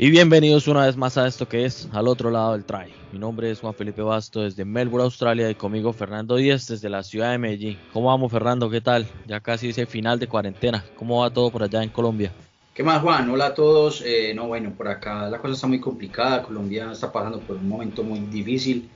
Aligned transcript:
Y 0.00 0.10
bienvenidos 0.10 0.68
una 0.68 0.86
vez 0.86 0.96
más 0.96 1.18
a 1.18 1.26
esto 1.26 1.48
que 1.48 1.64
es 1.64 1.88
Al 1.92 2.06
otro 2.06 2.30
lado 2.30 2.52
del 2.52 2.64
try. 2.64 2.94
Mi 3.10 3.18
nombre 3.18 3.50
es 3.50 3.58
Juan 3.58 3.74
Felipe 3.74 4.00
Basto 4.00 4.42
desde 4.42 4.64
Melbourne, 4.64 5.02
Australia 5.02 5.50
y 5.50 5.56
conmigo 5.56 5.92
Fernando 5.92 6.36
Díaz 6.36 6.68
desde 6.68 6.88
la 6.88 7.02
ciudad 7.02 7.32
de 7.32 7.38
Medellín. 7.38 7.76
¿Cómo 7.92 8.06
vamos 8.06 8.30
Fernando? 8.30 8.70
¿Qué 8.70 8.80
tal? 8.80 9.08
Ya 9.26 9.40
casi 9.40 9.70
ese 9.70 9.86
final 9.86 10.20
de 10.20 10.28
cuarentena. 10.28 10.84
¿Cómo 10.94 11.22
va 11.22 11.30
todo 11.30 11.50
por 11.50 11.64
allá 11.64 11.82
en 11.82 11.88
Colombia? 11.88 12.30
¿Qué 12.74 12.84
más 12.84 13.02
Juan? 13.02 13.28
Hola 13.28 13.46
a 13.46 13.54
todos. 13.54 14.04
Eh, 14.06 14.32
no, 14.36 14.46
bueno, 14.46 14.72
por 14.76 14.86
acá 14.86 15.28
la 15.28 15.38
cosa 15.38 15.54
está 15.54 15.66
muy 15.66 15.80
complicada. 15.80 16.44
Colombia 16.44 16.92
está 16.92 17.10
pasando 17.10 17.40
por 17.40 17.56
un 17.56 17.68
momento 17.68 18.04
muy 18.04 18.20
difícil 18.20 18.88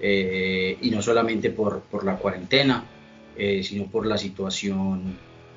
eh, 0.00 0.76
y 0.82 0.90
no 0.90 1.00
solamente 1.00 1.48
por, 1.48 1.80
por 1.80 2.04
la 2.04 2.16
cuarentena, 2.16 2.84
eh, 3.38 3.62
sino 3.62 3.86
por 3.86 4.04
la 4.04 4.18
situación 4.18 5.16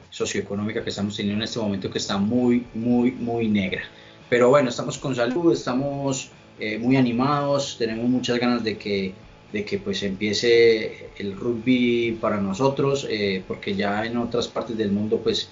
socioeconómica 0.10 0.82
que 0.86 0.90
estamos 0.90 1.18
teniendo 1.18 1.44
en 1.44 1.44
este 1.44 1.60
momento 1.60 1.92
que 1.92 1.98
está 1.98 2.18
muy, 2.18 2.66
muy, 2.74 3.12
muy 3.12 3.50
negra. 3.50 3.82
Pero 4.30 4.50
bueno, 4.50 4.70
estamos 4.70 4.98
con 4.98 5.16
salud, 5.16 5.54
estamos 5.54 6.32
eh, 6.60 6.78
muy 6.78 6.98
animados, 6.98 7.76
tenemos 7.78 8.10
muchas 8.10 8.40
ganas 8.40 8.64
de 8.64 8.78
que, 8.78 9.14
de 9.52 9.66
que 9.66 9.78
pues 9.78 10.02
empiece 10.04 11.10
el 11.18 11.36
rugby 11.36 12.18
para 12.20 12.38
nosotros, 12.38 13.06
eh, 13.10 13.44
porque 13.48 13.76
ya 13.76 14.06
en 14.06 14.18
otras 14.18 14.48
partes 14.48 14.78
del 14.78 14.92
mundo 14.92 15.20
pues 15.24 15.50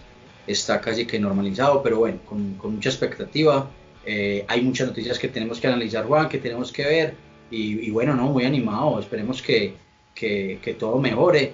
está 0.48 0.81
casi 0.81 1.05
que 1.05 1.20
normalizado, 1.20 1.84
pero 1.84 2.00
bueno, 2.00 2.20
con, 2.26 2.55
con 2.55 2.76
mucha 2.76 2.90
expectativa. 2.90 3.70
Eh, 4.05 4.44
hay 4.48 4.62
muchas 4.62 4.88
noticias 4.88 5.20
que 5.20 5.28
tenemos 5.28 5.59
que 5.59 5.67
analizar, 5.67 6.05
Juan, 6.05 6.28
que 6.28 6.40
tenemos 6.40 6.72
que 6.72 6.84
ver, 6.84 7.16
y, 7.52 7.92
bueno, 7.92 8.16
no, 8.16 8.31
muy 8.31 8.45
animado, 8.45 9.00
esperemos 9.00 9.40
que, 9.44 9.76
que, 10.16 10.58
que 10.59 10.73
todo 10.73 10.98
mejore 10.98 11.53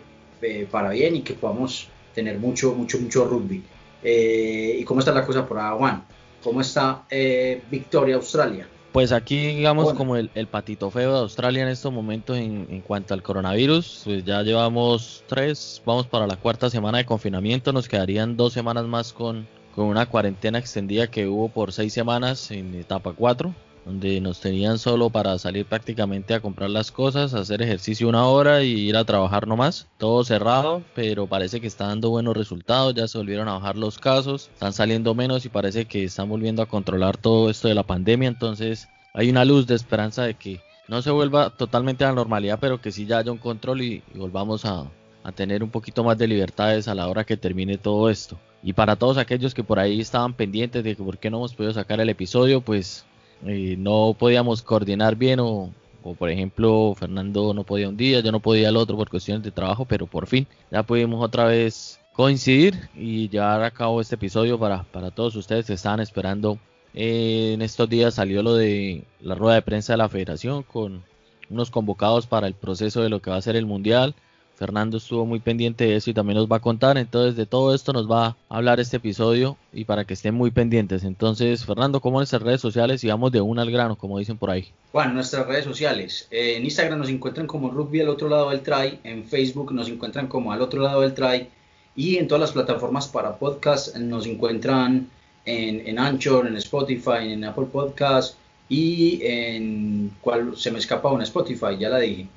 para 0.71 0.91
bien 0.91 1.17
y 1.17 1.21
que 1.23 1.33
podamos 1.33 1.89
tener 2.15 2.39
mucho, 2.39 2.73
mucho, 2.73 2.99
mucho 2.99 3.25
rugby. 3.25 3.61
¿Y 4.01 4.81
cómo 4.85 5.01
está 5.01 5.11
la 5.11 5.25
cosa 5.25 5.45
por 5.45 5.59
ahí, 5.59 5.77
Juan? 5.77 6.05
¿Cómo 6.43 6.61
está 6.61 7.03
eh, 7.09 7.61
Victoria, 7.69 8.15
Australia? 8.15 8.67
Pues 8.91 9.11
aquí, 9.11 9.55
digamos, 9.55 9.93
como 9.93 10.15
el, 10.15 10.29
patito 10.49 10.89
feo 10.89 11.13
de 11.13 11.19
Australia 11.19 11.61
en 11.61 11.69
estos 11.69 11.93
momentos 11.93 12.37
en, 12.37 12.81
cuanto 12.81 13.13
al 13.13 13.21
coronavirus, 13.21 14.01
pues 14.03 14.25
ya 14.25 14.41
llevamos 14.41 15.23
tres, 15.27 15.81
vamos 15.85 16.07
para 16.07 16.25
la 16.25 16.37
cuarta 16.37 16.71
semana 16.71 16.97
de 16.97 17.05
confinamiento, 17.05 17.71
nos 17.71 17.87
quedarían 17.87 18.35
dos 18.35 18.53
semanas 18.53 18.85
más 18.85 19.13
con, 19.13 19.47
con 19.75 19.85
una 19.85 20.07
cuarentena 20.07 20.57
extendida 20.57 21.05
que 21.05 21.27
hubo 21.27 21.49
por 21.49 21.71
seis 21.71 21.93
semanas 21.93 22.49
en 22.49 22.73
etapa 22.73 23.13
4 23.13 23.53
donde 23.85 24.21
nos 24.21 24.39
tenían 24.39 24.77
solo 24.77 25.09
para 25.09 25.37
salir 25.39 25.65
prácticamente 25.65 26.33
a 26.33 26.39
comprar 26.39 26.69
las 26.69 26.91
cosas, 26.91 27.33
hacer 27.33 27.61
ejercicio 27.61 28.07
una 28.07 28.25
hora 28.25 28.63
y 28.63 28.71
ir 28.71 28.97
a 28.97 29.05
trabajar 29.05 29.47
nomás. 29.47 29.87
Todo 29.97 30.23
cerrado, 30.23 30.83
pero 30.95 31.27
parece 31.27 31.59
que 31.61 31.67
está 31.67 31.87
dando 31.87 32.09
buenos 32.09 32.35
resultados, 32.35 32.93
ya 32.93 33.07
se 33.07 33.17
volvieron 33.17 33.47
a 33.47 33.53
bajar 33.53 33.77
los 33.77 33.97
casos, 33.99 34.49
están 34.53 34.73
saliendo 34.73 35.15
menos 35.15 35.45
y 35.45 35.49
parece 35.49 35.85
que 35.85 36.03
están 36.03 36.29
volviendo 36.29 36.61
a 36.61 36.67
controlar 36.67 37.17
todo 37.17 37.49
esto 37.49 37.67
de 37.67 37.75
la 37.75 37.83
pandemia, 37.83 38.27
entonces 38.27 38.87
hay 39.13 39.29
una 39.29 39.45
luz 39.45 39.65
de 39.67 39.75
esperanza 39.75 40.23
de 40.23 40.35
que 40.35 40.61
no 40.87 41.01
se 41.01 41.11
vuelva 41.11 41.51
totalmente 41.51 42.03
a 42.03 42.07
la 42.07 42.15
normalidad, 42.15 42.59
pero 42.59 42.81
que 42.81 42.91
sí 42.91 43.05
ya 43.05 43.19
haya 43.19 43.31
un 43.31 43.37
control 43.37 43.81
y, 43.81 44.03
volvamos 44.15 44.65
a, 44.65 44.85
a 45.23 45.31
tener 45.31 45.63
un 45.63 45.69
poquito 45.69 46.03
más 46.03 46.17
de 46.17 46.27
libertades 46.27 46.87
a 46.87 46.95
la 46.95 47.07
hora 47.07 47.23
que 47.23 47.37
termine 47.37 47.77
todo 47.77 48.09
esto. 48.09 48.39
Y 48.63 48.73
para 48.73 48.95
todos 48.95 49.17
aquellos 49.17 49.53
que 49.53 49.63
por 49.63 49.79
ahí 49.79 50.01
estaban 50.01 50.33
pendientes 50.33 50.83
de 50.83 50.95
por 50.95 51.17
qué 51.17 51.29
no 51.29 51.37
hemos 51.37 51.53
podido 51.53 51.73
sacar 51.73 52.01
el 52.01 52.09
episodio, 52.09 52.61
pues 52.61 53.05
no 53.41 54.15
podíamos 54.17 54.61
coordinar 54.61 55.15
bien 55.15 55.39
o, 55.39 55.71
por 56.17 56.29
ejemplo 56.29 56.95
Fernando 56.97 57.53
no 57.53 57.63
podía 57.63 57.89
un 57.89 57.97
día, 57.97 58.19
yo 58.21 58.31
no 58.31 58.39
podía 58.39 58.69
el 58.69 58.77
otro 58.77 58.97
por 58.97 59.09
cuestiones 59.09 59.43
de 59.43 59.51
trabajo, 59.51 59.85
pero 59.85 60.07
por 60.07 60.27
fin 60.27 60.47
ya 60.71 60.83
pudimos 60.83 61.23
otra 61.23 61.45
vez 61.45 61.99
coincidir 62.13 62.89
y 62.95 63.29
llevar 63.29 63.63
a 63.63 63.71
cabo 63.71 64.01
este 64.01 64.15
episodio 64.15 64.59
para, 64.59 64.83
para 64.83 65.11
todos 65.11 65.35
ustedes 65.35 65.67
que 65.67 65.73
estaban 65.73 65.99
esperando. 65.99 66.59
en 66.93 67.61
estos 67.61 67.87
días 67.89 68.15
salió 68.15 68.43
lo 68.43 68.55
de 68.55 69.03
la 69.21 69.35
rueda 69.35 69.55
de 69.55 69.61
prensa 69.61 69.93
de 69.93 69.97
la 69.97 70.09
federación 70.09 70.63
con 70.63 71.03
unos 71.49 71.71
convocados 71.71 72.27
para 72.27 72.47
el 72.47 72.53
proceso 72.55 73.01
de 73.01 73.09
lo 73.09 73.21
que 73.21 73.29
va 73.31 73.37
a 73.37 73.41
ser 73.41 73.55
el 73.55 73.65
mundial 73.65 74.15
Fernando 74.59 74.97
estuvo 74.97 75.25
muy 75.25 75.39
pendiente 75.39 75.85
de 75.85 75.95
eso 75.95 76.09
y 76.09 76.13
también 76.13 76.35
nos 76.35 76.51
va 76.51 76.57
a 76.57 76.59
contar. 76.59 76.97
Entonces, 76.97 77.37
de 77.37 77.45
todo 77.45 77.73
esto 77.73 77.93
nos 77.93 78.11
va 78.11 78.25
a 78.25 78.35
hablar 78.49 78.81
este 78.81 78.97
episodio 78.97 79.55
y 79.71 79.85
para 79.85 80.03
que 80.03 80.13
estén 80.13 80.35
muy 80.35 80.51
pendientes. 80.51 81.05
Entonces, 81.05 81.65
Fernando, 81.65 82.01
¿cómo 82.01 82.17
nuestras 82.17 82.41
redes 82.41 82.59
sociales? 82.59 83.01
Y 83.05 83.07
vamos 83.07 83.31
de 83.31 83.39
una 83.39 83.61
al 83.61 83.71
grano, 83.71 83.95
como 83.95 84.19
dicen 84.19 84.37
por 84.37 84.49
ahí. 84.49 84.67
Bueno, 84.91 85.13
nuestras 85.13 85.47
redes 85.47 85.63
sociales. 85.63 86.27
Eh, 86.29 86.57
en 86.57 86.65
Instagram 86.65 86.99
nos 86.99 87.07
encuentran 87.07 87.47
como 87.47 87.69
Rugby 87.69 88.01
al 88.01 88.09
otro 88.09 88.27
lado 88.27 88.49
del 88.49 88.59
try. 88.59 88.99
En 89.05 89.23
Facebook 89.23 89.71
nos 89.73 89.87
encuentran 89.87 90.27
como 90.27 90.51
al 90.51 90.61
otro 90.61 90.81
lado 90.81 91.01
del 91.01 91.13
try. 91.13 91.47
Y 91.95 92.17
en 92.17 92.27
todas 92.27 92.41
las 92.41 92.51
plataformas 92.51 93.07
para 93.07 93.37
podcast 93.37 93.95
nos 93.95 94.25
encuentran 94.25 95.09
en, 95.45 95.97
Anchor, 95.97 96.47
en 96.47 96.57
Spotify, 96.57 97.31
en 97.31 97.45
Apple 97.45 97.67
Podcast 97.71 98.35
y 98.67 99.21
en 99.23 100.11
cuál 100.19 100.57
se 100.57 100.69
me 100.69 100.79
escapa 100.79 101.09
una 101.09 101.23
Spotify, 101.23 101.77
ya 101.79 101.87
la 101.87 101.99
dije. 101.99 102.27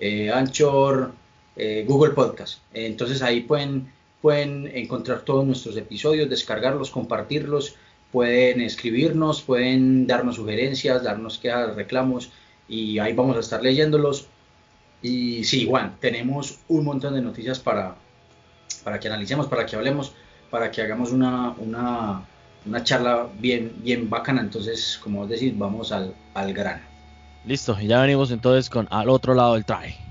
Eh, 0.00 0.30
Anchor, 0.32 1.12
eh, 1.56 1.84
Google 1.88 2.12
Podcast. 2.12 2.60
entonces 2.72 3.22
ahí 3.22 3.40
pueden, 3.40 3.90
pueden 4.20 4.70
encontrar 4.74 5.22
todos 5.22 5.44
nuestros 5.46 5.76
episodios, 5.76 6.28
descargarlos, 6.28 6.90
compartirlos, 6.90 7.76
pueden 8.12 8.60
escribirnos, 8.60 9.42
pueden 9.42 10.06
darnos 10.06 10.36
sugerencias, 10.36 11.02
darnos 11.02 11.38
quejas, 11.38 11.74
reclamos 11.74 12.30
y 12.68 12.98
ahí 12.98 13.12
vamos 13.12 13.36
a 13.36 13.40
estar 13.40 13.62
leyéndolos. 13.62 14.26
Y 15.02 15.44
sí, 15.44 15.66
Juan, 15.68 15.96
tenemos 16.00 16.58
un 16.68 16.84
montón 16.84 17.14
de 17.14 17.20
noticias 17.20 17.58
para, 17.58 17.96
para 18.84 18.98
que 18.98 19.08
analicemos, 19.08 19.46
para 19.46 19.66
que 19.66 19.76
hablemos, 19.76 20.12
para 20.50 20.70
que 20.70 20.82
hagamos 20.82 21.12
una, 21.12 21.50
una, 21.58 22.24
una 22.64 22.84
charla 22.84 23.28
bien, 23.38 23.74
bien 23.82 24.08
bacana. 24.08 24.40
Entonces, 24.40 24.98
como 25.02 25.20
vos 25.20 25.28
decís, 25.28 25.56
vamos 25.56 25.92
al, 25.92 26.14
al 26.34 26.52
grano. 26.52 26.82
Listo, 27.44 27.78
ya 27.78 28.00
venimos 28.00 28.30
entonces 28.30 28.68
con 28.68 28.88
al 28.90 29.08
otro 29.08 29.34
lado 29.34 29.54
del 29.54 29.64
try. 29.64 30.05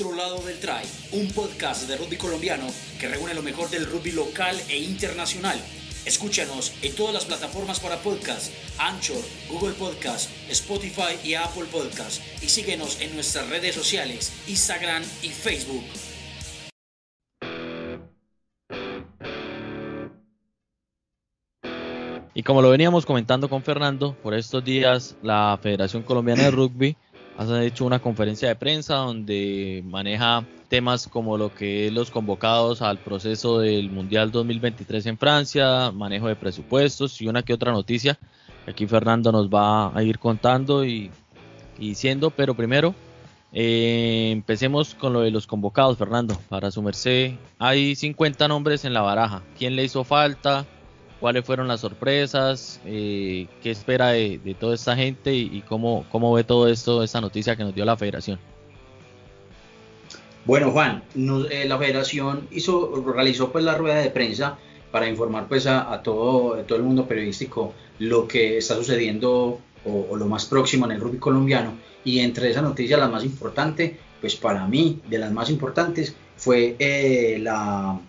Otro 0.00 0.16
lado 0.16 0.38
del 0.46 0.58
try, 0.58 0.80
un 1.12 1.28
podcast 1.32 1.86
de 1.86 1.94
rugby 1.98 2.16
colombiano 2.16 2.64
que 2.98 3.06
reúne 3.06 3.34
lo 3.34 3.42
mejor 3.42 3.68
del 3.68 3.84
rugby 3.84 4.12
local 4.12 4.58
e 4.70 4.78
internacional. 4.78 5.60
Escúchanos 6.06 6.72
en 6.80 6.94
todas 6.94 7.12
las 7.12 7.26
plataformas 7.26 7.80
para 7.80 7.98
podcast, 7.98 8.50
Anchor, 8.78 9.22
Google 9.50 9.74
Podcast, 9.74 10.30
Spotify 10.48 11.18
y 11.22 11.34
Apple 11.34 11.66
Podcast. 11.70 12.22
Y 12.42 12.48
síguenos 12.48 12.98
en 13.02 13.14
nuestras 13.14 13.50
redes 13.50 13.74
sociales, 13.74 14.32
Instagram 14.48 15.02
y 15.22 15.28
Facebook. 15.28 15.84
Y 22.32 22.42
como 22.42 22.62
lo 22.62 22.70
veníamos 22.70 23.04
comentando 23.04 23.50
con 23.50 23.62
Fernando, 23.62 24.16
por 24.22 24.32
estos 24.32 24.64
días 24.64 25.16
la 25.22 25.58
Federación 25.60 26.02
Colombiana 26.04 26.44
de 26.44 26.52
Rugby 26.52 26.96
ha 27.48 27.64
hecho 27.64 27.86
una 27.86 28.00
conferencia 28.00 28.48
de 28.48 28.56
prensa 28.56 28.96
donde 28.96 29.82
maneja 29.86 30.44
temas 30.68 31.08
como 31.08 31.38
lo 31.38 31.54
que 31.54 31.86
es 31.86 31.92
los 31.92 32.10
convocados 32.10 32.82
al 32.82 32.98
proceso 32.98 33.60
del 33.60 33.90
Mundial 33.90 34.30
2023 34.30 35.06
en 35.06 35.16
Francia, 35.18 35.90
manejo 35.90 36.28
de 36.28 36.36
presupuestos 36.36 37.20
y 37.22 37.28
una 37.28 37.42
que 37.42 37.54
otra 37.54 37.72
noticia. 37.72 38.18
Aquí 38.66 38.86
Fernando 38.86 39.32
nos 39.32 39.48
va 39.48 39.96
a 39.96 40.02
ir 40.02 40.18
contando 40.18 40.84
y, 40.84 41.10
diciendo, 41.78 42.30
pero 42.30 42.54
primero 42.54 42.94
eh, 43.52 44.28
empecemos 44.32 44.94
con 44.94 45.12
lo 45.12 45.22
de 45.22 45.30
los 45.30 45.46
convocados, 45.46 45.96
Fernando. 45.96 46.36
Para 46.48 46.70
su 46.70 46.82
merced, 46.82 47.32
hay 47.58 47.96
50 47.96 48.48
nombres 48.48 48.84
en 48.84 48.92
la 48.92 49.00
baraja. 49.00 49.42
¿Quién 49.58 49.76
le 49.76 49.84
hizo 49.84 50.04
falta? 50.04 50.66
Cuáles 51.20 51.44
fueron 51.44 51.68
las 51.68 51.80
sorpresas, 51.80 52.80
eh, 52.86 53.46
qué 53.62 53.70
espera 53.70 54.08
de, 54.08 54.56
toda 54.58 54.74
esta 54.74 54.96
gente 54.96 55.34
y, 55.34 55.62
cómo, 55.68 56.06
cómo, 56.10 56.32
ve 56.32 56.42
todo 56.42 56.66
esto, 56.66 57.02
esta 57.02 57.20
noticia 57.20 57.54
que 57.54 57.62
nos 57.62 57.74
dio 57.74 57.84
la 57.84 57.96
federación. 57.96 58.38
Bueno, 60.46 60.70
Juan, 60.70 61.04
eh, 61.50 61.66
la 61.68 61.78
federación 61.78 62.48
hizo, 62.50 63.04
realizó 63.14 63.52
pues 63.52 63.62
la 63.62 63.76
rueda 63.76 63.96
de 63.96 64.10
prensa 64.10 64.56
para 64.90 65.08
informar 65.08 65.46
pues 65.46 65.66
a, 65.66 66.02
todo, 66.02 66.56
todo 66.64 66.78
el 66.78 66.84
mundo 66.84 67.06
periodístico 67.06 67.74
lo 67.98 68.26
que 68.26 68.56
está 68.56 68.74
sucediendo 68.74 69.60
o, 69.84 70.16
lo 70.16 70.26
más 70.26 70.46
próximo 70.46 70.86
en 70.86 70.92
el 70.92 71.00
rugby 71.00 71.18
colombiano. 71.18 71.74
Y 72.02 72.20
entre 72.20 72.50
esas 72.50 72.62
noticias 72.62 72.98
la 72.98 73.08
más 73.08 73.24
importante, 73.24 73.98
pues 74.20 74.34
para 74.36 74.66
mí 74.66 75.00
de 75.08 75.18
las 75.18 75.30
más 75.30 75.50
importantes 75.50 76.16
fue 76.36 76.74
eh, 76.78 77.38
la 77.40 78.00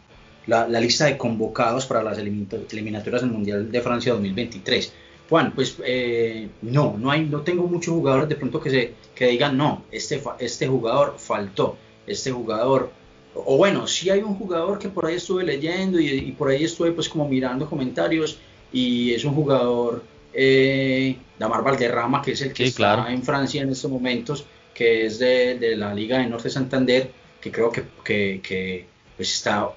la, 0.48 0.68
lista 0.68 1.06
de 1.06 1.18
convocados 1.18 1.86
para 1.86 2.04
las 2.04 2.18
eliminatorias 2.18 3.22
del 3.22 3.32
Mundial 3.32 3.72
de 3.72 3.82
Francia 3.82 4.14
2023. 4.14 4.94
Juan, 5.30 5.54
pues 5.54 5.78
eh, 5.86 6.50
no, 6.62 6.98
no 6.98 7.10
hay, 7.10 7.26
no 7.26 7.42
tengo 7.42 7.64
muchos 7.68 7.94
jugadores 7.94 8.28
de 8.28 8.36
pronto 8.36 8.60
que 8.60 8.70
se 8.70 8.94
que 9.16 9.28
digan 9.28 9.56
no, 9.56 9.86
este, 9.92 10.22
este 10.40 10.68
jugador 10.68 11.16
faltó, 11.18 11.78
este 12.06 12.32
jugador, 12.32 12.92
o 13.34 13.56
bueno, 13.56 13.88
sí 13.88 14.10
hay 14.10 14.22
un 14.22 14.36
jugador 14.36 14.78
que 14.78 14.90
por 14.90 15.06
ahí 15.06 15.16
estuve 15.16 15.44
leyendo 15.44 16.00
y, 16.00 16.32
por 16.34 16.50
ahí 16.50 16.66
estuve 16.66 16.92
pues 16.92 17.08
como 17.08 17.30
mirando 17.30 17.70
comentarios 17.70 18.40
y 18.74 19.14
es 19.14 19.24
un 19.24 19.34
jugador 19.34 20.04
eh, 20.34 21.16
Damar 21.40 21.64
Valderrama 21.64 22.22
que 22.22 22.32
es 22.32 22.42
el 22.42 22.52
que 22.52 22.66
está 22.66 23.10
en 23.12 23.24
Francia 23.24 23.62
en 23.62 23.70
estos 23.70 23.90
momentos, 23.90 24.46
que 24.74 25.06
es 25.06 25.20
de, 25.20 25.76
la 25.78 25.94
Liga 25.94 26.18
de 26.18 26.28
Norte 26.28 26.50
Santander, 26.50 27.10
que 27.40 27.52
creo 27.52 27.72
que, 27.72 27.86
que 28.04 28.86
pues 29.16 29.34
está 29.34 29.72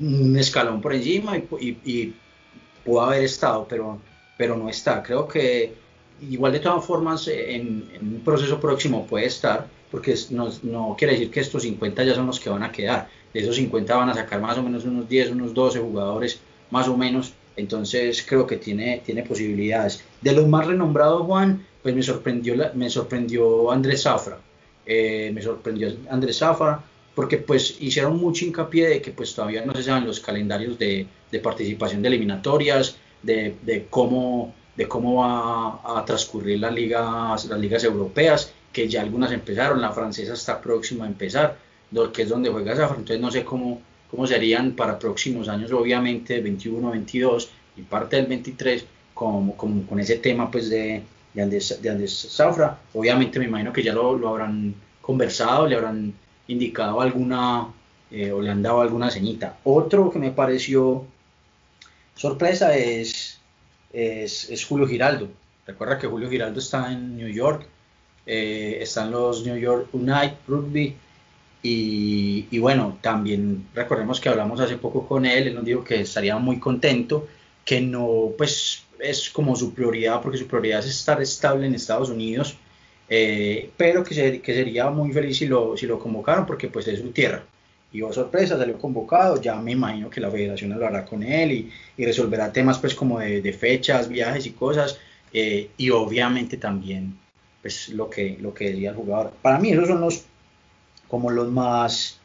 un 0.00 0.36
escalón 0.36 0.80
por 0.80 0.94
encima 0.94 1.36
y, 1.36 2.14
pudo 2.84 3.02
haber 3.02 3.24
estado, 3.24 3.66
pero, 3.68 3.98
pero 4.38 4.56
no 4.56 4.68
está. 4.68 5.02
Creo 5.02 5.28
que 5.28 5.74
igual 6.28 6.52
de 6.52 6.60
todas 6.60 6.84
formas 6.84 7.28
en, 7.28 7.88
un 8.00 8.22
proceso 8.24 8.58
próximo 8.58 9.06
puede 9.06 9.26
estar, 9.26 9.66
porque 9.90 10.14
no, 10.30 10.48
no, 10.62 10.94
quiere 10.98 11.14
decir 11.14 11.30
que 11.30 11.40
estos 11.40 11.62
50 11.62 12.04
ya 12.04 12.14
son 12.14 12.26
los 12.26 12.40
que 12.40 12.50
van 12.50 12.62
a 12.62 12.72
quedar. 12.72 13.08
De 13.34 13.40
esos 13.40 13.56
50 13.56 13.94
van 13.94 14.08
a 14.08 14.14
sacar 14.14 14.40
más 14.40 14.56
o 14.58 14.62
menos 14.62 14.84
unos 14.84 15.08
10, 15.08 15.32
unos 15.32 15.54
12 15.54 15.80
jugadores 15.80 16.40
más 16.70 16.88
o 16.88 16.96
menos. 16.96 17.34
Entonces 17.56 18.24
creo 18.26 18.46
que 18.46 18.56
tiene, 18.56 19.02
tiene 19.04 19.22
posibilidades. 19.22 20.02
De 20.20 20.32
los 20.32 20.48
más 20.48 20.66
renombrados, 20.66 21.22
Juan, 21.26 21.66
pues 21.82 21.94
me 21.94 22.02
sorprendió, 22.02 22.54
me 22.74 22.88
sorprendió 22.88 23.70
Andrés 23.70 24.02
Zafra. 24.02 24.38
Eh, 24.86 25.30
me 25.34 25.42
sorprendió 25.42 25.94
Andrés 26.08 26.38
Zafra 26.38 26.82
porque 27.14 27.38
pues 27.38 27.76
hicieron 27.80 28.18
mucho 28.18 28.44
hincapié 28.44 28.88
de 28.88 29.02
que 29.02 29.10
pues 29.10 29.34
todavía 29.34 29.64
no 29.64 29.74
se 29.74 29.82
saben 29.82 30.06
los 30.06 30.20
calendarios 30.20 30.78
de, 30.78 31.06
participación 31.42 32.02
de 32.02 32.08
eliminatorias, 32.08 32.96
de, 33.22 33.86
cómo, 33.90 34.54
de 34.76 34.88
cómo 34.88 35.16
va 35.16 35.98
a 35.98 36.04
transcurrir 36.04 36.60
las 36.60 36.72
ligas, 36.72 37.44
las 37.46 37.58
ligas 37.58 37.84
europeas, 37.84 38.52
que 38.72 38.88
ya 38.88 39.02
algunas 39.02 39.32
empezaron, 39.32 39.80
la 39.80 39.92
francesa 39.92 40.34
está 40.34 40.60
próxima 40.60 41.04
a 41.04 41.08
empezar, 41.08 41.58
que 42.12 42.22
es 42.22 42.28
donde 42.28 42.50
juega 42.50 42.76
Zafra, 42.76 42.96
entonces 42.96 43.20
no 43.20 43.30
sé 43.30 43.44
cómo, 43.44 43.80
cómo 44.10 44.26
serían 44.26 44.72
para 44.72 44.98
próximos 44.98 45.48
años, 45.48 45.72
obviamente 45.72 46.40
21, 46.40 46.90
22 46.90 47.50
y 47.76 47.82
parte 47.82 48.16
del 48.16 48.26
23, 48.26 48.84
como, 49.14 49.56
con 49.56 50.00
ese 50.00 50.16
tema 50.16 50.50
pues 50.50 50.70
de, 50.70 51.02
de 51.34 51.42
Andrés, 51.90 52.28
Zafra, 52.30 52.78
obviamente 52.94 53.38
me 53.38 53.46
imagino 53.46 53.72
que 53.72 53.82
ya 53.82 53.92
lo, 53.92 54.16
lo 54.16 54.28
habrán 54.28 54.74
conversado, 55.00 55.66
le 55.66 55.76
habrán 55.76 56.14
indicado 56.50 57.00
alguna 57.00 57.68
eh, 58.10 58.32
o 58.32 58.40
le 58.40 58.50
han 58.50 58.62
dado 58.62 58.80
alguna 58.80 59.10
ceñita. 59.10 59.58
Otro 59.64 60.10
que 60.10 60.18
me 60.18 60.32
pareció 60.32 61.06
sorpresa 62.16 62.74
es, 62.76 63.40
es, 63.92 64.64
Julio 64.64 64.86
Giraldo. 64.86 65.28
Recuerda 65.66 65.98
que 65.98 66.08
Julio 66.08 66.28
Giraldo 66.28 66.58
está 66.58 66.92
en 66.92 67.16
New 67.16 67.28
York, 67.28 67.66
eh, 68.26 68.78
están 68.80 69.10
los 69.10 69.44
New 69.46 69.56
York 69.56 69.88
United 69.92 70.36
Rugby 70.48 70.96
y, 71.62 72.46
y, 72.50 72.58
bueno, 72.58 72.98
también 73.00 73.66
recordemos 73.74 74.20
que 74.20 74.28
hablamos 74.28 74.60
hace 74.60 74.76
poco 74.76 75.06
con 75.06 75.26
él, 75.26 75.48
él 75.48 75.54
nos 75.54 75.64
dijo 75.64 75.84
que 75.84 76.00
estaría 76.00 76.36
muy 76.38 76.58
contento, 76.58 77.28
que 77.64 77.80
no, 77.80 78.32
pues 78.36 78.84
es 78.98 79.30
como 79.30 79.54
su 79.56 79.72
prioridad, 79.74 80.20
porque 80.22 80.38
su 80.38 80.46
prioridad 80.46 80.80
es 80.80 80.86
estar 80.86 81.20
estable 81.22 81.66
en 81.66 81.74
Estados 81.74 82.10
Unidos 82.10 82.56
eh, 83.12 83.70
pero 83.76 84.04
que, 84.04 84.40
que, 84.40 84.54
sería 84.54 84.88
muy 84.88 85.12
feliz 85.12 85.38
si 85.38 85.46
lo, 85.46 85.76
si 85.76 85.84
lo 85.86 85.98
convocaron 85.98 86.46
porque 86.46 86.68
pues 86.68 86.86
es 86.86 87.00
su 87.00 87.10
tierra. 87.10 87.42
Y 87.92 88.02
oh 88.02 88.12
sorpresa, 88.12 88.56
salió 88.56 88.78
convocado, 88.78 89.40
ya 89.42 89.56
me 89.56 89.72
imagino 89.72 90.08
que 90.08 90.20
la 90.20 90.30
federación 90.30 90.72
hablará 90.72 91.04
con 91.04 91.24
él 91.24 91.50
y, 91.50 91.70
y 91.96 92.06
resolverá 92.06 92.52
temas 92.52 92.78
pues 92.78 92.94
como 92.94 93.18
de, 93.18 93.52
fechas, 93.52 94.08
viajes 94.08 94.46
y 94.46 94.52
cosas, 94.52 94.98
eh, 95.32 95.70
y 95.76 95.90
obviamente 95.90 96.56
también 96.56 97.18
pues 97.60 97.88
lo 97.88 98.08
que, 98.08 98.38
lo 98.40 98.54
que 98.54 98.70
decía 98.70 98.90
el 98.90 98.96
jugador. 98.96 99.32
Para 99.42 99.58
mí 99.58 99.72
esos 99.72 99.88
son 99.88 100.00
los 100.00 100.24
como 101.08 101.30
los 101.30 101.50
más 101.50 102.20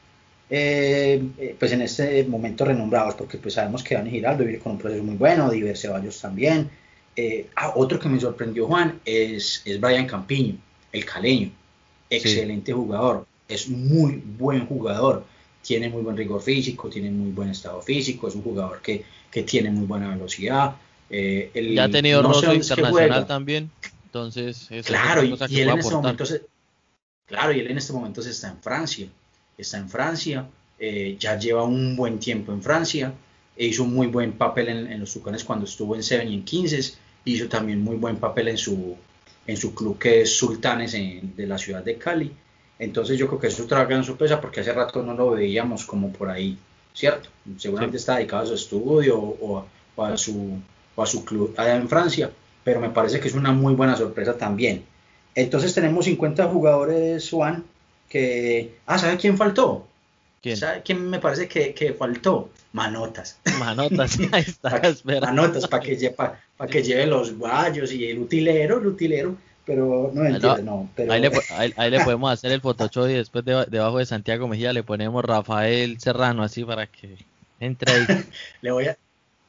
eh, 0.51 1.55
pues 1.57 1.71
en 1.71 1.81
este 1.81 2.23
momento 2.25 2.63
renombrados, 2.65 3.15
porque 3.15 3.39
pues 3.39 3.55
sabemos 3.55 3.83
que 3.83 3.95
Dani 3.95 4.11
Giraldo 4.11 4.45
vive 4.45 4.59
con 4.59 4.73
un 4.73 4.77
proceso 4.77 5.03
muy 5.03 5.15
bueno, 5.15 5.49
Diver 5.49 5.75
Ceballos 5.75 6.21
también. 6.21 6.69
ah, 7.55 7.73
otro 7.75 7.99
que 7.99 8.09
me 8.09 8.19
sorprendió 8.19 8.67
Juan 8.67 8.99
es, 9.03 9.63
es 9.65 9.79
Brian 9.81 10.05
Campiño 10.05 10.59
el 10.95 11.05
caleño. 11.05 11.51
Excelente 12.09 12.71
jugador, 12.71 13.25
es 13.47 13.67
muy 13.67 14.21
buen 14.37 14.65
jugador, 14.67 15.25
tiene 15.61 15.89
muy 15.89 16.01
buen 16.01 16.15
rigor 16.15 16.41
físico, 16.41 16.89
tiene 16.89 17.09
muy 17.09 17.31
buen 17.31 17.49
estado 17.49 17.81
físico, 17.81 18.27
es 18.27 18.35
un 18.35 18.43
jugador 18.43 18.81
que, 18.81 19.03
que 19.31 19.43
tiene 19.43 19.71
muy 19.71 19.85
buena 19.85 20.09
velocidad. 20.09 20.75
Eh, 21.09 21.73
ya 21.75 21.85
ha 21.85 21.89
tenido 21.89 22.21
no 22.23 22.53
internacional 22.53 23.27
también, 23.27 23.69
entonces 24.05 24.69
claro, 24.85 25.23
y, 25.23 25.33
él 25.33 25.69
en 25.69 25.79
este 25.79 25.93
momento 25.93 26.25
se, 26.25 26.41
claro, 27.27 27.53
y 27.53 27.59
él 27.59 27.69
en 27.69 27.77
este 27.77 27.93
momento 27.93 28.21
está 28.21 28.49
en 28.49 28.59
Francia, 28.59 29.07
está 29.57 29.77
en 29.77 29.89
Francia, 29.89 30.47
eh, 30.79 31.15
ya 31.19 31.37
lleva 31.37 31.63
un 31.63 31.95
buen 31.95 32.17
tiempo 32.17 32.51
en 32.51 32.61
Francia, 32.61 33.13
e 33.55 33.67
hizo 33.67 33.83
un 33.83 33.93
muy 33.93 34.07
buen 34.07 34.33
papel 34.33 34.69
en, 34.69 34.99
los 34.99 35.13
Tucanes 35.13 35.43
cuando 35.43 35.65
estuvo 35.65 35.95
en 35.95 36.03
Seven 36.03 36.27
y 36.29 36.35
en 36.35 36.43
15, 36.43 36.93
hizo 37.25 37.47
también 37.47 37.81
muy 37.81 37.97
buen 37.97 38.17
papel 38.17 38.47
en 38.47 38.57
su, 38.57 38.95
en 39.47 39.57
su 39.57 39.73
club 39.73 39.97
que 39.97 40.21
es 40.21 40.37
Sultanes 40.37 40.93
de 40.93 41.47
la 41.47 41.57
ciudad 41.57 41.83
de 41.83 41.97
Cali. 41.97 42.31
Entonces 42.79 43.17
yo 43.17 43.27
creo 43.27 43.39
que 43.39 43.47
eso 43.47 43.57
es 43.57 43.65
otra 43.65 43.85
gran 43.85 44.03
sorpresa 44.03 44.41
porque 44.41 44.59
hace 44.59 44.73
rato 44.73 45.01
no 45.01 45.13
lo 45.13 45.31
veíamos 45.31 45.85
como 45.85 46.11
por 46.11 46.29
ahí, 46.29 46.57
¿cierto? 46.93 47.29
Seguramente 47.57 47.97
está 47.97 48.17
dedicado 48.17 48.43
a 48.43 48.47
su 48.47 48.55
estudio 48.55 49.17
o, 49.17 49.65
a 49.97 50.17
su, 50.17 50.59
a 50.97 51.05
su 51.05 51.23
club 51.23 51.53
allá 51.57 51.75
en 51.75 51.87
Francia, 51.87 52.31
pero 52.63 52.79
me 52.81 52.89
parece 52.89 53.19
que 53.19 53.27
es 53.27 53.33
una 53.33 53.51
muy 53.51 53.75
buena 53.75 53.95
sorpresa 53.95 54.37
también. 54.37 54.83
Entonces 55.35 55.73
tenemos 55.73 56.05
50 56.05 56.47
jugadores, 56.47 57.29
Juan, 57.29 57.63
que... 58.09 58.75
Ah, 58.85 58.97
¿sabe 58.97 59.17
quién 59.17 59.37
faltó? 59.37 59.87
¿Quién? 60.45 60.57
¿Sabe 60.57 60.83
quién 60.83 61.09
me 61.09 61.17
parece 61.17 61.47
que, 61.47 61.73
que 61.73 61.93
faltó? 61.93 62.51
Manotas. 62.71 63.39
Manotas, 63.57 64.19
ahí 64.31 64.43
está, 64.45 64.79
Manotas, 65.21 65.67
para 65.67 65.81
que, 65.81 65.97
lleve, 65.97 66.13
para 66.13 66.69
que 66.69 66.83
lleve 66.83 67.07
los 67.07 67.35
guayos 67.35 67.91
y 67.91 68.05
el 68.05 68.19
utilero, 68.19 68.77
el 68.77 68.85
utilero, 68.85 69.35
pero 69.65 70.11
no 70.13 70.23
entiendo, 70.23 70.61
no. 70.61 70.89
Pero... 70.95 71.11
Ahí, 71.11 71.19
le, 71.19 71.31
ahí, 71.77 71.89
le, 71.89 72.03
podemos 72.03 72.31
hacer 72.31 72.51
el 72.51 72.61
Photoshop 72.61 73.09
y 73.09 73.13
después 73.13 73.43
debajo 73.43 73.97
de 73.97 74.05
Santiago 74.05 74.47
Mejía 74.47 74.71
le 74.71 74.83
ponemos 74.83 75.25
Rafael 75.25 75.99
Serrano 75.99 76.43
así 76.43 76.63
para 76.63 76.85
que 76.85 77.17
entre 77.59 77.91
ahí. 77.91 78.05
le 78.61 78.71
voy 78.71 78.85
a, 78.85 78.95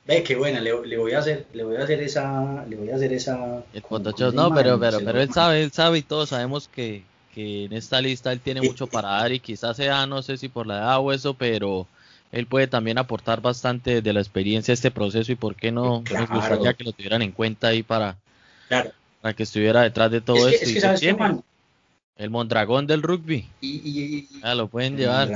ve 0.07 0.23
qué 0.23 0.35
buena, 0.35 0.63
le, 0.63 0.73
le, 0.87 0.97
voy 0.97 1.13
a 1.13 1.19
hacer, 1.19 1.45
le 1.53 1.63
voy 1.63 1.77
a 1.77 1.85
hacer 1.85 2.03
esa, 2.03 2.65
le 2.71 2.77
voy 2.77 2.89
a 2.89 2.97
hacer 2.97 3.13
esa. 3.13 3.63
El 3.75 3.83
Photoshop, 3.83 4.33
no, 4.33 4.55
pero, 4.55 4.81
pero, 4.81 5.01
pero 5.05 5.21
él 5.21 5.31
sabe, 5.31 5.63
él 5.63 5.73
sabe 5.73 5.99
y 5.99 6.03
todos 6.03 6.31
sabemos 6.31 6.69
que, 6.69 7.03
que 7.37 7.67
en 7.67 7.75
esta 7.75 8.01
lista 8.01 8.33
él 8.33 8.41
tiene 8.41 8.63
mucho 8.63 8.87
para 8.87 9.09
dar 9.09 9.31
y 9.31 9.41
quizás 9.41 9.77
sea, 9.77 10.07
no 10.07 10.23
sé 10.23 10.39
si 10.39 10.49
por 10.49 10.67
la 10.67 10.79
edad 10.79 11.01
o 11.01 11.13
eso, 11.13 11.35
pero 11.35 11.87
él 12.33 12.47
puede 12.47 12.67
también 12.67 12.97
aportar 12.97 13.43
bastante 13.43 14.01
de 14.01 14.13
la 14.15 14.21
experiencia 14.21 14.73
de 14.73 14.77
este 14.77 14.91
proceso 14.91 15.31
y 15.31 15.35
por 15.35 15.55
qué 15.55 15.71
no 15.71 16.03
nos 16.11 16.31
gustaría 16.31 16.73
que 16.73 16.85
lo 16.85 16.93
tuvieran 16.93 17.21
en 17.21 17.33
cuenta 17.33 17.69
ahí 17.69 17.83
para, 17.83 18.17
para 19.21 19.35
que 19.35 19.43
estuviera 19.43 19.83
detrás 19.83 20.11
de 20.13 20.23
todo 20.23 20.49
esto. 20.49 20.89
el 22.17 22.31
Mondragón 22.31 22.87
del 22.87 23.03
rugby. 23.03 23.47
Y, 23.61 24.27
ah, 24.43 24.55
lo 24.55 24.69
pueden 24.69 24.97
llevar. 24.97 25.31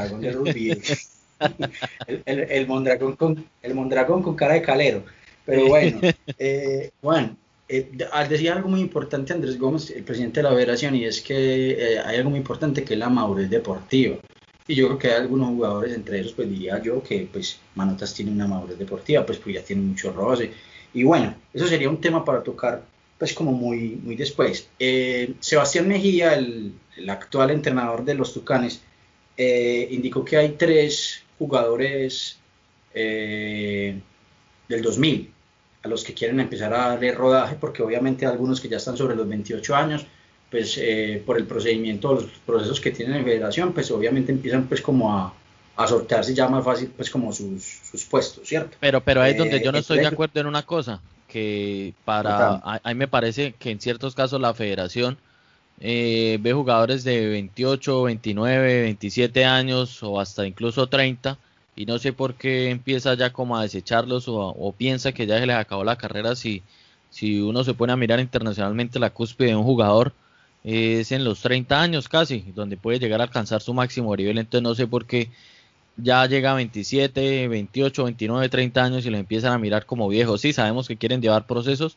el, 2.25 2.67
Mondragón 2.67 3.17
con, 3.17 3.45
el 3.61 3.75
Mondragón 3.75 4.23
con 4.23 4.37
cara 4.37 4.55
de 4.55 4.63
calero. 4.63 5.05
Pero 5.45 5.67
bueno, 5.67 6.01
eh, 6.39 6.93
Juan, 7.03 7.37
eh, 7.73 7.89
decía 8.29 8.55
algo 8.55 8.69
muy 8.69 8.81
importante 8.81 9.33
Andrés 9.33 9.57
Gómez, 9.57 9.91
el 9.91 10.03
presidente 10.03 10.41
de 10.41 10.45
la 10.45 10.55
federación, 10.55 10.97
y 10.97 11.05
es 11.05 11.21
que 11.23 11.71
eh, 11.71 12.00
hay 12.00 12.17
algo 12.17 12.31
muy 12.31 12.41
importante 12.41 12.83
que 12.83 12.95
es 12.95 12.99
la 12.99 13.09
madurez 13.09 13.49
deportiva. 13.49 14.17
Y 14.67 14.75
yo 14.75 14.87
creo 14.87 14.99
que 14.99 15.09
hay 15.09 15.21
algunos 15.21 15.50
jugadores, 15.50 15.95
entre 15.95 16.19
ellos, 16.19 16.33
pues 16.33 16.50
diría 16.50 16.83
yo 16.83 17.03
que 17.03 17.29
pues 17.33 17.61
Manotas 17.77 18.12
tiene 18.12 18.33
una 18.33 18.49
madurez 18.49 18.77
deportiva, 18.79 19.25
pues, 19.25 19.39
pues 19.39 19.55
ya 19.55 19.62
tiene 19.62 19.83
mucho 19.83 20.12
roce. 20.12 20.50
Y 20.93 21.05
bueno, 21.05 21.35
eso 21.55 21.67
sería 21.69 21.89
un 21.89 22.00
tema 22.00 22.25
para 22.25 22.43
tocar 22.43 22.83
pues 23.19 23.35
como 23.35 23.53
muy, 23.53 24.00
muy 24.03 24.17
después. 24.17 24.69
Eh, 24.79 25.35
Sebastián 25.41 25.87
Mejía, 25.87 26.35
el, 26.35 26.75
actual 27.09 27.50
entrenador 27.50 28.05
de 28.05 28.15
los 28.15 28.33
Tucanes, 28.33 28.83
eh, 29.37 29.89
indicó 29.91 30.25
que 30.25 30.37
hay 30.37 30.50
tres 30.50 31.23
jugadores 31.39 32.39
eh, 32.95 34.00
del 34.69 34.83
2000 34.83 35.33
a 35.83 35.89
los 35.89 36.05
que 36.05 36.15
quieren 36.15 36.41
empezar 36.41 36.73
a 36.75 36.89
darle 36.89 37.13
rodaje, 37.13 37.57
porque 37.59 37.83
obviamente 37.83 38.27
algunos 38.27 38.61
que 38.61 38.69
ya 38.69 38.77
están 38.77 38.97
sobre 38.97 39.17
los 39.17 39.29
28 39.29 39.75
años, 39.75 40.07
pues 40.51 40.79
eh, 40.79 41.23
por 41.25 41.39
el 41.39 41.47
procedimiento, 41.47 42.15
los 42.15 42.25
procesos 42.45 42.81
que 42.81 42.91
tienen 42.91 43.17
en 43.17 43.25
federación, 43.25 43.73
pues 43.73 43.91
obviamente 43.91 44.33
empiezan 44.33 44.65
pues 44.67 44.83
como 44.83 45.17
a, 45.17 45.33
a 45.77 45.87
sortearse 45.87 46.35
ya 46.35 46.49
más 46.49 46.65
fácil 46.65 46.93
pues 46.95 47.09
como 47.09 47.33
sus, 47.33 47.63
sus 47.91 48.05
puestos, 48.05 48.47
¿cierto? 48.47 48.77
Pero, 48.81 49.01
pero 49.01 49.23
ahí 49.23 49.33
es 49.33 49.39
donde 49.39 49.63
yo 49.63 49.73
no 49.73 49.79
eh, 49.79 49.81
estoy 49.81 50.01
de 50.01 50.07
acuerdo 50.07 50.41
en 50.41 50.47
una 50.47 50.63
cosa, 50.63 51.01
que 51.29 51.95
para, 52.05 52.57
a, 52.57 52.81
mí 52.89 52.95
me 52.95 53.09
parece 53.09 53.55
que 53.59 53.71
en 53.71 53.81
ciertos 53.81 54.15
casos 54.15 54.41
la 54.41 54.53
federación 54.53 55.17
eh, 55.79 56.39
ve 56.41 56.53
jugadores 56.53 57.05
de 57.05 57.29
28, 57.29 58.03
29, 58.03 58.83
27 58.83 59.45
años 59.45 60.03
o 60.03 60.21
hasta 60.21 60.47
incluso 60.47 60.89
30 60.89 61.39
y 61.77 61.87
no 61.87 61.99
sé 61.99 62.12
por 62.12 62.35
qué 62.35 62.71
empieza 62.71 63.15
ya 63.15 63.33
como 63.33 63.57
a 63.57 63.62
desecharlos 63.62 64.29
o, 64.29 64.39
o 64.39 64.73
piensa 64.73 65.12
que 65.12 65.27
ya 65.27 65.39
se 65.39 65.47
les 65.47 65.57
acabó 65.57 65.85
la 65.85 65.97
carrera 65.97 66.37
si, 66.37 66.62
si 67.11 67.41
uno 67.41 67.65
se 67.65 67.75
pone 67.75 67.93
a 67.93 67.97
mirar 67.97 68.21
internacionalmente 68.21 68.99
la 68.99 69.11
cúspide 69.11 69.49
de 69.49 69.57
un 69.57 69.65
jugador 69.65 70.12
es 70.65 71.12
en 71.12 71.25
los 71.25 71.41
30 71.41 71.81
años 71.81 72.09
casi, 72.09 72.53
donde 72.55 72.77
puede 72.77 72.99
llegar 72.99 73.21
a 73.21 73.25
alcanzar 73.25 73.62
su 73.62 73.73
máximo 73.73 74.15
nivel, 74.15 74.39
entonces 74.39 74.62
no 74.62 74.75
sé 74.75 74.87
por 74.87 75.07
qué 75.07 75.31
ya 75.97 76.27
llega 76.27 76.53
a 76.53 76.55
27, 76.55 77.49
28, 77.49 78.05
29, 78.05 78.49
30 78.49 78.85
años 78.85 79.07
y 79.07 79.11
le 79.11 79.19
empiezan 79.19 79.53
a 79.53 79.59
mirar 79.59 79.87
como 79.87 80.09
viejos. 80.09 80.41
Sí, 80.41 80.53
sabemos 80.53 80.89
que 80.89 80.97
quieren 80.97 81.21
llevar 81.21 81.47
procesos, 81.47 81.97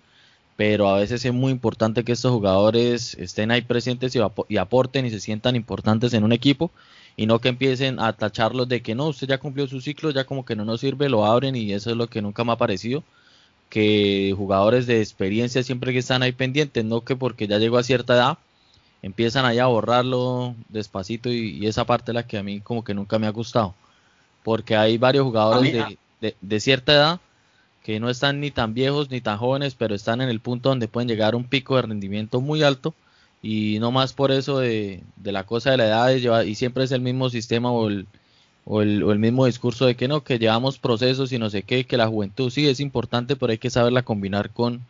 pero 0.56 0.90
a 0.90 1.00
veces 1.00 1.24
es 1.26 1.34
muy 1.34 1.52
importante 1.52 2.04
que 2.04 2.12
estos 2.12 2.32
jugadores 2.32 3.16
estén 3.16 3.52
ahí 3.52 3.62
presentes 3.62 4.16
y, 4.16 4.58
aporten 4.58 5.06
y 5.06 5.10
se 5.10 5.20
sientan 5.20 5.56
importantes 5.56 6.14
en 6.14 6.24
un 6.24 6.34
equipo. 6.34 6.72
Y 7.16 7.26
no 7.26 7.40
que 7.40 7.50
empiecen 7.50 8.00
a 8.00 8.14
tacharlos 8.14 8.68
de 8.68 8.82
que 8.82 8.96
no, 8.96 9.08
usted 9.08 9.28
ya 9.28 9.38
cumplió 9.38 9.68
su 9.68 9.82
ciclo, 9.82 10.12
ya 10.12 10.26
como 10.26 10.46
que 10.46 10.56
no 10.56 10.66
nos 10.66 10.82
sirve, 10.82 11.10
lo 11.10 11.26
abren 11.26 11.56
y 11.56 11.74
eso 11.74 11.92
es 11.92 11.98
lo 11.98 12.08
que 12.08 12.22
nunca 12.22 12.44
me 12.44 12.54
ha 12.54 12.58
parecido, 12.58 13.04
que 13.70 14.34
jugadores 14.38 14.88
de 14.88 15.00
experiencia 15.00 15.64
siempre 15.64 15.94
que 15.94 16.00
están 16.00 16.24
ahí 16.24 16.32
pendientes, 16.32 16.84
no 16.86 17.02
que 17.02 17.16
porque 17.16 17.48
ya 17.48 17.60
llegó 17.60 17.78
a 17.78 17.84
cierta 17.84 18.16
edad 18.16 18.38
empiezan 19.04 19.46
ahí 19.46 19.60
a 19.60 19.66
borrarlo 19.68 20.56
despacito 20.70 21.30
y, 21.30 21.68
esa 21.68 21.86
parte 21.86 22.12
es 22.12 22.16
la 22.16 22.26
que 22.26 22.38
a 22.38 22.44
mí 22.44 22.62
como 22.62 22.84
que 22.84 22.94
nunca 22.94 23.20
me 23.20 23.28
ha 23.28 23.32
gustado, 23.32 23.76
porque 24.44 24.76
hay 24.76 24.98
varios 24.98 25.26
jugadores 25.26 25.74
de, 25.74 25.98
de, 26.22 26.36
de 26.42 26.60
cierta 26.60 26.94
edad 26.94 27.20
que 27.84 28.00
no 28.00 28.10
están 28.10 28.40
ni 28.40 28.50
tan 28.50 28.74
viejos 28.74 29.12
ni 29.12 29.20
tan 29.20 29.38
jóvenes, 29.38 29.76
pero 29.76 29.94
están 29.94 30.22
en 30.22 30.30
el 30.30 30.40
punto 30.40 30.70
donde 30.70 30.88
pueden 30.88 31.10
llegar 31.10 31.34
a 31.34 31.38
un 31.38 31.44
pico 31.44 31.76
de 31.76 31.84
rendimiento 31.84 32.40
muy 32.40 32.64
alto 32.64 32.96
y 33.44 33.78
no 33.80 33.92
más 33.92 34.14
por 34.14 34.32
eso 34.32 34.60
de, 34.60 35.04
la 35.22 35.46
cosa 35.46 35.72
de 35.72 35.78
la 35.78 35.86
edad 35.88 36.44
y 36.44 36.56
siempre 36.56 36.86
es 36.86 36.94
el 36.94 37.02
mismo 37.02 37.30
sistema 37.30 37.72
o 37.72 37.90
el, 37.90 38.08
o 38.66 38.82
el, 38.82 39.04
o 39.04 39.12
el, 39.12 39.20
mismo 39.20 39.46
discurso 39.46 39.86
de 39.86 39.96
que 39.96 40.08
no, 40.08 40.24
que 40.24 40.40
llevamos 40.40 40.80
procesos 40.80 41.34
y 41.34 41.38
no 41.38 41.50
sé 41.50 41.64
qué, 41.64 41.84
que 41.84 41.98
la 41.98 42.08
juventud 42.08 42.50
sí 42.50 42.66
es 42.68 42.80
importante, 42.80 43.36
pero 43.36 43.52
hay 43.52 43.58
que 43.58 43.70
saberla 43.70 44.04
combinar 44.04 44.52
con, 44.52 44.82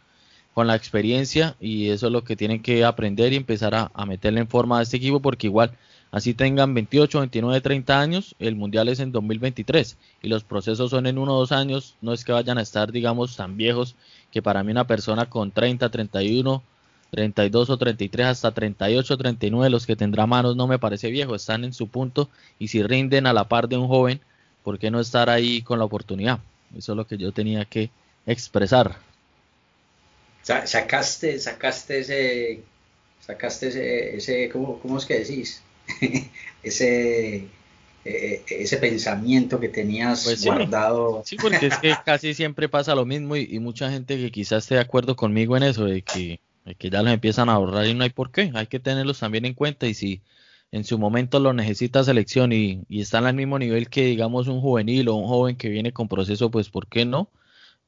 con 0.53 0.67
la 0.67 0.75
experiencia 0.75 1.55
y 1.59 1.89
eso 1.89 2.05
es 2.07 2.13
lo 2.13 2.23
que 2.23 2.35
tienen 2.35 2.61
que 2.61 2.85
aprender 2.85 3.33
y 3.33 3.37
empezar 3.37 3.73
a, 3.73 3.91
a 3.91 4.05
meterle 4.05 4.41
en 4.41 4.47
forma 4.47 4.77
a 4.77 4.83
este 4.83 4.97
equipo 4.97 5.19
porque 5.19 5.47
igual 5.47 5.71
así 6.11 6.35
tengan 6.35 6.75
28, 6.75 7.21
29, 7.21 7.59
30 7.59 7.99
años, 7.99 8.35
el 8.37 8.55
mundial 8.55 8.87
es 8.87 8.99
en 8.99 9.11
2023 9.11 9.97
y 10.21 10.27
los 10.27 10.43
procesos 10.43 10.91
son 10.91 11.07
en 11.07 11.17
uno 11.17 11.33
o 11.33 11.39
dos 11.39 11.51
años, 11.51 11.95
no 12.01 12.13
es 12.13 12.23
que 12.23 12.33
vayan 12.33 12.59
a 12.59 12.61
estar 12.61 12.91
digamos 12.91 13.35
tan 13.35 13.57
viejos 13.57 13.95
que 14.31 14.43
para 14.43 14.63
mí 14.63 14.71
una 14.71 14.85
persona 14.85 15.25
con 15.25 15.49
30, 15.49 15.89
31 15.89 16.61
32 17.13 17.69
o 17.69 17.77
33 17.77 18.25
hasta 18.25 18.51
38 18.51 19.13
o 19.13 19.17
39 19.17 19.69
los 19.69 19.85
que 19.85 19.95
tendrá 19.95 20.25
manos 20.25 20.55
no 20.55 20.65
me 20.65 20.79
parece 20.79 21.11
viejo, 21.11 21.35
están 21.35 21.63
en 21.63 21.71
su 21.71 21.87
punto 21.87 22.27
y 22.57 22.69
si 22.69 22.81
rinden 22.81 23.27
a 23.27 23.33
la 23.33 23.47
par 23.47 23.69
de 23.69 23.77
un 23.77 23.87
joven, 23.87 24.19
¿por 24.63 24.79
qué 24.79 24.89
no 24.89 24.99
estar 24.99 25.29
ahí 25.29 25.61
con 25.61 25.77
la 25.77 25.85
oportunidad? 25.85 26.39
Eso 26.75 26.93
es 26.93 26.97
lo 26.97 27.05
que 27.05 27.19
yo 27.19 27.31
tenía 27.31 27.65
que 27.65 27.91
expresar. 28.25 28.95
Sacaste, 30.41 31.37
sacaste 31.37 31.99
ese, 31.99 32.63
sacaste 33.21 33.67
ese, 33.67 34.15
ese 34.15 34.49
¿cómo, 34.49 34.79
cómo 34.79 34.97
es 34.97 35.05
que 35.05 35.19
decís? 35.19 35.61
ese, 36.63 37.35
eh, 37.35 37.47
eh, 38.05 38.43
ese 38.47 38.77
pensamiento 38.77 39.59
que 39.59 39.69
tenías 39.69 40.23
pues 40.23 40.43
guardado. 40.43 41.21
Sí, 41.25 41.35
porque 41.35 41.67
es 41.67 41.77
que 41.77 41.93
casi 42.05 42.33
siempre 42.33 42.67
pasa 42.67 42.95
lo 42.95 43.05
mismo 43.05 43.35
y, 43.35 43.47
y, 43.51 43.59
mucha 43.59 43.91
gente 43.91 44.17
que 44.17 44.31
quizás 44.31 44.63
esté 44.63 44.75
de 44.75 44.81
acuerdo 44.81 45.15
conmigo 45.15 45.55
en 45.55 45.61
eso, 45.61 45.85
de 45.85 46.01
que 46.01 46.39
que 46.77 46.89
ya 46.89 47.03
los 47.03 47.13
empiezan 47.13 47.49
a 47.49 47.53
ahorrar 47.53 47.85
y 47.87 47.93
no 47.93 48.03
hay 48.03 48.09
por 48.09 48.31
qué, 48.31 48.51
hay 48.53 48.67
que 48.67 48.79
tenerlos 48.79 49.19
también 49.19 49.45
en 49.45 49.53
cuenta 49.53 49.87
y 49.87 49.93
si 49.93 50.21
en 50.71 50.83
su 50.83 50.97
momento 50.97 51.39
lo 51.39 51.53
necesita 51.53 52.03
selección 52.03 52.51
y, 52.51 52.83
y 52.89 53.01
están 53.01 53.25
al 53.25 53.35
mismo 53.35 53.59
nivel 53.59 53.89
que 53.89 54.05
digamos 54.05 54.47
un 54.47 54.61
juvenil 54.61 55.07
o 55.09 55.15
un 55.15 55.27
joven 55.27 55.55
que 55.55 55.69
viene 55.69 55.93
con 55.93 56.07
proceso, 56.07 56.49
pues 56.49 56.69
¿por 56.69 56.87
qué 56.87 57.05
no? 57.05 57.29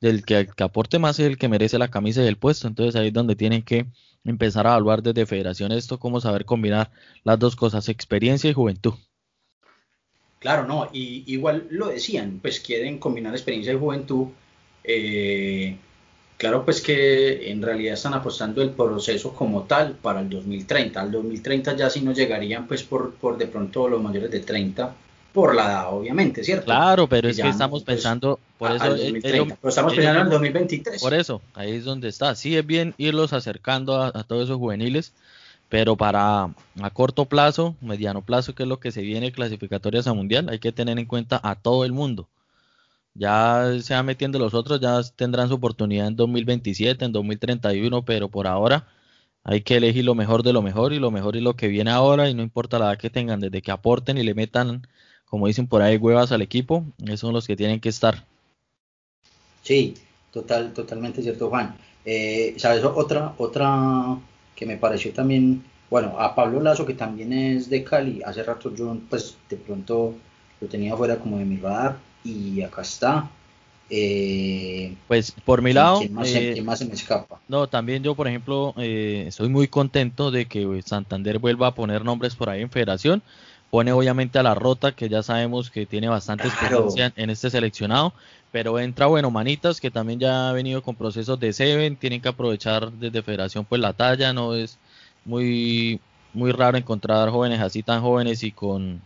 Del 0.02 0.24
que, 0.24 0.48
que 0.56 0.64
aporte 0.64 1.00
más 1.00 1.20
es 1.20 1.26
el 1.26 1.38
que 1.38 1.50
merece 1.50 1.80
la 1.80 1.88
camisa 1.90 2.24
y 2.24 2.28
el 2.28 2.38
puesto, 2.38 2.68
entonces 2.68 2.96
ahí 2.96 3.08
es 3.08 3.14
donde 3.14 3.36
tienen 3.36 3.64
que 3.64 3.88
empezar 4.24 4.68
a 4.68 4.72
evaluar 4.72 5.02
desde 5.02 5.26
federación 5.26 5.72
esto, 5.72 6.00
cómo 6.00 6.20
saber 6.20 6.46
combinar 6.46 6.92
las 7.24 7.40
dos 7.40 7.56
cosas, 7.56 7.90
experiencia 7.90 8.50
y 8.50 8.54
juventud. 8.54 8.94
Claro, 10.40 10.68
no, 10.68 10.90
y 10.94 11.24
igual 11.26 11.68
lo 11.72 11.88
decían, 11.88 12.40
pues 12.40 12.60
quieren 12.60 13.00
combinar 13.00 13.34
experiencia 13.34 13.74
y 13.74 13.80
juventud, 13.80 14.28
eh, 14.84 15.78
Claro, 16.38 16.66
pues 16.66 16.82
que 16.82 17.50
en 17.50 17.62
realidad 17.62 17.94
están 17.94 18.14
apostando 18.14 18.62
el 18.62 18.72
proceso 18.72 19.34
como 19.34 19.64
tal 19.64 19.94
para 19.94 20.20
el 20.20 20.30
2030. 20.30 21.00
Al 21.00 21.12
2030 21.12 21.78
ya 21.78 21.90
sí 21.90 22.02
no 22.02 22.12
llegarían 22.12 22.68
pues 22.68 22.84
por, 22.84 23.14
por 23.14 23.38
de 23.38 23.48
pronto 23.48 23.88
los 23.88 24.02
mayores 24.02 24.32
de 24.32 24.42
30 24.42 24.94
por 25.32 25.56
la 25.56 25.66
edad, 25.66 25.94
obviamente, 25.94 26.44
¿cierto? 26.44 26.66
Claro, 26.66 27.08
pero 27.08 27.30
es 27.30 27.38
que 27.38 27.48
estamos 27.48 27.84
pues, 27.84 27.96
pensando, 27.96 28.40
por 28.58 28.72
eso... 28.72 28.96
estamos 28.96 29.94
pensando 29.94 30.22
en 30.22 30.26
el 30.28 30.30
2023. 30.30 31.02
Por 31.02 31.14
eso, 31.14 31.42
ahí 31.54 31.74
es 31.74 31.84
donde 31.84 32.08
está. 32.08 32.36
Sí 32.36 32.56
es 32.56 32.66
bien 32.66 32.94
irlos 32.98 33.34
acercando 33.34 34.02
a, 34.02 34.08
a 34.08 34.24
todos 34.24 34.46
esos 34.46 34.58
juveniles, 34.58 35.14
pero 35.68 35.98
para 35.98 36.50
a 36.82 36.90
corto 36.94 37.26
plazo, 37.26 37.76
mediano 37.82 38.22
plazo, 38.22 38.56
que 38.56 38.64
es 38.64 38.70
lo 38.70 38.80
que 38.80 38.92
se 38.92 39.02
viene 39.02 39.34
clasificatorias 39.34 40.08
a 40.08 40.14
mundial, 40.14 40.48
hay 40.50 40.60
que 40.60 40.72
tener 40.72 40.98
en 41.00 41.06
cuenta 41.06 41.40
a 41.44 41.56
todo 41.56 41.84
el 41.84 41.92
mundo 41.92 42.28
ya 43.16 43.72
se 43.82 43.94
van 43.94 44.06
metiendo 44.06 44.38
los 44.40 44.54
otros, 44.54 44.80
ya 44.80 45.02
tendrán 45.16 45.48
su 45.48 45.56
oportunidad 45.56 46.08
en 46.08 46.16
2027, 46.16 47.06
en 47.06 47.12
2031, 47.14 48.04
pero 48.06 48.30
por 48.30 48.48
ahora 48.48 48.88
hay 49.44 49.62
que 49.62 49.78
elegir 49.78 50.04
lo 50.06 50.16
mejor 50.16 50.44
de 50.44 50.54
lo 50.54 50.62
mejor 50.62 50.92
y 50.92 51.00
lo 51.00 51.12
mejor 51.12 51.38
es 51.38 51.44
lo 51.44 51.56
que 51.56 51.68
viene 51.68 51.92
ahora 51.92 52.30
y 52.30 52.34
no 52.34 52.44
importa 52.44 52.80
la 52.80 52.88
edad 52.88 52.98
que 52.98 53.10
tengan, 53.10 53.40
desde 53.40 53.62
que 53.62 53.72
aporten 53.72 54.18
y 54.18 54.24
le 54.24 54.34
metan, 54.34 54.88
como 55.26 55.48
dicen 55.48 55.68
por 55.68 55.82
ahí, 55.82 55.98
huevas 55.98 56.32
al 56.32 56.42
equipo, 56.42 56.86
esos 57.04 57.22
son 57.22 57.34
los 57.34 57.48
que 57.48 57.56
tienen 57.56 57.80
que 57.80 57.90
estar. 57.90 58.26
Sí, 59.62 59.94
total, 60.32 60.74
totalmente 60.74 61.22
cierto, 61.22 61.50
Juan. 61.50 61.76
Eh, 62.06 62.56
¿Sabes? 62.58 62.84
Otra, 62.84 63.34
otra 63.38 64.18
que 64.56 64.66
me 64.66 64.78
pareció 64.78 65.14
también, 65.14 65.64
bueno, 65.90 66.20
a 66.20 66.36
Pablo 66.36 66.62
Lazo, 66.62 66.86
que 66.86 66.94
también 66.94 67.32
es 67.32 67.70
de 67.70 67.84
Cali, 67.84 68.22
hace 68.26 68.44
rato 68.44 68.74
yo, 68.76 68.98
pues 69.10 69.38
de 69.50 69.58
pronto 69.58 70.16
lo 70.60 70.68
tenía 70.68 70.96
fuera 70.98 71.18
como 71.18 71.38
de 71.38 71.46
mi 71.46 71.58
radar, 71.58 71.98
y 72.26 72.62
acá 72.62 72.82
está. 72.82 73.30
Eh, 73.90 74.96
pues 75.08 75.32
por 75.32 75.62
mi 75.62 75.72
lado, 75.72 76.00
¿quién 76.00 76.14
más, 76.14 76.28
eh, 76.34 76.60
más, 76.64 76.80
se 76.80 76.86
me 76.86 76.96
escapa? 76.96 77.40
No, 77.48 77.68
también 77.68 78.02
yo, 78.02 78.16
por 78.16 78.28
ejemplo, 78.28 78.74
eh, 78.78 79.26
estoy 79.28 79.48
muy 79.48 79.68
contento 79.68 80.32
de 80.32 80.48
que 80.48 80.82
Santander 80.84 81.38
vuelva 81.38 81.68
a 81.68 81.76
poner 81.76 82.04
nombres 82.04 82.36
por 82.36 82.50
ahí 82.50 82.62
en 82.62 82.72
Federación. 82.72 83.22
Pone 83.70 83.92
obviamente 83.92 84.40
a 84.40 84.44
la 84.44 84.56
Rota, 84.56 84.94
que 84.94 85.08
ya 85.08 85.22
sabemos 85.22 85.70
que 85.70 85.86
tiene 85.86 86.08
bastante 86.08 86.48
experiencia 86.48 87.14
en 87.16 87.30
este 87.30 87.50
seleccionado, 87.50 88.14
pero 88.52 88.80
entra, 88.80 89.06
bueno, 89.06 89.30
Manitas, 89.30 89.80
que 89.80 89.92
también 89.92 90.20
ya 90.20 90.50
ha 90.50 90.54
venido 90.54 90.82
con 90.82 90.96
procesos 90.96 91.40
de 91.40 91.54
Seven, 91.54 91.96
tienen 91.98 92.22
que 92.22 92.30
aprovechar 92.30 92.92
desde 92.92 93.22
Federación 93.22 93.66
pues 93.66 93.82
la 93.82 93.94
talla, 93.94 94.34
no 94.34 94.56
es 94.56 94.78
muy 95.26 96.00
muy 96.34 96.52
raro 96.52 96.78
encontrar 96.78 97.30
jóvenes 97.30 97.62
así 97.62 97.82
tan 97.82 98.02
jóvenes 98.02 98.44
y 98.44 98.52
con 98.52 99.02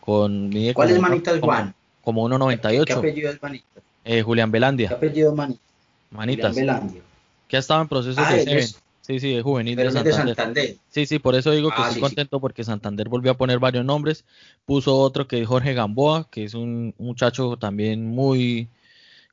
con 0.00 0.50
¿Cuál 0.74 0.90
es 0.90 1.00
Manitas 1.00 1.40
Juan? 1.40 1.74
Como 2.02 2.28
1.98. 2.28 2.84
¿Qué 2.84 2.92
apellido 2.92 3.30
es 3.30 3.42
Manitas? 3.42 3.82
Eh, 4.04 4.22
Julián 4.22 4.50
Belandia. 4.50 4.88
¿Qué 4.88 4.94
apellido 4.94 5.30
es 5.30 5.36
Manitas? 5.36 5.62
Manitas. 6.10 6.52
Julián 6.52 6.66
Belandia. 6.76 7.02
Que 7.48 7.56
ha 7.56 7.60
estado 7.60 7.82
en 7.82 7.88
proceso 7.88 8.20
ah, 8.24 8.32
de 8.32 8.44
Seven. 8.44 8.68
Sí, 9.00 9.18
sí, 9.18 9.34
es 9.34 9.42
juvenil 9.42 9.74
de 9.74 9.90
Santander. 9.90 10.12
de 10.12 10.34
Santander. 10.34 10.76
Sí, 10.90 11.06
sí, 11.06 11.18
por 11.18 11.34
eso 11.34 11.50
digo 11.50 11.70
que 11.70 11.76
ah, 11.78 11.88
estoy 11.88 12.00
contento 12.00 12.38
porque 12.38 12.62
Santander 12.62 13.08
volvió 13.08 13.32
a 13.32 13.36
poner 13.36 13.58
varios 13.58 13.84
nombres. 13.84 14.24
Puso 14.66 14.96
otro 14.96 15.26
que 15.26 15.42
es 15.42 15.48
Jorge 15.48 15.74
Gamboa, 15.74 16.28
que 16.30 16.44
es 16.44 16.54
un 16.54 16.94
muchacho 16.98 17.56
también 17.56 18.06
muy 18.06 18.68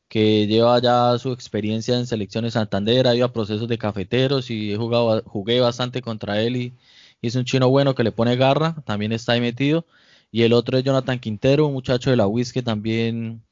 que 0.07 0.47
lleva 0.47 0.81
ya 0.81 1.17
su 1.19 1.31
experiencia 1.31 1.97
en 1.97 2.07
selecciones 2.07 2.53
Santander, 2.53 3.07
ha 3.07 3.15
ido 3.15 3.25
a 3.25 3.33
procesos 3.33 3.67
de 3.67 3.77
cafeteros 3.77 4.49
y 4.49 4.73
he 4.73 4.77
jugado, 4.77 5.21
jugué 5.25 5.59
bastante 5.59 6.01
contra 6.01 6.41
él 6.41 6.55
y, 6.55 6.73
y 7.21 7.27
es 7.27 7.35
un 7.35 7.45
chino 7.45 7.69
bueno 7.69 7.93
que 7.93 8.03
le 8.03 8.11
pone 8.11 8.35
garra, 8.35 8.75
también 8.85 9.11
está 9.11 9.33
ahí 9.33 9.41
metido. 9.41 9.85
Y 10.31 10.43
el 10.43 10.53
otro 10.53 10.77
es 10.77 10.83
Jonathan 10.83 11.19
Quintero, 11.19 11.67
un 11.67 11.73
muchacho 11.73 12.09
de 12.09 12.17
la 12.17 12.27
UIS 12.27 12.53
que 12.53 12.61
también 12.61 13.43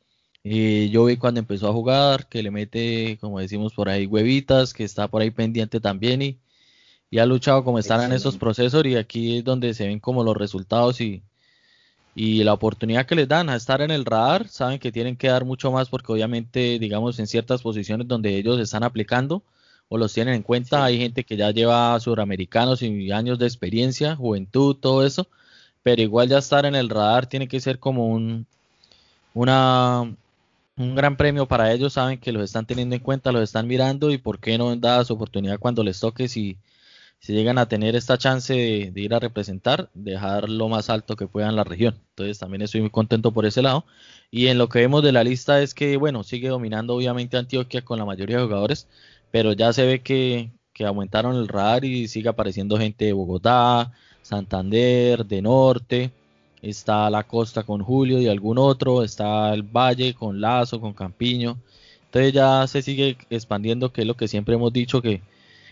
eh, 0.44 0.89
yo 0.91 1.05
vi 1.05 1.17
cuando 1.17 1.39
empezó 1.39 1.67
a 1.70 1.74
jugar, 1.74 2.27
que 2.27 2.44
le 2.44 2.51
mete, 2.51 3.17
como 3.20 3.39
decimos 3.39 3.74
por 3.74 3.89
ahí, 3.89 4.05
huevitas, 4.05 4.74
que 4.74 4.84
está 4.84 5.08
por 5.08 5.22
ahí 5.22 5.32
pendiente 5.32 5.79
también 5.79 6.22
y, 6.22 6.39
y 7.10 7.20
ha 7.20 7.25
luchado 7.25 7.63
como 7.63 7.79
están 7.79 8.01
en 8.03 8.13
esos 8.13 8.38
procesos 8.38 8.86
y 8.86 8.96
aquí 8.96 9.38
es 9.38 9.44
donde 9.44 9.74
se 9.74 9.88
ven 9.88 10.00
como 10.00 10.24
los 10.24 10.38
resultados 10.38 11.01
y, 11.01 11.24
y 12.15 12.44
la 12.44 12.53
oportunidad 12.53 13.05
que 13.05 13.15
les 13.15 13.27
dan 13.27 13.50
a 13.50 13.58
estar 13.58 13.82
en 13.82 13.91
el 13.91 14.05
radar, 14.05 14.48
saben 14.48 14.79
que 14.79 14.91
tienen 14.91 15.17
que 15.17 15.27
dar 15.27 15.44
mucho 15.44 15.72
más 15.72 15.89
porque 15.89 16.13
obviamente, 16.13 16.79
digamos, 16.79 17.20
en 17.20 17.27
ciertas 17.27 17.62
posiciones 17.62 18.08
donde 18.08 18.38
ellos 18.38 18.60
están 18.60 18.84
aplicando 18.84 19.44
o 19.89 19.98
los 19.98 20.13
tienen 20.13 20.36
en 20.36 20.41
cuenta, 20.41 20.86
hay 20.86 20.98
gente 20.98 21.25
que 21.25 21.38
ya 21.38 21.51
lleva 21.51 22.00
suramericanos 22.00 22.82
y 22.82 23.12
años 23.12 23.38
de 23.38 23.46
experiencia, 23.48 24.15
juventud, 24.15 24.77
todo 24.77 25.05
eso, 25.05 25.27
pero 25.86 26.01
igual 26.01 26.27
ya 26.27 26.39
estar 26.39 26.65
en 26.65 26.74
el 26.74 26.89
radar 26.89 27.27
tiene 27.27 27.48
que 27.48 27.60
ser 27.60 27.77
como 27.77 28.08
un, 28.08 28.48
un 29.36 30.96
gran 30.96 31.15
premio 31.15 31.48
para 31.48 31.72
ellos, 31.72 31.94
saben 31.94 32.20
que 32.20 32.32
los 32.32 32.44
están 32.44 32.65
teniendo 32.65 32.96
en 32.96 33.04
cuenta, 33.04 33.32
los 33.32 33.44
están 33.44 33.68
mirando 33.68 34.10
y 34.10 34.18
por 34.18 34.39
qué 34.39 34.58
no 34.58 34.75
dar 34.77 35.06
su 35.06 35.13
oportunidad 35.13 35.60
cuando 35.60 35.84
les 35.84 36.00
toque 36.00 36.27
si, 36.27 36.58
si 37.20 37.34
llegan 37.34 37.60
a 37.60 37.68
tener 37.68 37.96
esta 37.96 38.18
chance 38.18 38.51
de, 38.56 39.00
ir 39.00 39.13
a 39.13 39.20
representar, 39.20 39.92
dejar 39.94 40.50
lo 40.50 40.70
más 40.70 40.89
alto 40.89 41.15
que 41.15 41.27
puedan 41.27 41.56
la 41.56 41.63
región. 41.63 41.94
Entonces 42.10 42.39
también 42.39 42.63
estoy 42.63 42.82
muy 42.82 42.89
contento 42.89 43.32
por 43.32 43.46
ese 43.46 43.62
lado. 43.62 43.86
Y 44.32 44.48
en 44.48 44.58
lo 44.58 44.70
que 44.70 44.80
vemos 44.80 45.04
de 45.04 45.12
la 45.12 45.24
lista 45.24 45.62
es 45.62 45.75
que, 45.75 45.98
bueno, 45.98 46.24
sigue 46.24 46.50
dominando 46.50 46.96
obviamente 46.96 47.38
Antioquia 47.38 47.86
con 47.86 48.00
la 48.00 48.06
mayoría 48.06 48.38
de 48.38 48.44
jugadores, 48.46 48.88
pero 49.32 49.54
ya 49.54 49.72
se 49.72 49.86
ve 49.86 50.01
que, 50.01 50.50
que 50.74 50.86
aumentaron 50.86 51.36
el 51.36 51.48
radar 51.48 51.86
y 51.86 52.08
sigue 52.08 52.30
apareciendo 52.30 52.80
gente 52.80 53.06
de 53.06 53.13
Bogotá, 53.13 53.94
Santander, 54.25 55.24
de 55.24 55.39
Norte, 55.39 56.12
está 56.60 57.08
la 57.12 57.22
costa 57.24 57.62
con 57.62 57.84
Julio 57.84 58.20
y 58.20 58.27
algún 58.27 58.58
otro, 58.58 59.03
está 59.03 59.53
el 59.53 59.62
Valle 59.62 60.15
con 60.15 60.41
Lazo, 60.41 60.82
con 60.82 60.94
Campiño. 60.94 61.58
Entonces 62.05 62.34
ya 62.34 62.65
se 62.65 62.82
sigue 62.82 63.17
expandiendo, 63.29 63.94
que 63.94 64.01
es 64.01 64.08
lo 64.08 64.15
que 64.15 64.27
siempre 64.27 64.55
hemos 64.55 64.74
dicho, 64.74 65.00
que, 65.00 65.22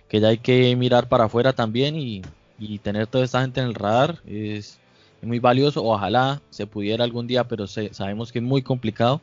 que 0.08 0.20
ya 0.20 0.28
hay 0.28 0.38
que 0.38 0.76
mirar 0.76 1.10
para 1.10 1.24
afuera 1.24 1.54
también 1.54 1.96
y, 1.96 2.22
y 2.60 2.78
tener 2.78 3.08
toda 3.08 3.26
esta 3.26 3.42
gente 3.42 3.60
en 3.60 3.68
el 3.68 3.74
radar 3.74 4.20
es, 4.28 4.80
muy 5.24 5.40
valioso. 5.40 5.84
Ojalá 5.84 6.40
se 6.52 6.68
pudiera 6.68 7.04
algún 7.04 7.26
día, 7.26 7.48
pero 7.48 7.66
sabemos 7.66 8.32
que 8.32 8.38
es 8.38 8.46
muy 8.46 8.62
complicado 8.62 9.20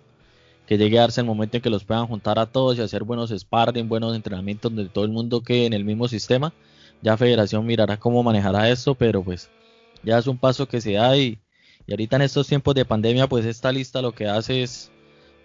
que 0.67 0.77
llegue 0.77 0.99
a 0.99 1.03
darse 1.03 1.21
el 1.21 1.27
momento 1.29 1.57
en 1.57 1.63
que 1.63 1.71
los 1.71 1.85
puedan 1.85 2.07
juntar 2.09 2.39
a 2.41 2.47
todos 2.47 2.79
y 2.79 2.81
hacer 2.81 3.05
buenos 3.05 3.31
sparring, 3.31 3.89
buenos 3.89 4.17
entrenamientos 4.17 4.75
donde 4.75 4.91
todo 4.91 5.05
el 5.05 5.13
mundo 5.13 5.43
quede 5.43 5.67
en 5.67 5.73
el 5.73 5.85
mismo 5.85 6.09
sistema. 6.09 6.53
Ya 7.03 7.17
Federación 7.17 7.65
mirará 7.65 7.97
cómo 7.99 8.23
manejará 8.23 8.69
esto, 8.71 8.95
pero 8.95 9.23
pues 9.23 9.51
ya 10.03 10.19
es 10.19 10.27
un 10.27 10.39
paso 10.39 10.69
que 10.69 10.81
se 10.81 10.93
da 10.93 11.17
y, 11.17 11.39
ahorita 11.89 12.17
en 12.17 12.23
estos 12.23 12.47
tiempos 12.47 12.75
de 12.75 12.85
pandemia 12.85 13.27
pues 13.27 13.45
esta 13.45 13.73
lista 13.73 14.01
lo 14.01 14.13
que 14.13 14.29
hace 14.29 14.63
es, 14.63 14.91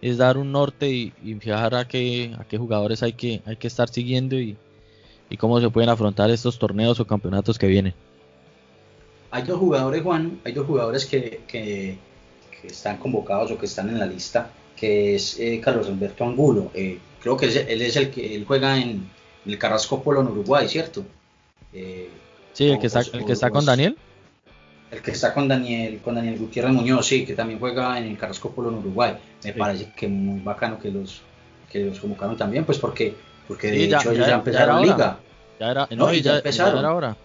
es 0.02 0.18
dar 0.18 0.38
un 0.38 0.52
norte 0.52 0.90
y, 0.90 1.12
fijar 1.40 1.76
a 1.76 1.88
qué, 1.88 2.36
a 2.38 2.44
qué 2.44 2.58
jugadores 2.58 3.04
hay 3.04 3.14
que, 3.14 3.42
hay 3.46 3.56
que 3.56 3.68
estar 3.68 3.90
siguiendo 3.90 4.38
y, 4.38 4.58
y 5.30 5.38
cómo 5.38 5.60
se 5.60 5.70
pueden 5.70 5.90
afrontar 5.90 6.30
estos 6.30 6.60
torneos 6.60 7.00
o 7.00 7.08
campeonatos 7.08 7.58
que 7.58 7.68
vienen. 7.68 7.94
Hay 9.32 9.44
dos 9.44 9.60
jugadores, 9.60 10.02
Juan, 10.02 10.40
hay 10.46 10.54
dos 10.54 10.66
jugadores 10.66 11.06
que, 11.06 11.42
que, 11.48 11.98
están 12.64 12.98
convocados 12.98 13.52
o 13.52 13.60
que 13.60 13.68
están 13.68 13.90
en 13.90 14.00
la 14.00 14.08
lista, 14.08 14.50
que 14.76 15.14
es 15.16 15.40
eh, 15.40 15.62
Carlos 15.64 15.88
Alberto 15.88 16.24
Angulo. 16.24 16.72
Eh, 16.74 16.98
creo 17.22 17.38
que 17.38 17.46
él 17.46 17.82
es 17.82 17.96
el 17.96 18.10
que 18.10 18.34
él 18.34 18.44
juega 18.46 18.80
en 18.80 19.08
el 19.46 19.60
Carrasco 19.60 20.02
Polo 20.02 20.22
en 20.22 20.30
Uruguay, 20.30 20.68
¿cierto? 20.68 21.06
Eh, 21.76 22.10
sí, 22.54 22.70
el 22.70 22.80
que, 22.80 22.88
está, 22.88 23.02
el 23.02 23.26
que 23.26 23.34
está 23.34 23.50
con 23.50 23.66
Daniel. 23.66 23.98
El 24.92 25.02
que 25.02 25.12
está 25.12 25.34
con 25.34 25.48
Daniel, 25.48 26.00
con 26.02 26.16
Daniel 26.16 26.40
Gutiérrez 26.40 26.72
Muñoz, 26.72 27.06
sí, 27.06 27.26
que 27.26 27.34
también 27.34 27.60
juega 27.60 28.00
en 28.00 28.06
el 28.06 28.18
Carrasco 28.18 28.52
Polo 28.52 28.70
en 28.70 28.76
Uruguay. 28.78 29.16
Me 29.44 29.54
parece 29.54 29.92
que 29.96 30.08
muy 30.08 30.40
bacano 30.40 30.80
que 30.80 30.90
los, 30.90 31.22
que 31.70 31.86
los 31.86 32.00
convocaron 32.00 32.38
también, 32.38 32.64
pues 32.64 32.78
porque 32.78 33.14
porque 33.48 33.72
de 33.72 33.84
hecho 33.86 34.12
ellos 34.12 34.28
ya, 34.28 34.36
empezaron 34.36 34.76
la 34.76 34.82
liga. 34.82 35.20
Ya 35.60 35.72
era, 35.72 35.88
no, 35.96 36.14
y 36.14 36.22
ya, 36.22 36.38
empezaron. 36.38 36.84
ahora. 36.84 37.16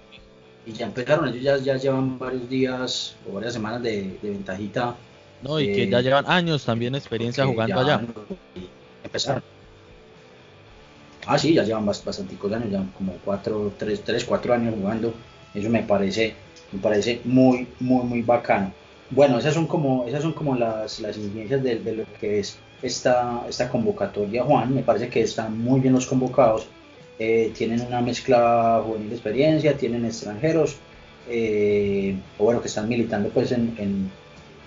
Y 0.67 0.73
ya 0.73 0.87
empezaron, 0.87 1.29
ellos 1.29 1.43
ya, 1.43 1.57
ya, 1.59 1.77
llevan 1.77 2.19
varios 2.19 2.49
días 2.49 3.17
o 3.29 3.35
varias 3.35 3.55
semanas 3.55 3.83
de, 3.83 4.19
de 4.21 4.31
ventajita. 4.31 4.95
No, 5.43 5.59
y 5.59 5.73
que 5.73 5.89
ya 5.89 6.01
llevan 6.01 6.27
años 6.29 6.65
también 6.65 6.95
experiencia 6.95 7.47
jugando 7.47 7.81
allá. 7.81 8.03
Empezaron. 9.03 9.43
Ah, 11.27 11.39
sí, 11.39 11.55
ya 11.55 11.65
llevan 11.65 11.87
bastantes 11.87 12.39
años, 12.53 12.71
ya 12.71 12.85
como 12.97 13.13
4, 13.25 13.75
3, 13.79 14.03
3, 14.05 14.25
4 14.25 14.55
años 14.55 14.75
jugando. 14.79 15.15
Eso 15.55 15.69
me 15.69 15.83
parece, 15.83 16.35
me 16.73 16.81
parece 16.81 17.21
muy, 17.25 17.67
muy, 17.81 18.05
muy 18.05 18.23
bacano. 18.23 18.73
Bueno, 19.11 19.39
esas 19.39 19.55
son 19.55 19.67
como, 19.67 20.07
esas 20.07 20.23
son 20.23 20.33
como 20.33 20.55
las, 20.55 21.01
las 21.01 21.17
incidencias 21.17 21.63
de, 21.63 21.81
de 21.81 21.93
lo 21.97 22.05
que 22.21 22.39
es 22.41 22.59
esta, 22.83 23.45
esta 23.49 23.69
convocatoria, 23.69 24.45
Juan. 24.45 24.75
Me 24.75 24.83
parece 24.83 25.09
que 25.09 25.23
están 25.23 25.59
muy 25.59 25.81
bien 25.81 25.95
los 25.95 26.07
convocados. 26.07 26.69
Eh, 27.19 27.53
tienen 27.57 27.83
una 27.83 28.01
mezcla 28.01 28.83
juvenil 28.85 29.11
de 29.11 29.15
experiencia, 29.17 29.77
tienen 29.77 30.07
extranjeros, 30.07 30.77
eh, 31.29 32.17
o 32.39 32.45
bueno, 32.45 32.63
que 32.63 32.69
están 32.69 32.89
militando 32.89 33.29
pues 33.29 33.53
en, 33.53 33.75
en, 33.77 34.11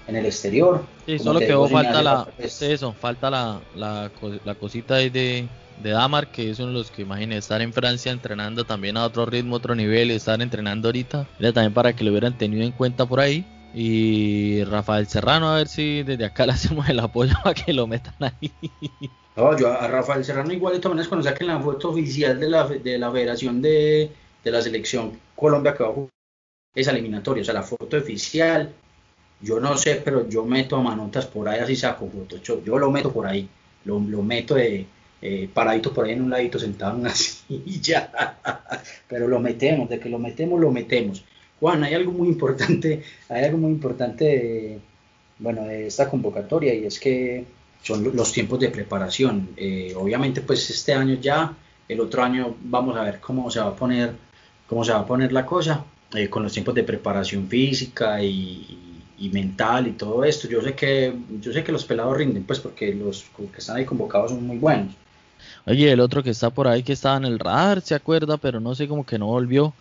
el 0.07 0.25
exterior. 0.25 0.83
Sí, 1.05 1.19
solo 1.19 1.39
que 1.39 1.55
falta 1.71 2.01
la, 2.01 2.25
pues, 2.25 2.61
eso, 2.61 2.93
falta 2.93 3.29
la, 3.29 3.61
la, 3.75 4.11
la 4.43 4.55
cosita 4.55 4.95
ahí 4.95 5.09
de, 5.09 5.47
de 5.81 5.89
Damar, 5.91 6.27
que 6.27 6.53
son 6.55 6.73
los 6.73 6.91
que 6.91 7.03
imaginen 7.03 7.37
estar 7.37 7.61
en 7.61 7.73
Francia 7.73 8.11
entrenando 8.11 8.63
también 8.65 8.97
a 8.97 9.05
otro 9.05 9.25
ritmo, 9.25 9.55
otro 9.55 9.75
nivel, 9.75 10.11
estar 10.11 10.41
entrenando 10.41 10.89
ahorita. 10.89 11.27
Era 11.39 11.53
también 11.53 11.73
para 11.73 11.93
que 11.93 12.03
lo 12.03 12.11
hubieran 12.11 12.37
tenido 12.37 12.63
en 12.63 12.71
cuenta 12.71 13.05
por 13.05 13.19
ahí. 13.19 13.45
Y 13.73 14.63
Rafael 14.65 15.07
Serrano, 15.07 15.49
a 15.49 15.57
ver 15.57 15.67
si 15.67 16.03
desde 16.03 16.25
acá 16.25 16.45
le 16.45 16.53
hacemos 16.53 16.87
el 16.89 16.99
apoyo 16.99 17.33
para 17.43 17.55
que 17.55 17.73
lo 17.73 17.87
metan 17.87 18.15
ahí. 18.19 18.51
No, 19.35 19.57
yo 19.57 19.71
a 19.71 19.87
Rafael 19.87 20.23
Serrano 20.23 20.53
igual 20.53 20.73
de 20.73 20.79
todas 20.79 20.91
maneras 20.93 21.07
cuando 21.07 21.27
saquen 21.27 21.47
la 21.47 21.59
foto 21.59 21.89
oficial 21.89 22.39
de 22.39 22.49
la, 22.49 22.67
de 22.67 22.99
la 22.99 23.11
federación 23.11 23.61
de, 23.61 24.11
de 24.43 24.51
la 24.51 24.61
selección 24.61 25.19
Colombia 25.35 25.73
que 25.73 25.83
va 25.83 25.89
a 25.89 25.93
jugar 25.93 26.09
esa 26.75 26.91
eliminatoria, 26.91 27.41
o 27.41 27.45
sea, 27.45 27.53
la 27.53 27.63
foto 27.63 27.97
oficial, 27.97 28.73
yo 29.43 29.59
no 29.59 29.77
sé, 29.77 30.01
pero 30.03 30.27
yo 30.29 30.45
meto 30.45 30.77
a 30.77 30.81
manotas 30.81 31.25
por 31.27 31.49
ahí 31.49 31.59
así 31.59 31.75
saco 31.75 32.09
fotos, 32.09 32.41
yo, 32.41 32.79
lo 32.79 32.89
meto 32.89 33.11
por 33.11 33.27
ahí, 33.27 33.47
lo, 33.85 33.99
lo 33.99 34.23
meto 34.23 34.55
de 34.55 34.85
eh, 35.21 35.49
paradito 35.53 35.93
por 35.93 36.05
ahí 36.05 36.13
en 36.13 36.21
un 36.21 36.29
ladito 36.29 36.57
sentado 36.59 36.95
en 36.95 37.01
una 37.01 37.09
silla, 37.15 38.11
pero 39.07 39.27
lo 39.27 39.39
metemos, 39.39 39.89
de 39.89 39.99
que 39.99 40.09
lo 40.09 40.19
metemos, 40.19 40.59
lo 40.59 40.71
metemos. 40.71 41.23
Juan, 41.59 41.83
hay 41.83 41.93
algo 41.93 42.11
muy 42.11 42.27
importante, 42.27 43.03
hay 43.29 43.45
algo 43.45 43.57
muy 43.57 43.71
importante 43.71 44.25
de, 44.25 44.79
bueno, 45.39 45.63
de 45.63 45.87
esta 45.87 46.09
convocatoria 46.09 46.73
y 46.73 46.85
es 46.85 46.99
que 46.99 47.45
son 47.81 48.15
los 48.15 48.31
tiempos 48.31 48.59
de 48.59 48.69
preparación. 48.69 49.49
Eh, 49.57 49.93
obviamente, 49.95 50.41
pues 50.41 50.69
este 50.69 50.93
año 50.93 51.15
ya, 51.21 51.55
el 51.87 51.99
otro 51.99 52.23
año 52.23 52.55
vamos 52.61 52.97
a 52.97 53.03
ver 53.03 53.19
cómo 53.19 53.51
se 53.51 53.59
va 53.59 53.67
a 53.67 53.75
poner, 53.75 54.13
cómo 54.67 54.83
se 54.83 54.93
va 54.93 54.99
a 54.99 55.05
poner 55.05 55.31
la 55.31 55.45
cosa 55.45 55.85
eh, 56.13 56.29
con 56.29 56.43
los 56.43 56.53
tiempos 56.53 56.75
de 56.75 56.83
preparación 56.83 57.47
física 57.47 58.21
y, 58.21 58.92
y, 59.23 59.29
mental 59.29 59.87
y 59.87 59.91
todo 59.91 60.23
esto. 60.23 60.47
Yo 60.47 60.61
sé 60.61 60.73
que, 60.73 61.13
yo 61.41 61.53
sé 61.53 61.63
que 61.63 61.71
los 61.71 61.85
pelados 61.85 62.17
rinden, 62.17 62.43
pues 62.43 62.59
porque 62.59 62.93
los 62.93 63.25
que 63.37 63.59
están 63.59 63.77
ahí 63.77 63.85
convocados 63.85 64.31
son 64.31 64.45
muy 64.45 64.57
buenos. 64.57 64.93
Oye, 65.65 65.91
el 65.91 65.99
otro 65.99 66.23
que 66.23 66.29
está 66.29 66.49
por 66.49 66.67
ahí 66.67 66.83
que 66.83 66.93
estaba 66.93 67.17
en 67.17 67.25
el 67.25 67.39
radar, 67.39 67.81
se 67.81 67.95
acuerda, 67.95 68.37
pero 68.37 68.59
no 68.59 68.75
sé 68.75 68.87
cómo 68.87 69.05
que 69.05 69.19
no 69.19 69.27
volvió. 69.27 69.73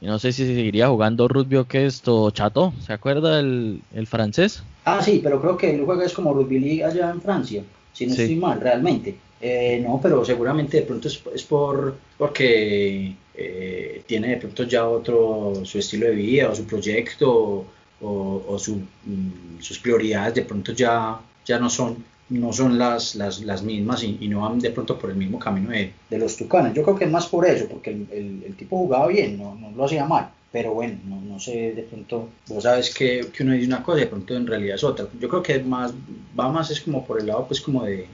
Y 0.00 0.06
no 0.06 0.18
sé 0.18 0.32
si 0.32 0.44
seguiría 0.44 0.88
jugando 0.88 1.28
rugby 1.28 1.56
o 1.56 1.68
qué 1.68 1.86
esto, 1.86 2.30
Chato, 2.32 2.72
¿se 2.84 2.92
acuerda 2.92 3.38
el, 3.38 3.82
el 3.94 4.06
francés? 4.08 4.64
Ah, 4.84 5.00
sí, 5.00 5.20
pero 5.22 5.40
creo 5.40 5.56
que 5.56 5.72
el 5.72 5.84
juego 5.84 6.02
es 6.02 6.12
como 6.12 6.34
rugby 6.34 6.58
league 6.58 6.84
allá 6.84 7.10
en 7.10 7.20
Francia, 7.20 7.62
si 7.92 8.06
no 8.06 8.12
estoy 8.12 8.34
mal, 8.34 8.60
realmente. 8.60 9.16
Eh, 9.40 9.82
no, 9.84 10.00
pero 10.02 10.24
seguramente 10.24 10.78
de 10.78 10.82
pronto 10.84 11.08
es, 11.08 11.22
es 11.34 11.42
por 11.42 11.96
porque 12.16 13.14
eh, 13.34 14.02
tiene 14.06 14.28
de 14.28 14.36
pronto 14.36 14.64
ya 14.64 14.86
otro 14.86 15.64
su 15.64 15.78
estilo 15.78 16.06
de 16.06 16.14
vida 16.14 16.48
o 16.48 16.54
su 16.54 16.64
proyecto 16.64 17.64
o, 18.02 18.58
mm, 18.58 19.60
sus 19.60 19.78
prioridades 19.78 20.34
de 20.34 20.42
pronto 20.42 20.72
ya, 20.72 21.20
ya 21.44 21.58
no 21.58 21.70
son 21.70 22.12
no 22.30 22.52
son 22.52 22.78
las, 22.78 23.14
las, 23.14 23.40
las 23.42 23.62
mismas 23.62 24.02
y, 24.02 24.26
no 24.28 24.40
van 24.40 24.58
de 24.58 24.70
pronto 24.70 24.98
por 24.98 25.10
el 25.10 25.16
mismo 25.16 25.38
camino 25.38 25.70
de, 25.70 25.92
de, 26.08 26.18
los 26.18 26.36
Tucanes. 26.36 26.72
Yo 26.72 26.82
creo 26.82 26.96
que 26.96 27.04
es 27.04 27.10
más 27.10 27.26
por 27.26 27.46
eso, 27.46 27.66
porque 27.68 27.90
el, 27.90 28.42
el, 28.46 28.56
tipo 28.56 28.78
jugaba 28.78 29.08
bien, 29.08 29.38
no, 29.38 29.54
no, 29.54 29.70
lo 29.70 29.84
hacía 29.84 30.06
mal. 30.06 30.30
Pero 30.50 30.72
bueno, 30.72 30.98
no, 31.06 31.20
no, 31.20 31.38
sé, 31.38 31.72
de 31.72 31.82
pronto, 31.82 32.28
vos 32.48 32.62
sabes 32.62 32.94
que, 32.94 33.26
que 33.34 33.42
uno 33.42 33.52
dice 33.52 33.66
una 33.66 33.82
cosa 33.82 33.98
y 33.98 34.02
de 34.02 34.06
pronto 34.06 34.34
en 34.34 34.46
realidad 34.46 34.76
es 34.76 34.84
otra. 34.84 35.06
Yo 35.18 35.28
creo 35.28 35.42
que 35.42 35.58
más, 35.60 35.92
va 36.38 36.50
más 36.50 36.70
es 36.70 36.80
como 36.80 37.04
por 37.04 37.20
el 37.20 37.26
lado 37.26 37.46
pues 37.46 37.60
como 37.60 37.84
de, 37.84 38.06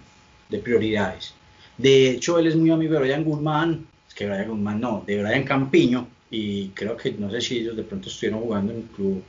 de 0.49 0.59
prioridades. 0.59 1.35
De 1.77 2.11
hecho, 2.11 2.39
él 2.39 2.47
es 2.49 2.57
muy 2.57 2.71
amigo 2.71 2.95
de 2.95 3.01
Brian 3.01 3.25
Guzmán, 3.25 3.87
es 4.09 4.15
que 4.15 4.27
Brian 4.27 4.49
Guzmán 4.49 4.81
no, 4.81 5.05
de 5.07 5.23
Brian 5.23 5.45
Campiño, 5.45 6.09
y 6.31 6.69
creo 6.71 6.97
que 6.97 7.13
no 7.13 7.31
sé 7.31 7.41
si 7.41 7.59
ellos 7.59 7.77
de 7.77 7.85
pronto 7.85 8.09
estuvieron 8.09 8.41
jugando 8.41 8.73
en 8.73 8.79
un 8.79 8.85
club 8.85 9.23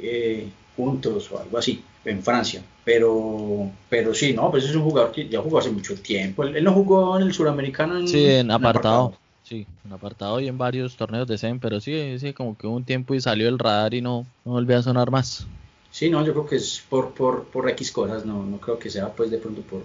eh, 0.00 0.48
juntos 0.76 1.30
o 1.32 1.40
algo 1.40 1.58
así 1.58 1.82
en 2.04 2.22
Francia. 2.22 2.62
Pero, 2.84 3.70
pero 3.88 4.14
sí, 4.14 4.32
no, 4.32 4.50
pues 4.50 4.64
es 4.64 4.74
un 4.74 4.82
jugador 4.82 5.12
que 5.12 5.28
ya 5.28 5.40
jugó 5.40 5.58
hace 5.58 5.70
mucho 5.70 5.94
tiempo. 5.96 6.44
Él, 6.44 6.64
no 6.64 6.72
jugó 6.72 7.16
en 7.18 7.24
el 7.24 7.34
suramericano. 7.34 7.98
En, 7.98 8.08
sí, 8.08 8.24
en 8.24 8.50
apartado. 8.50 9.14
Sí, 9.42 9.66
en 9.86 9.92
apartado 9.92 10.40
y 10.40 10.48
en 10.48 10.58
varios 10.58 10.96
torneos 10.96 11.26
de 11.26 11.38
SEM, 11.38 11.58
pero 11.58 11.80
sí, 11.80 12.18
sí, 12.18 12.34
como 12.34 12.56
que 12.56 12.66
hubo 12.66 12.76
un 12.76 12.84
tiempo 12.84 13.14
y 13.14 13.20
salió 13.20 13.48
el 13.48 13.58
radar 13.58 13.94
y 13.94 14.02
no, 14.02 14.26
no 14.44 14.52
volvió 14.52 14.76
a 14.76 14.82
sonar 14.82 15.10
más. 15.10 15.46
Sí, 15.90 16.10
no, 16.10 16.24
yo 16.24 16.32
creo 16.32 16.46
que 16.46 16.56
es 16.56 16.84
por, 16.88 17.14
por, 17.14 17.44
por 17.44 17.68
X 17.70 17.90
cosas, 17.90 18.26
no, 18.26 18.44
no 18.44 18.58
creo 18.58 18.78
que 18.78 18.90
sea 18.90 19.08
pues 19.08 19.30
de 19.30 19.38
pronto 19.38 19.62
por, 19.62 19.80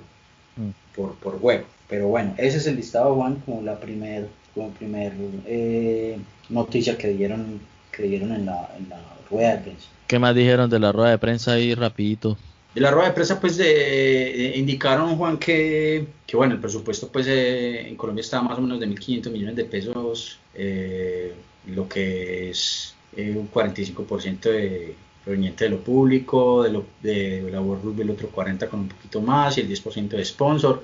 mm. 0.57 0.95
por, 0.95 1.15
por 1.15 1.39
juego. 1.39 1.63
Pero 1.87 2.07
bueno, 2.07 2.33
ese 2.37 2.57
es 2.57 2.67
el 2.67 2.75
listado, 2.75 3.15
Juan, 3.15 3.41
como 3.45 3.61
la 3.61 3.79
primer, 3.79 4.27
como 4.53 4.71
primer 4.71 5.13
eh, 5.45 6.17
noticia 6.49 6.97
que 6.97 7.09
dieron, 7.09 7.61
que 7.95 8.03
dieron 8.03 8.33
en 8.33 8.45
la, 8.45 8.69
en 8.77 8.89
la 8.89 8.99
rueda 9.29 9.55
de 9.55 9.57
prensa. 9.59 9.87
¿Qué 10.07 10.19
más 10.19 10.35
dijeron 10.35 10.69
de 10.69 10.79
la 10.79 10.91
rueda 10.91 11.11
de 11.11 11.17
prensa 11.17 11.53
ahí 11.53 11.73
rapidito? 11.73 12.37
De 12.75 12.81
la 12.81 12.89
rueda 12.89 13.09
de 13.09 13.13
prensa 13.13 13.39
pues 13.39 13.55
de, 13.57 14.53
indicaron 14.55 15.15
Juan 15.15 15.37
que, 15.37 16.07
que, 16.25 16.35
bueno 16.35 16.55
el 16.55 16.59
presupuesto 16.59 17.07
pues 17.09 17.27
eh, 17.27 17.87
en 17.87 17.95
Colombia 17.95 18.21
estaba 18.21 18.43
más 18.43 18.57
o 18.57 18.61
menos 18.61 18.79
de 18.79 18.87
1.500 18.87 19.29
millones 19.29 19.55
de 19.55 19.65
pesos, 19.65 20.39
eh, 20.55 21.33
lo 21.67 21.87
que 21.87 22.49
es 22.49 22.95
eh, 23.15 23.35
un 23.37 23.49
45% 23.51 24.39
de, 24.41 24.95
proveniente 25.23 25.65
de 25.65 25.69
lo 25.69 25.83
público, 25.83 26.63
de, 26.63 26.71
lo, 26.71 26.85
de 27.01 27.47
la 27.51 27.61
World 27.61 27.83
Rugby 27.83 28.01
el 28.01 28.09
otro 28.09 28.31
40% 28.31 28.67
con 28.69 28.79
un 28.81 28.89
poquito 28.89 29.21
más 29.21 29.57
y 29.57 29.61
el 29.61 29.69
10% 29.69 30.09
de 30.09 30.25
sponsor. 30.25 30.83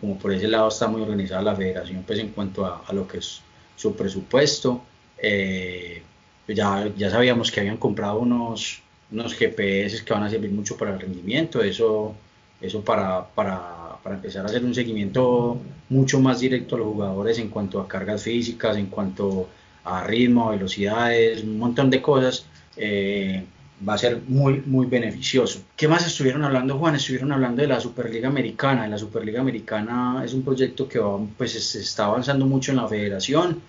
como 0.00 0.16
por 0.16 0.32
ese 0.32 0.46
lado 0.46 0.68
está 0.68 0.86
muy 0.86 1.02
organizada 1.02 1.42
la 1.42 1.56
federación 1.56 2.04
pues 2.06 2.20
en 2.20 2.28
cuanto 2.28 2.64
a, 2.64 2.84
a 2.86 2.92
lo 2.92 3.08
que 3.08 3.18
es 3.18 3.40
su 3.74 3.96
presupuesto. 3.96 4.82
Eh, 5.22 6.02
ya, 6.48 6.90
ya 6.96 7.10
sabíamos 7.10 7.50
que 7.50 7.60
habían 7.60 7.76
comprado 7.76 8.18
unos, 8.18 8.82
unos 9.12 9.34
GPS 9.34 10.04
que 10.04 10.12
van 10.12 10.24
a 10.24 10.30
servir 10.30 10.50
mucho 10.50 10.76
para 10.76 10.92
el 10.92 11.00
rendimiento, 11.00 11.62
eso, 11.62 12.14
eso 12.60 12.82
para, 12.82 13.26
para, 13.26 13.96
para, 14.02 14.16
empezar 14.16 14.44
a 14.44 14.48
hacer 14.48 14.64
un 14.64 14.74
seguimiento 14.74 15.58
mucho 15.88 16.20
más 16.20 16.40
directo 16.40 16.76
a 16.76 16.78
los 16.78 16.88
jugadores 16.88 17.38
en 17.38 17.48
cuanto 17.48 17.80
a 17.80 17.88
cargas 17.88 18.22
físicas, 18.22 18.76
en 18.76 18.86
cuanto 18.86 19.48
a 19.84 20.04
ritmo, 20.04 20.50
velocidades, 20.50 21.42
un 21.42 21.58
montón 21.58 21.90
de 21.90 22.02
cosas. 22.02 22.46
Eh, 22.76 23.44
va 23.86 23.94
a 23.94 23.98
ser 23.98 24.20
muy, 24.28 24.62
muy 24.66 24.86
beneficioso. 24.86 25.62
¿Qué 25.76 25.88
más 25.88 26.06
estuvieron 26.06 26.44
hablando, 26.44 26.78
Juan? 26.78 26.94
Estuvieron 26.96 27.32
hablando 27.32 27.62
de 27.62 27.68
la 27.68 27.80
Superliga 27.80 28.28
Americana. 28.28 28.86
La 28.86 28.98
Superliga 28.98 29.40
Americana 29.40 30.22
es 30.24 30.34
un 30.34 30.42
proyecto 30.42 30.88
que 30.88 30.98
va, 30.98 31.18
pues, 31.36 31.52
se 31.52 31.80
está 31.80 32.06
avanzando 32.06 32.46
mucho 32.46 32.72
en 32.72 32.76
la 32.78 32.88
federación. 32.88 33.62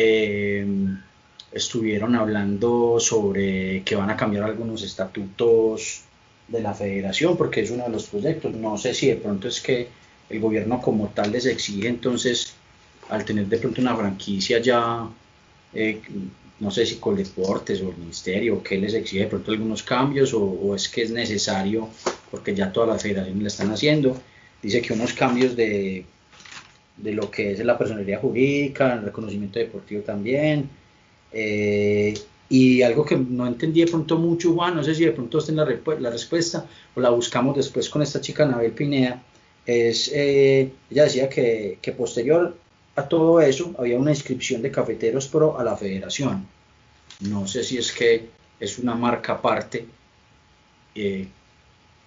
Eh, 0.00 0.64
estuvieron 1.50 2.14
hablando 2.14 3.00
sobre 3.00 3.82
que 3.82 3.96
van 3.96 4.10
a 4.10 4.16
cambiar 4.16 4.44
algunos 4.44 4.84
estatutos 4.84 6.02
de 6.46 6.62
la 6.62 6.72
federación, 6.72 7.36
porque 7.36 7.62
es 7.62 7.70
uno 7.72 7.82
de 7.82 7.90
los 7.90 8.06
proyectos. 8.06 8.54
No 8.54 8.78
sé 8.78 8.94
si 8.94 9.08
de 9.08 9.16
pronto 9.16 9.48
es 9.48 9.60
que 9.60 9.88
el 10.30 10.38
gobierno 10.38 10.80
como 10.80 11.08
tal 11.08 11.32
les 11.32 11.46
exige 11.46 11.88
entonces, 11.88 12.54
al 13.08 13.24
tener 13.24 13.46
de 13.46 13.58
pronto 13.58 13.80
una 13.80 13.96
franquicia 13.96 14.60
ya, 14.60 15.08
eh, 15.74 16.00
no 16.60 16.70
sé 16.70 16.86
si 16.86 16.96
con 16.96 17.16
deportes 17.16 17.80
o 17.80 17.90
el 17.90 17.96
ministerio, 17.96 18.62
qué 18.62 18.78
les 18.78 18.94
exige 18.94 19.24
de 19.24 19.30
pronto 19.30 19.50
algunos 19.50 19.82
cambios 19.82 20.32
o, 20.32 20.76
es 20.76 20.88
que 20.88 21.02
es 21.02 21.10
necesario, 21.10 21.88
porque 22.30 22.54
ya 22.54 22.72
todas 22.72 22.90
las 22.90 23.02
federaciones 23.02 23.42
lo 23.42 23.48
están 23.48 23.72
haciendo. 23.72 24.16
Dice 24.62 24.80
que 24.80 24.92
unos 24.92 25.12
cambios 25.12 25.56
de, 25.56 26.04
de 26.98 27.12
lo 27.12 27.30
que 27.30 27.52
es 27.52 27.64
la 27.64 27.78
personalidad 27.78 28.20
jurídica, 28.20 28.94
el 28.94 29.02
reconocimiento 29.02 29.58
deportivo 29.58 30.02
también. 30.02 30.68
Eh, 31.32 32.14
y 32.50 32.82
algo 32.82 33.04
que 33.04 33.16
no 33.16 33.46
entendí 33.46 33.80
de 33.80 33.90
pronto 33.90 34.16
mucho, 34.18 34.54
Juan, 34.54 34.74
no 34.74 34.82
sé 34.82 34.94
si 34.94 35.04
de 35.04 35.12
pronto 35.12 35.38
está 35.38 35.52
en 35.52 35.56
la, 35.58 35.68
la 36.00 36.10
respuesta 36.10 36.66
o 36.94 37.00
la 37.00 37.10
buscamos 37.10 37.56
después 37.56 37.88
con 37.90 38.02
esta 38.02 38.20
chica 38.20 38.44
Anabel 38.44 38.72
Pineda, 38.72 39.22
es, 39.66 40.10
eh, 40.14 40.72
ella 40.90 41.04
decía 41.04 41.28
que, 41.28 41.78
que, 41.82 41.92
posterior 41.92 42.56
a 42.96 43.06
todo 43.06 43.40
eso 43.42 43.74
había 43.78 43.98
una 43.98 44.12
inscripción 44.12 44.62
de 44.62 44.70
Cafeteros 44.70 45.28
Pro 45.28 45.58
a 45.58 45.64
la 45.64 45.76
federación. 45.76 46.46
No 47.20 47.46
sé 47.46 47.62
si 47.62 47.76
es 47.76 47.92
que 47.92 48.28
es 48.58 48.78
una 48.78 48.94
marca 48.94 49.34
aparte 49.34 49.86
eh, 50.94 51.28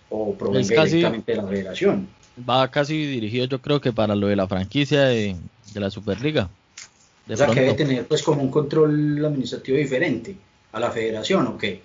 o 0.10 0.34
provenga 0.34 0.86
directamente 0.86 1.32
de 1.32 1.38
la 1.38 1.48
federación. 1.48 2.08
Va 2.50 2.70
casi 2.70 3.06
dirigido 3.06 3.46
yo 3.46 3.62
creo 3.62 3.82
que 3.82 3.94
para 3.94 4.16
lo 4.16 4.28
de 4.28 4.36
la 4.36 4.48
franquicia 4.48 5.04
de, 5.04 5.36
de 5.74 5.80
la 5.80 5.90
Superliga. 5.90 6.50
o 7.30 7.36
sea, 7.36 7.48
que 7.48 7.62
debe 7.62 7.74
tener 7.74 8.08
pues 8.08 8.24
como 8.24 8.42
un 8.42 8.52
control 8.52 9.24
administrativo 9.26 9.78
diferente 9.78 10.36
a 10.72 10.80
la 10.80 10.92
federación 10.92 11.48
o 11.48 11.58
qué. 11.58 11.82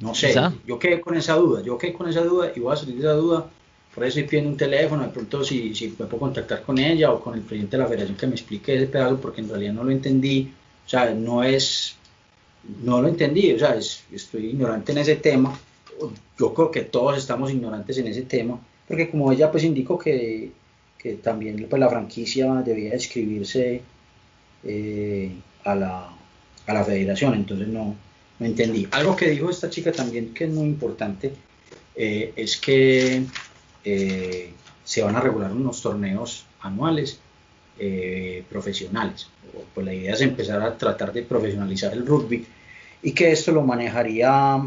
No 0.00 0.14
sé, 0.14 0.34
yo 0.66 0.78
quedé 0.78 1.00
con 1.00 1.16
esa 1.16 1.34
duda, 1.34 1.62
yo 1.62 1.78
quedé 1.78 1.94
con 1.94 2.08
esa 2.08 2.20
duda 2.20 2.52
y 2.54 2.60
voy 2.60 2.72
a 2.72 2.76
salir 2.76 2.96
de 2.96 3.00
esa 3.00 3.12
duda. 3.12 3.46
Por 3.94 4.04
eso 4.04 4.18
estoy 4.18 4.28
pidiendo 4.28 4.50
un 4.50 4.56
teléfono, 4.58 5.04
de 5.04 5.08
pronto 5.08 5.42
si, 5.42 5.74
si 5.74 5.88
me 5.88 6.04
puedo 6.04 6.18
contactar 6.18 6.62
con 6.62 6.78
ella 6.78 7.10
o 7.12 7.20
con 7.20 7.34
el 7.34 7.40
presidente 7.40 7.78
de 7.78 7.82
la 7.82 7.88
federación 7.88 8.18
que 8.18 8.26
me 8.26 8.34
explique 8.34 8.76
ese 8.76 8.88
pedazo, 8.88 9.18
porque 9.18 9.40
en 9.40 9.48
realidad 9.48 9.72
no 9.72 9.84
lo 9.84 9.90
entendí, 9.90 10.52
o 10.84 10.88
sea, 10.88 11.14
no 11.14 11.42
es, 11.42 11.96
no 12.82 13.00
lo 13.00 13.08
entendí, 13.08 13.54
o 13.54 13.58
sea, 13.58 13.74
estoy 13.74 14.50
ignorante 14.50 14.92
en 14.92 14.98
ese 14.98 15.16
tema, 15.16 15.58
yo 16.38 16.52
creo 16.52 16.70
que 16.70 16.82
todos 16.82 17.16
estamos 17.16 17.50
ignorantes 17.50 17.96
en 17.96 18.08
ese 18.08 18.22
tema, 18.22 18.60
porque 18.86 19.10
como 19.10 19.32
ella 19.32 19.50
pues 19.50 19.64
indicó 19.64 19.98
que, 19.98 20.50
que 20.98 21.14
también 21.14 21.66
pues, 21.68 21.80
la 21.80 21.88
franquicia 21.88 22.62
debía 22.64 22.94
inscribirse 22.94 23.82
eh, 24.64 25.32
a, 25.64 25.74
la, 25.74 26.08
a 26.66 26.74
la 26.74 26.84
federación, 26.84 27.34
entonces 27.34 27.68
no, 27.68 27.96
no 28.38 28.46
entendí. 28.46 28.86
Algo 28.90 29.16
que 29.16 29.30
dijo 29.30 29.50
esta 29.50 29.70
chica 29.70 29.92
también 29.92 30.34
que 30.34 30.44
es 30.44 30.50
muy 30.50 30.66
importante 30.66 31.32
eh, 31.94 32.32
es 32.36 32.56
que 32.58 33.24
eh, 33.84 34.50
se 34.84 35.02
van 35.02 35.16
a 35.16 35.20
regular 35.20 35.52
unos 35.52 35.80
torneos 35.80 36.44
anuales 36.60 37.18
eh, 37.78 38.44
profesionales. 38.48 39.28
Pues 39.74 39.86
la 39.86 39.94
idea 39.94 40.12
es 40.12 40.20
empezar 40.20 40.60
a 40.60 40.76
tratar 40.76 41.12
de 41.12 41.22
profesionalizar 41.22 41.92
el 41.94 42.06
rugby 42.06 42.46
y 43.02 43.12
que 43.12 43.32
esto 43.32 43.52
lo 43.52 43.62
manejaría 43.62 44.60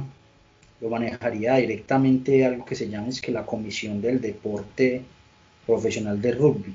lo 0.82 0.90
manejaría 0.90 1.56
directamente 1.56 2.46
algo 2.46 2.66
que 2.66 2.76
se 2.76 2.90
llama 2.90 3.10
es 3.10 3.22
que 3.22 3.32
la 3.32 3.46
comisión 3.46 4.02
del 4.02 4.22
deporte 4.22 5.04
profesional 5.66 6.22
de 6.22 6.32
rugby, 6.32 6.74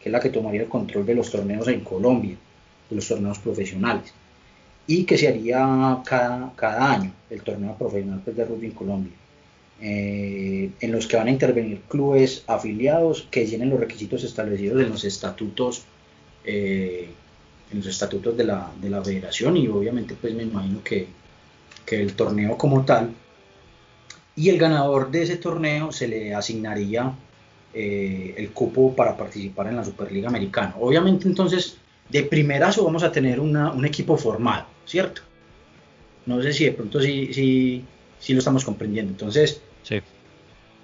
que 0.00 0.08
es 0.08 0.12
la 0.12 0.20
que 0.20 0.30
tomaría 0.30 0.62
el 0.62 0.68
control 0.68 1.06
de 1.06 1.14
los 1.14 1.30
torneos 1.30 1.68
en 1.68 1.80
Colombia, 1.80 2.36
de 2.90 2.96
los 2.96 3.06
torneos 3.06 3.38
profesionales, 3.38 4.12
y 4.86 5.04
que 5.04 5.16
se 5.16 5.28
haría 5.28 6.00
cada, 6.04 6.52
cada 6.56 6.92
año 6.92 7.12
el 7.30 7.42
torneo 7.42 7.74
profesional 7.76 8.20
pues, 8.24 8.36
de 8.36 8.44
rugby 8.44 8.66
en 8.66 8.72
Colombia. 8.72 9.12
Eh, 9.80 10.70
en 10.80 10.92
los 10.92 11.06
que 11.06 11.16
van 11.16 11.26
a 11.26 11.30
intervenir 11.30 11.80
clubes 11.88 12.44
afiliados 12.46 13.26
que 13.30 13.44
llenen 13.44 13.70
los 13.70 13.80
requisitos 13.80 14.22
establecidos 14.22 14.80
en 14.80 14.88
los 14.88 15.04
estatutos 15.04 15.82
eh, 16.44 17.08
en 17.72 17.78
los 17.78 17.86
estatutos 17.88 18.36
de 18.36 18.44
la, 18.44 18.70
de 18.80 18.88
la, 18.88 19.02
federación 19.02 19.56
y 19.56 19.66
obviamente 19.66 20.14
pues 20.20 20.32
me 20.32 20.44
imagino 20.44 20.82
que, 20.84 21.08
que, 21.84 22.00
el 22.00 22.14
torneo 22.14 22.56
como 22.56 22.84
tal 22.84 23.10
y 24.36 24.48
el 24.48 24.58
ganador 24.58 25.10
de 25.10 25.22
ese 25.22 25.36
torneo 25.36 25.92
se 25.92 26.08
le 26.08 26.34
asignaría 26.34 27.12
eh, 27.72 28.34
el 28.36 28.50
cupo 28.50 28.94
para 28.94 29.16
participar 29.16 29.68
en 29.68 29.76
la 29.76 29.84
Superliga 29.84 30.28
Americana 30.28 30.74
obviamente 30.80 31.26
entonces 31.28 31.78
de 32.08 32.22
primerazo 32.22 32.84
vamos 32.84 33.02
a 33.02 33.10
tener 33.10 33.40
una, 33.40 33.72
un 33.72 33.84
equipo 33.84 34.16
formado 34.16 34.66
cierto 34.84 35.22
no 36.26 36.42
sé 36.42 36.52
si 36.52 36.64
de 36.64 36.72
pronto 36.72 37.00
si 37.00 37.84
si 38.24 38.32
lo 38.32 38.38
estamos 38.38 38.64
comprendiendo. 38.64 39.12
Entonces, 39.12 39.60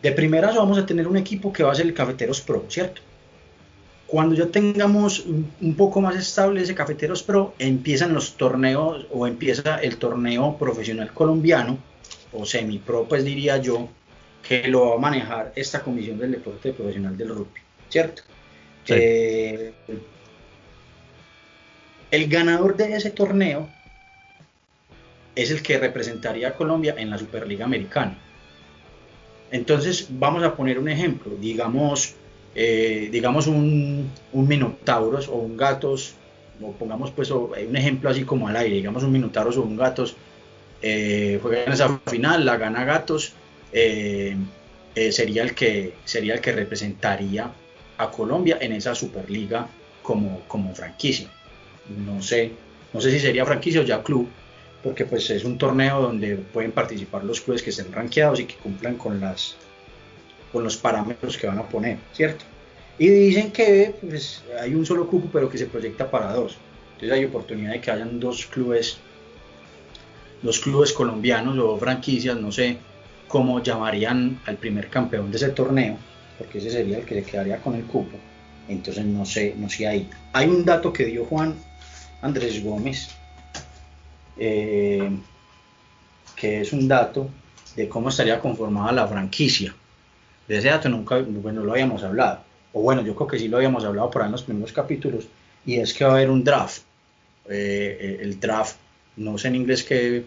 de 0.02 0.12
primeras 0.12 0.56
vamos 0.56 0.78
a 0.78 0.84
tener 0.84 1.08
un 1.08 1.16
equipo 1.16 1.52
que 1.52 1.62
va 1.62 1.72
a 1.72 1.74
ser 1.74 1.86
el 1.86 1.94
Cafeteros 1.94 2.42
Pro, 2.42 2.66
¿cierto? 2.68 3.00
Cuando 4.06 4.34
ya 4.34 4.46
tengamos 4.46 5.24
un 5.26 5.74
poco 5.74 6.02
más 6.02 6.16
estable 6.16 6.60
ese 6.60 6.74
Cafeteros 6.74 7.22
Pro, 7.22 7.54
empiezan 7.58 8.12
los 8.12 8.36
torneos 8.36 9.06
o 9.10 9.26
empieza 9.26 9.76
el 9.78 9.96
torneo 9.96 10.58
profesional 10.58 11.12
colombiano 11.14 11.78
o 12.32 12.44
semi-pro, 12.44 13.06
pues 13.08 13.24
diría 13.24 13.56
yo, 13.58 13.88
que 14.46 14.68
lo 14.68 14.90
va 14.90 14.94
a 14.96 14.98
manejar 14.98 15.52
esta 15.54 15.80
comisión 15.80 16.18
del 16.18 16.32
deporte 16.32 16.72
profesional 16.72 17.16
del 17.16 17.28
rugby, 17.28 17.60
¿cierto? 17.88 18.22
Eh, 18.88 19.72
el 22.10 22.28
ganador 22.28 22.76
de 22.76 22.96
ese 22.96 23.10
torneo 23.10 23.68
es 25.36 25.50
el 25.50 25.62
que 25.62 25.78
representaría 25.78 26.48
a 26.48 26.54
Colombia 26.54 26.94
en 26.98 27.10
la 27.10 27.18
Superliga 27.18 27.64
Americana. 27.64 28.18
Entonces, 29.52 30.08
vamos 30.10 30.42
a 30.42 30.56
poner 30.56 30.78
un 30.78 30.88
ejemplo, 30.88 31.32
digamos, 31.40 32.14
eh, 32.54 33.08
digamos 33.12 33.46
un, 33.46 34.10
un, 34.32 34.48
Minotauros 34.48 35.28
o 35.28 35.34
un 35.34 35.56
Gatos, 35.56 36.14
o 36.62 36.72
pongamos 36.72 37.10
pues 37.10 37.30
un 37.30 37.76
ejemplo 37.76 38.10
así 38.10 38.24
como 38.24 38.48
al 38.48 38.56
aire, 38.56 38.76
digamos 38.76 39.02
un 39.02 39.12
Minotauros 39.12 39.56
o 39.56 39.62
un 39.62 39.76
Gatos, 39.76 40.16
eh, 40.82 41.40
en 41.66 41.72
esa 41.72 42.00
final, 42.06 42.44
la 42.44 42.56
gana 42.56 42.84
Gatos, 42.84 43.34
eh, 43.72 44.36
sería, 45.10 45.42
el 45.42 45.54
que, 45.54 45.94
sería 46.04 46.34
el 46.34 46.40
que 46.40 46.52
representaría 46.52 47.50
a 47.98 48.10
Colombia 48.10 48.58
en 48.60 48.72
esa 48.72 48.94
Superliga 48.94 49.68
como, 50.02 50.42
como 50.48 50.74
franquicia. 50.74 51.30
No 52.06 52.22
sé, 52.22 52.52
no 52.92 53.00
sé 53.00 53.10
si 53.10 53.20
sería 53.20 53.44
franquicia 53.44 53.80
o 53.80 53.84
ya 53.84 54.02
club, 54.02 54.28
porque 54.82 55.04
pues 55.04 55.28
es 55.30 55.44
un 55.44 55.58
torneo 55.58 56.00
donde 56.00 56.36
pueden 56.36 56.72
participar 56.72 57.24
los 57.24 57.40
clubes 57.40 57.62
que 57.62 57.70
estén 57.70 57.92
rankeados 57.92 58.40
y 58.40 58.46
que 58.46 58.54
cumplan 58.56 58.96
con 58.96 59.20
las 59.20 59.56
con 60.52 60.64
los 60.64 60.76
parámetros 60.76 61.38
que 61.38 61.46
van 61.46 61.58
a 61.58 61.68
poner, 61.68 61.98
¿cierto? 62.12 62.44
Y 62.98 63.08
dicen 63.08 63.50
que 63.50 63.94
pues, 64.00 64.42
hay 64.60 64.74
un 64.74 64.84
solo 64.84 65.06
cupo, 65.06 65.28
pero 65.32 65.48
que 65.48 65.58
se 65.58 65.66
proyecta 65.66 66.10
para 66.10 66.32
dos. 66.32 66.56
Entonces 66.94 67.16
hay 67.16 67.24
oportunidad 67.24 67.72
de 67.72 67.80
que 67.80 67.90
hayan 67.90 68.20
dos 68.20 68.46
clubes, 68.46 68.98
dos 70.42 70.58
clubes 70.60 70.92
colombianos 70.92 71.58
o 71.58 71.76
franquicias, 71.78 72.36
no 72.36 72.50
sé 72.50 72.78
cómo 73.28 73.62
llamarían 73.62 74.40
al 74.46 74.56
primer 74.56 74.88
campeón 74.88 75.30
de 75.30 75.36
ese 75.36 75.50
torneo, 75.50 75.96
porque 76.38 76.58
ese 76.58 76.70
sería 76.70 76.98
el 76.98 77.04
que 77.04 77.16
se 77.16 77.30
quedaría 77.30 77.60
con 77.60 77.74
el 77.74 77.84
cupo. 77.84 78.16
Entonces 78.68 79.04
no 79.04 79.24
sé, 79.24 79.54
no 79.56 79.68
sé 79.68 79.86
ahí. 79.86 80.08
Hay 80.32 80.48
un 80.48 80.64
dato 80.64 80.92
que 80.92 81.04
dio 81.04 81.24
Juan 81.24 81.54
Andrés 82.22 82.62
Gómez 82.62 83.08
eh, 84.36 85.10
que 86.34 86.62
es 86.62 86.72
un 86.72 86.88
dato 86.88 87.28
de 87.76 87.88
cómo 87.88 88.08
estaría 88.08 88.40
conformada 88.40 88.92
la 88.92 89.06
franquicia. 89.06 89.74
De 90.48 90.56
ese 90.56 90.68
dato 90.68 90.88
nunca 90.88 91.18
bueno, 91.18 91.62
lo 91.62 91.72
habíamos 91.72 92.02
hablado. 92.02 92.40
O 92.72 92.80
bueno, 92.80 93.02
yo 93.02 93.14
creo 93.14 93.28
que 93.28 93.38
sí 93.38 93.48
lo 93.48 93.58
habíamos 93.58 93.84
hablado 93.84 94.10
por 94.10 94.22
ahí 94.22 94.26
en 94.26 94.32
los 94.32 94.42
primeros 94.42 94.72
capítulos. 94.72 95.28
Y 95.66 95.76
es 95.76 95.92
que 95.92 96.04
va 96.04 96.12
a 96.12 96.14
haber 96.14 96.30
un 96.30 96.42
draft. 96.42 96.82
Eh, 97.48 97.98
eh, 98.00 98.18
el 98.22 98.40
draft, 98.40 98.76
no 99.16 99.38
sé 99.38 99.48
en 99.48 99.56
inglés 99.56 99.84
qué, 99.84 100.24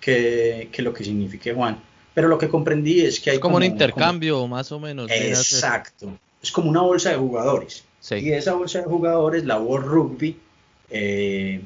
qué, 0.00 0.68
qué, 0.72 0.82
lo 0.82 0.92
que 0.92 1.04
signifique 1.04 1.52
Juan, 1.52 1.80
pero 2.14 2.28
lo 2.28 2.38
que 2.38 2.48
comprendí 2.48 3.00
es 3.00 3.20
que 3.20 3.30
hay 3.30 3.38
como, 3.38 3.56
un 3.56 3.62
intercambio 3.62 4.46
más 4.46 4.72
o 4.72 4.80
menos. 4.80 5.10
Exacto. 5.10 6.18
Es 6.42 6.50
como 6.50 6.70
una 6.70 6.80
bolsa 6.82 7.10
de 7.10 7.16
jugadores. 7.16 7.84
Y 8.10 8.30
esa 8.30 8.54
bolsa 8.54 8.78
de 8.80 8.84
jugadores, 8.84 9.44
la 9.44 9.58
World 9.58 9.86
Rugby, 9.86 10.38
eh, 10.90 11.60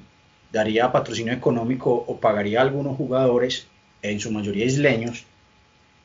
daría 0.51 0.91
patrocinio 0.91 1.33
económico 1.33 1.93
o 1.93 2.19
pagaría 2.19 2.61
a 2.61 2.63
algunos 2.63 2.97
jugadores, 2.97 3.67
en 4.03 4.19
su 4.19 4.31
mayoría 4.31 4.65
isleños, 4.65 5.25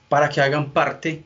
para 0.10 0.30
que 0.30 0.42
hagan 0.42 0.72
parte 0.72 1.24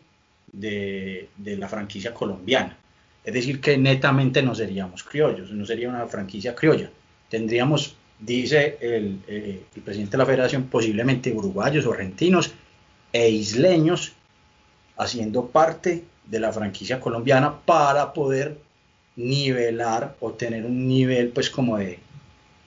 de, 0.51 1.29
la 1.37 1.67
franquicia 1.67 2.13
colombiana. 2.13 2.77
Es 3.23 3.33
decir, 3.33 3.59
que 3.59 3.77
netamente 3.77 4.41
no 4.41 4.55
seríamos 4.55 5.03
criollos, 5.03 5.51
no 5.51 5.65
sería 5.65 5.89
una 5.89 6.07
franquicia 6.07 6.55
criolla. 6.55 6.89
Tendríamos, 7.29 7.95
dice 8.19 8.77
el, 8.81 9.21
eh, 9.27 9.63
el 9.75 9.81
presidente 9.81 10.11
de 10.11 10.17
la 10.17 10.25
federación, 10.25 10.63
posiblemente 10.65 11.31
uruguayos 11.31 11.85
argentinos 11.85 12.51
e 13.13 13.29
isleños 13.29 14.13
haciendo 14.97 15.47
parte 15.47 16.03
de 16.25 16.39
la 16.39 16.51
franquicia 16.51 16.99
colombiana 16.99 17.59
para 17.65 18.13
poder 18.13 18.57
nivelar 19.15 20.15
o 20.19 20.31
tener 20.31 20.65
un 20.65 20.87
nivel 20.87 21.29
pues 21.29 21.49
como 21.49 21.77
de, 21.77 21.99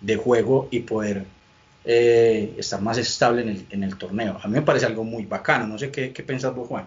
de 0.01 0.17
juego 0.17 0.69
y 0.71 0.81
poder 0.81 1.25
eh, 1.85 2.55
estar 2.59 2.81
más 2.81 2.99
estable 2.99 3.43
en 3.43 3.49
el, 3.51 3.67
en 3.71 3.83
el, 3.85 3.97
torneo. 3.97 4.39
A 4.43 4.49
mí 4.49 4.55
me 4.55 4.63
parece 4.63 4.87
algo 4.87 5.05
muy 5.05 5.27
bacano, 5.27 5.67
no 5.67 5.79
sé 5.79 5.91
qué, 5.91 6.13
qué 6.13 6.23
pensás 6.23 6.55
vos, 6.55 6.69
Juan. 6.69 6.87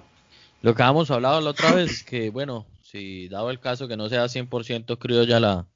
Lo 0.61 0.73
que 0.73 0.83
habíamos 0.83 1.11
hablado 1.11 1.41
la 1.41 1.51
otra 1.51 1.73
vez, 1.73 2.03
que 2.03 2.29
bueno, 2.29 2.65
si 2.81 3.27
dado 3.27 3.51
el 3.51 3.59
caso 3.59 3.87
que 3.87 3.97
no 3.97 4.09
sea 4.09 4.25
100% 4.25 4.97
criolla 4.97 5.39
la, 5.39 5.67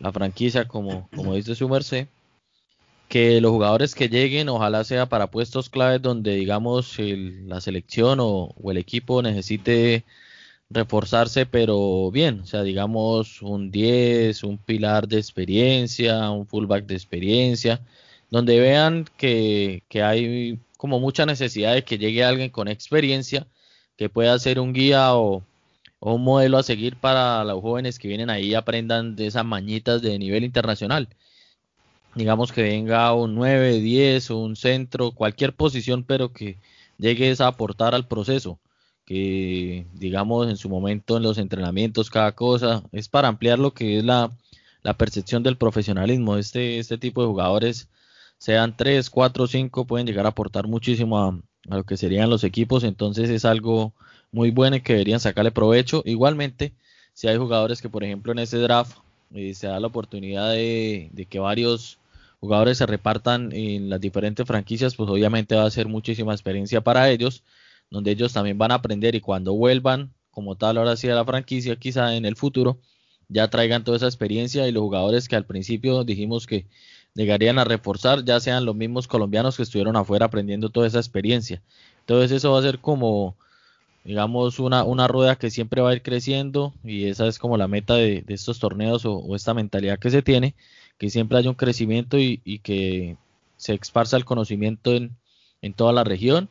la 0.00 0.12
franquicia, 0.12 0.66
como, 0.66 1.08
como 1.14 1.34
dice 1.34 1.54
su 1.54 1.68
merced, 1.68 2.08
que 3.08 3.40
los 3.40 3.52
jugadores 3.52 3.94
que 3.94 4.08
lleguen 4.08 4.48
ojalá 4.48 4.84
sea 4.84 5.06
para 5.08 5.30
puestos 5.30 5.68
claves 5.68 6.02
donde 6.02 6.36
digamos 6.36 6.96
la 6.98 7.60
selección 7.60 8.18
o, 8.20 8.54
el 8.70 8.78
equipo 8.78 9.22
necesite 9.22 10.04
reforzarse 10.70 11.46
pero 11.46 12.10
bien, 12.12 12.40
o 12.40 12.46
sea 12.46 12.62
digamos 12.62 13.42
un 13.42 13.70
10, 13.70 14.44
un 14.44 14.58
pilar 14.58 15.08
de 15.08 15.18
experiencia, 15.18 16.30
un 16.30 16.46
fullback 16.46 16.86
de 16.86 16.94
experiencia, 16.94 17.80
donde 18.30 18.60
vean 18.60 19.06
que, 19.16 19.82
que 19.88 20.02
hay 20.02 20.58
como 20.76 21.00
mucha 21.00 21.26
necesidad 21.26 21.74
de 21.74 21.84
que 21.84 21.98
llegue 21.98 22.24
alguien 22.24 22.50
con 22.50 22.68
experiencia 22.68 23.46
que 23.96 24.08
pueda 24.08 24.38
ser 24.38 24.60
un 24.60 24.72
guía 24.72 25.14
o, 25.16 25.44
un 26.00 26.24
modelo 26.24 26.58
a 26.58 26.62
seguir 26.62 26.96
para 26.96 27.44
los 27.44 27.60
jóvenes 27.60 27.98
que 27.98 28.08
vienen 28.08 28.30
ahí 28.30 28.48
y 28.48 28.54
aprendan 28.54 29.16
de 29.16 29.26
esas 29.26 29.44
mañitas 29.44 30.02
de 30.02 30.18
nivel 30.18 30.44
internacional 30.44 31.08
digamos 32.14 32.52
que 32.52 32.62
venga 32.62 33.12
un 33.14 33.34
9, 33.34 33.80
10 33.80 34.30
o 34.30 34.38
un 34.38 34.56
centro, 34.56 35.12
cualquier 35.12 35.54
posición, 35.54 36.04
pero 36.04 36.32
que 36.32 36.58
llegue 36.98 37.34
a 37.38 37.46
aportar 37.46 37.94
al 37.94 38.06
proceso, 38.06 38.58
que 39.04 39.86
digamos 39.94 40.48
en 40.48 40.56
su 40.56 40.68
momento 40.68 41.16
en 41.16 41.22
los 41.22 41.38
entrenamientos, 41.38 42.10
cada 42.10 42.32
cosa, 42.32 42.82
es 42.92 43.08
para 43.08 43.28
ampliar 43.28 43.58
lo 43.58 43.72
que 43.74 43.98
es 43.98 44.04
la, 44.04 44.30
percepción 44.98 45.42
del 45.42 45.56
profesionalismo. 45.56 46.36
Este, 46.36 46.78
este 46.78 46.98
tipo 46.98 47.22
de 47.22 47.28
jugadores, 47.28 47.88
sean 48.38 48.76
3, 48.76 49.10
4, 49.10 49.46
5, 49.46 49.86
pueden 49.86 50.06
llegar 50.06 50.26
a 50.26 50.30
aportar 50.30 50.66
muchísimo 50.66 51.18
a 51.18 51.76
lo 51.76 51.84
que 51.84 51.96
serían 51.96 52.30
los 52.30 52.44
equipos, 52.44 52.84
entonces 52.84 53.30
es 53.30 53.44
algo 53.44 53.92
muy 54.32 54.50
bueno 54.50 54.76
y 54.76 54.80
que 54.80 54.94
deberían 54.94 55.20
sacarle 55.20 55.50
provecho. 55.50 56.02
Igualmente, 56.04 56.72
si 57.14 57.28
hay 57.28 57.36
jugadores 57.36 57.82
que, 57.82 57.88
por 57.88 58.04
ejemplo, 58.04 58.32
en 58.32 58.38
ese 58.38 58.58
draft 58.58 58.98
eh, 59.34 59.54
se 59.54 59.66
da 59.66 59.80
la 59.80 59.88
oportunidad 59.88 60.52
de, 60.52 61.08
de, 61.12 61.26
que 61.26 61.38
varios 61.38 61.98
jugadores 62.40 62.78
se 62.78 62.86
repartan 62.86 63.52
en 63.52 63.90
las 63.90 64.00
diferentes 64.00 64.46
franquicias, 64.46 64.94
pues 64.94 65.08
obviamente 65.10 65.54
va 65.54 65.64
a 65.64 65.70
ser 65.70 65.88
muchísima 65.88 66.32
experiencia 66.32 66.80
para 66.80 67.10
ellos, 67.10 67.42
donde 67.90 68.12
ellos 68.12 68.32
también 68.32 68.58
van 68.58 68.72
a 68.72 68.76
aprender 68.76 69.14
y 69.14 69.20
cuando 69.20 69.52
vuelvan 69.54 70.12
como 70.30 70.56
tal 70.56 70.78
ahora 70.78 70.96
sí 70.96 71.08
a 71.08 71.14
la 71.14 71.24
franquicia, 71.24 71.76
quizá 71.76 72.14
en 72.14 72.24
el 72.24 72.36
futuro, 72.36 72.78
ya 73.28 73.48
traigan 73.48 73.84
toda 73.84 73.96
esa 73.96 74.06
experiencia 74.06 74.66
y 74.66 74.72
los 74.72 74.82
jugadores 74.82 75.28
que 75.28 75.36
al 75.36 75.44
principio 75.44 76.04
dijimos 76.04 76.46
que 76.46 76.66
llegarían 77.14 77.58
a 77.58 77.64
reforzar, 77.64 78.24
ya 78.24 78.40
sean 78.40 78.64
los 78.64 78.76
mismos 78.76 79.08
colombianos 79.08 79.56
que 79.56 79.62
estuvieron 79.62 79.96
afuera 79.96 80.26
aprendiendo 80.26 80.70
toda 80.70 80.86
esa 80.86 80.98
experiencia. 80.98 81.62
Entonces 82.00 82.32
eso 82.32 82.52
va 82.52 82.60
a 82.60 82.62
ser 82.62 82.78
como, 82.78 83.36
digamos, 84.04 84.58
una, 84.58 84.84
una 84.84 85.08
rueda 85.08 85.36
que 85.36 85.50
siempre 85.50 85.82
va 85.82 85.90
a 85.90 85.94
ir 85.94 86.02
creciendo 86.02 86.72
y 86.84 87.06
esa 87.06 87.26
es 87.26 87.38
como 87.38 87.56
la 87.56 87.68
meta 87.68 87.94
de, 87.94 88.24
estos 88.28 88.58
torneos 88.58 89.04
o, 89.04 89.34
esta 89.36 89.54
mentalidad 89.54 89.98
que 89.98 90.10
se 90.10 90.22
tiene 90.22 90.54
que 90.98 91.10
siempre 91.10 91.38
haya 91.38 91.50
un 91.50 91.56
crecimiento 91.56 92.18
y, 92.18 92.38
que 92.62 93.16
se 93.56 93.74
esparza 93.74 94.16
el 94.16 94.24
conocimiento 94.26 94.92
en, 94.94 95.16
toda 95.74 95.92
la 95.92 96.04
región, 96.04 96.50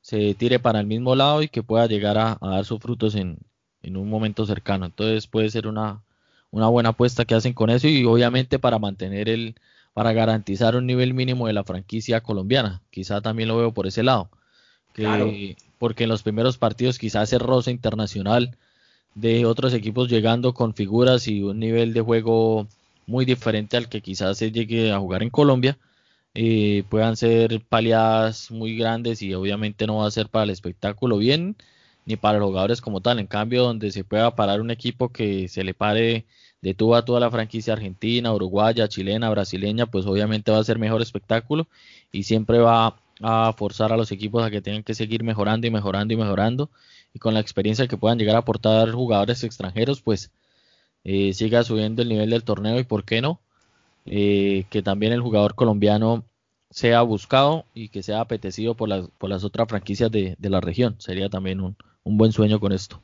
se 0.00 0.34
tire 0.34 0.58
para 0.58 0.80
el 0.80 0.86
mismo 0.86 1.14
lado 1.14 1.42
y 1.42 1.48
que 1.48 1.62
pueda 1.62 1.86
llegar 1.86 2.18
a, 2.18 2.38
dar 2.40 2.64
sus 2.64 2.80
frutos 2.80 3.14
en, 3.14 3.38
un 3.84 4.08
momento 4.08 4.46
cercano. 4.46 4.86
Entonces 4.86 5.26
puede 5.26 5.50
ser 5.50 5.66
una, 5.66 6.02
una 6.50 6.68
buena 6.68 6.90
apuesta 6.90 7.24
que 7.26 7.34
hacen 7.34 7.52
con 7.54 7.70
eso 7.70 7.88
y 7.88 8.04
obviamente 8.06 8.58
para 8.58 8.78
mantener 8.78 9.28
el, 9.28 9.56
para 9.92 10.12
garantizar 10.12 10.76
un 10.76 10.86
nivel 10.86 11.14
mínimo 11.14 11.46
de 11.46 11.52
la 11.52 11.64
franquicia 11.64 12.22
colombiana. 12.22 12.82
Quizá 12.90 13.20
también 13.20 13.48
lo 13.48 13.58
veo 13.58 13.72
por 13.74 13.86
ese 13.86 14.02
lado. 14.02 14.30
Que, 14.94 15.56
Porque 15.78 16.04
en 16.04 16.10
los 16.10 16.22
primeros 16.22 16.58
partidos 16.58 16.98
quizás 16.98 17.28
ese 17.28 17.38
roce 17.38 17.70
internacional 17.70 18.56
de 19.14 19.46
otros 19.46 19.74
equipos 19.74 20.08
llegando 20.08 20.54
con 20.54 20.74
figuras 20.74 21.26
y 21.28 21.42
un 21.42 21.58
nivel 21.58 21.92
de 21.92 22.00
juego 22.00 22.66
muy 23.06 23.24
diferente 23.24 23.76
al 23.76 23.88
que 23.88 24.00
quizás 24.00 24.38
se 24.38 24.52
llegue 24.52 24.92
a 24.92 24.98
jugar 24.98 25.22
en 25.22 25.30
Colombia. 25.30 25.78
Eh, 26.34 26.84
puedan 26.88 27.16
ser 27.16 27.60
paliadas 27.68 28.50
muy 28.50 28.76
grandes 28.76 29.20
y 29.22 29.34
obviamente 29.34 29.86
no 29.86 29.96
va 29.98 30.06
a 30.06 30.10
ser 30.12 30.28
para 30.28 30.44
el 30.44 30.50
espectáculo 30.50 31.18
bien 31.18 31.56
ni 32.06 32.16
para 32.16 32.38
los 32.38 32.48
jugadores 32.48 32.80
como 32.80 33.00
tal. 33.00 33.18
En 33.18 33.26
cambio, 33.26 33.64
donde 33.64 33.90
se 33.90 34.04
pueda 34.04 34.34
parar 34.36 34.60
un 34.60 34.70
equipo 34.70 35.10
que 35.10 35.48
se 35.48 35.64
le 35.64 35.74
pare 35.74 36.26
de 36.62 36.74
tú 36.74 36.94
a 36.94 37.04
toda 37.04 37.20
la 37.20 37.30
franquicia 37.30 37.72
argentina, 37.72 38.32
uruguaya, 38.32 38.88
chilena, 38.88 39.30
brasileña, 39.30 39.86
pues 39.86 40.06
obviamente 40.06 40.52
va 40.52 40.58
a 40.58 40.64
ser 40.64 40.78
mejor 40.78 41.02
espectáculo 41.02 41.66
y 42.12 42.24
siempre 42.24 42.58
va 42.58 42.96
a 43.22 43.52
forzar 43.56 43.92
a 43.92 43.96
los 43.96 44.12
equipos 44.12 44.44
a 44.44 44.50
que 44.50 44.62
tengan 44.62 44.82
que 44.82 44.94
seguir 44.94 45.22
mejorando 45.22 45.66
y 45.66 45.70
mejorando 45.70 46.14
y 46.14 46.16
mejorando. 46.16 46.70
Y 47.14 47.18
con 47.18 47.34
la 47.34 47.40
experiencia 47.40 47.88
que 47.88 47.96
puedan 47.96 48.18
llegar 48.18 48.36
a 48.36 48.40
aportar 48.40 48.90
jugadores 48.92 49.44
extranjeros, 49.44 50.00
pues 50.00 50.30
eh, 51.04 51.32
siga 51.32 51.62
subiendo 51.64 52.02
el 52.02 52.08
nivel 52.08 52.30
del 52.30 52.44
torneo 52.44 52.78
y 52.78 52.84
por 52.84 53.04
qué 53.04 53.20
no, 53.20 53.40
eh, 54.06 54.64
que 54.70 54.82
también 54.82 55.12
el 55.12 55.20
jugador 55.20 55.54
colombiano 55.54 56.24
sea 56.70 57.02
buscado 57.02 57.64
y 57.74 57.88
que 57.88 58.02
sea 58.02 58.20
apetecido 58.20 58.74
por 58.74 58.88
las, 58.88 59.08
por 59.18 59.28
las 59.28 59.44
otras 59.44 59.68
franquicias 59.68 60.10
de, 60.10 60.36
la 60.40 60.60
región. 60.60 60.96
Sería 60.98 61.28
también 61.28 61.60
un, 61.60 61.76
buen 62.04 62.32
sueño 62.32 62.60
con 62.60 62.72
esto. 62.72 63.00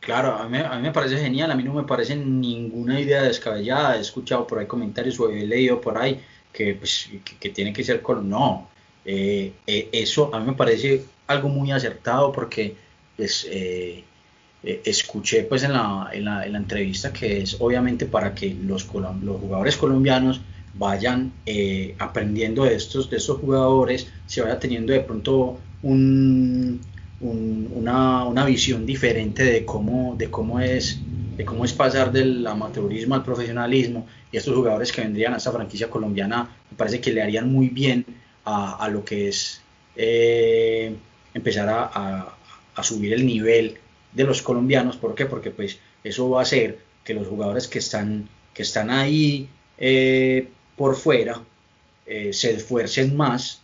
Claro, 0.00 0.34
a 0.34 0.48
mí, 0.48 0.58
a 0.58 0.76
mí, 0.76 0.82
me 0.82 0.92
parece 0.92 1.18
genial, 1.18 1.50
a 1.50 1.54
mí 1.54 1.62
no 1.62 1.74
me 1.74 1.82
parece 1.82 2.16
ninguna 2.16 2.98
idea 3.00 3.22
descabellada, 3.22 3.96
he 3.96 4.00
escuchado 4.00 4.46
por 4.46 4.58
ahí 4.58 4.66
comentarios 4.66 5.20
o 5.20 5.28
he 5.28 5.46
leído 5.46 5.80
por 5.80 5.98
ahí 5.98 6.20
que, 6.52 6.74
pues, 6.74 7.10
que, 7.38 7.50
tiene 7.50 7.72
que 7.72 7.84
ser 7.84 8.00
con... 8.00 8.28
No, 8.28 8.69
eh, 9.04 9.52
eso 9.66 10.34
a 10.34 10.40
mí 10.40 10.46
me 10.46 10.52
parece 10.52 11.04
algo 11.26 11.48
muy 11.48 11.70
acertado 11.72 12.32
porque 12.32 12.74
pues, 13.16 13.46
eh, 13.50 14.04
escuché 14.62 15.44
pues 15.44 15.62
en 15.62 15.72
la, 15.72 16.10
en, 16.12 16.24
la, 16.24 16.44
entrevista 16.44 17.12
que 17.12 17.42
es 17.42 17.56
obviamente 17.60 18.06
para 18.06 18.34
que 18.34 18.54
los, 18.54 18.86
los 18.92 19.40
jugadores 19.40 19.76
colombianos 19.76 20.40
vayan 20.74 21.32
eh, 21.46 21.94
aprendiendo 21.98 22.64
de 22.64 22.74
estos, 22.74 23.10
de 23.10 23.16
estos 23.16 23.38
jugadores, 23.38 24.06
se 24.26 24.42
vaya 24.42 24.58
teniendo 24.58 24.92
de 24.92 25.00
pronto 25.00 25.58
un, 25.82 26.80
una, 27.20 28.24
una, 28.24 28.44
visión 28.44 28.86
diferente 28.86 29.44
de 29.44 29.64
cómo, 29.64 30.14
de 30.16 30.30
cómo 30.30 30.60
es 30.60 31.00
de 31.36 31.44
cómo 31.46 31.64
es 31.64 31.72
pasar 31.72 32.12
del 32.12 32.46
amateurismo 32.46 33.14
al 33.14 33.24
profesionalismo. 33.24 34.06
Y 34.30 34.36
estos 34.36 34.54
jugadores 34.54 34.92
que 34.92 35.00
vendrían 35.00 35.32
a 35.32 35.38
esta 35.38 35.50
franquicia 35.50 35.88
colombiana 35.88 36.50
me 36.70 36.76
parece 36.76 37.00
que 37.00 37.12
le 37.12 37.22
harían 37.22 37.50
muy 37.50 37.68
bien 37.68 38.04
a, 38.44 38.88
lo 38.88 39.04
que 39.04 39.28
es 39.28 39.60
eh, 39.96 40.94
empezar 41.34 41.68
a 41.68 42.82
subir 42.82 43.12
el 43.12 43.26
nivel 43.26 43.78
de 44.12 44.24
los 44.24 44.42
colombianos. 44.42 44.96
¿Por 44.96 45.14
qué? 45.14 45.26
Porque 45.26 45.50
pues 45.50 45.78
eso 46.04 46.30
va 46.30 46.40
a 46.40 46.42
hacer 46.42 46.78
que 47.04 47.14
los 47.14 47.26
jugadores 47.26 47.68
que 47.68 47.78
están, 47.78 48.28
que 48.54 48.62
están 48.62 48.90
ahí 48.90 49.48
eh, 49.78 50.48
por 50.76 50.96
fuera 50.96 51.42
eh, 52.06 52.32
se 52.32 52.54
esfuercen 52.54 53.16
más, 53.16 53.62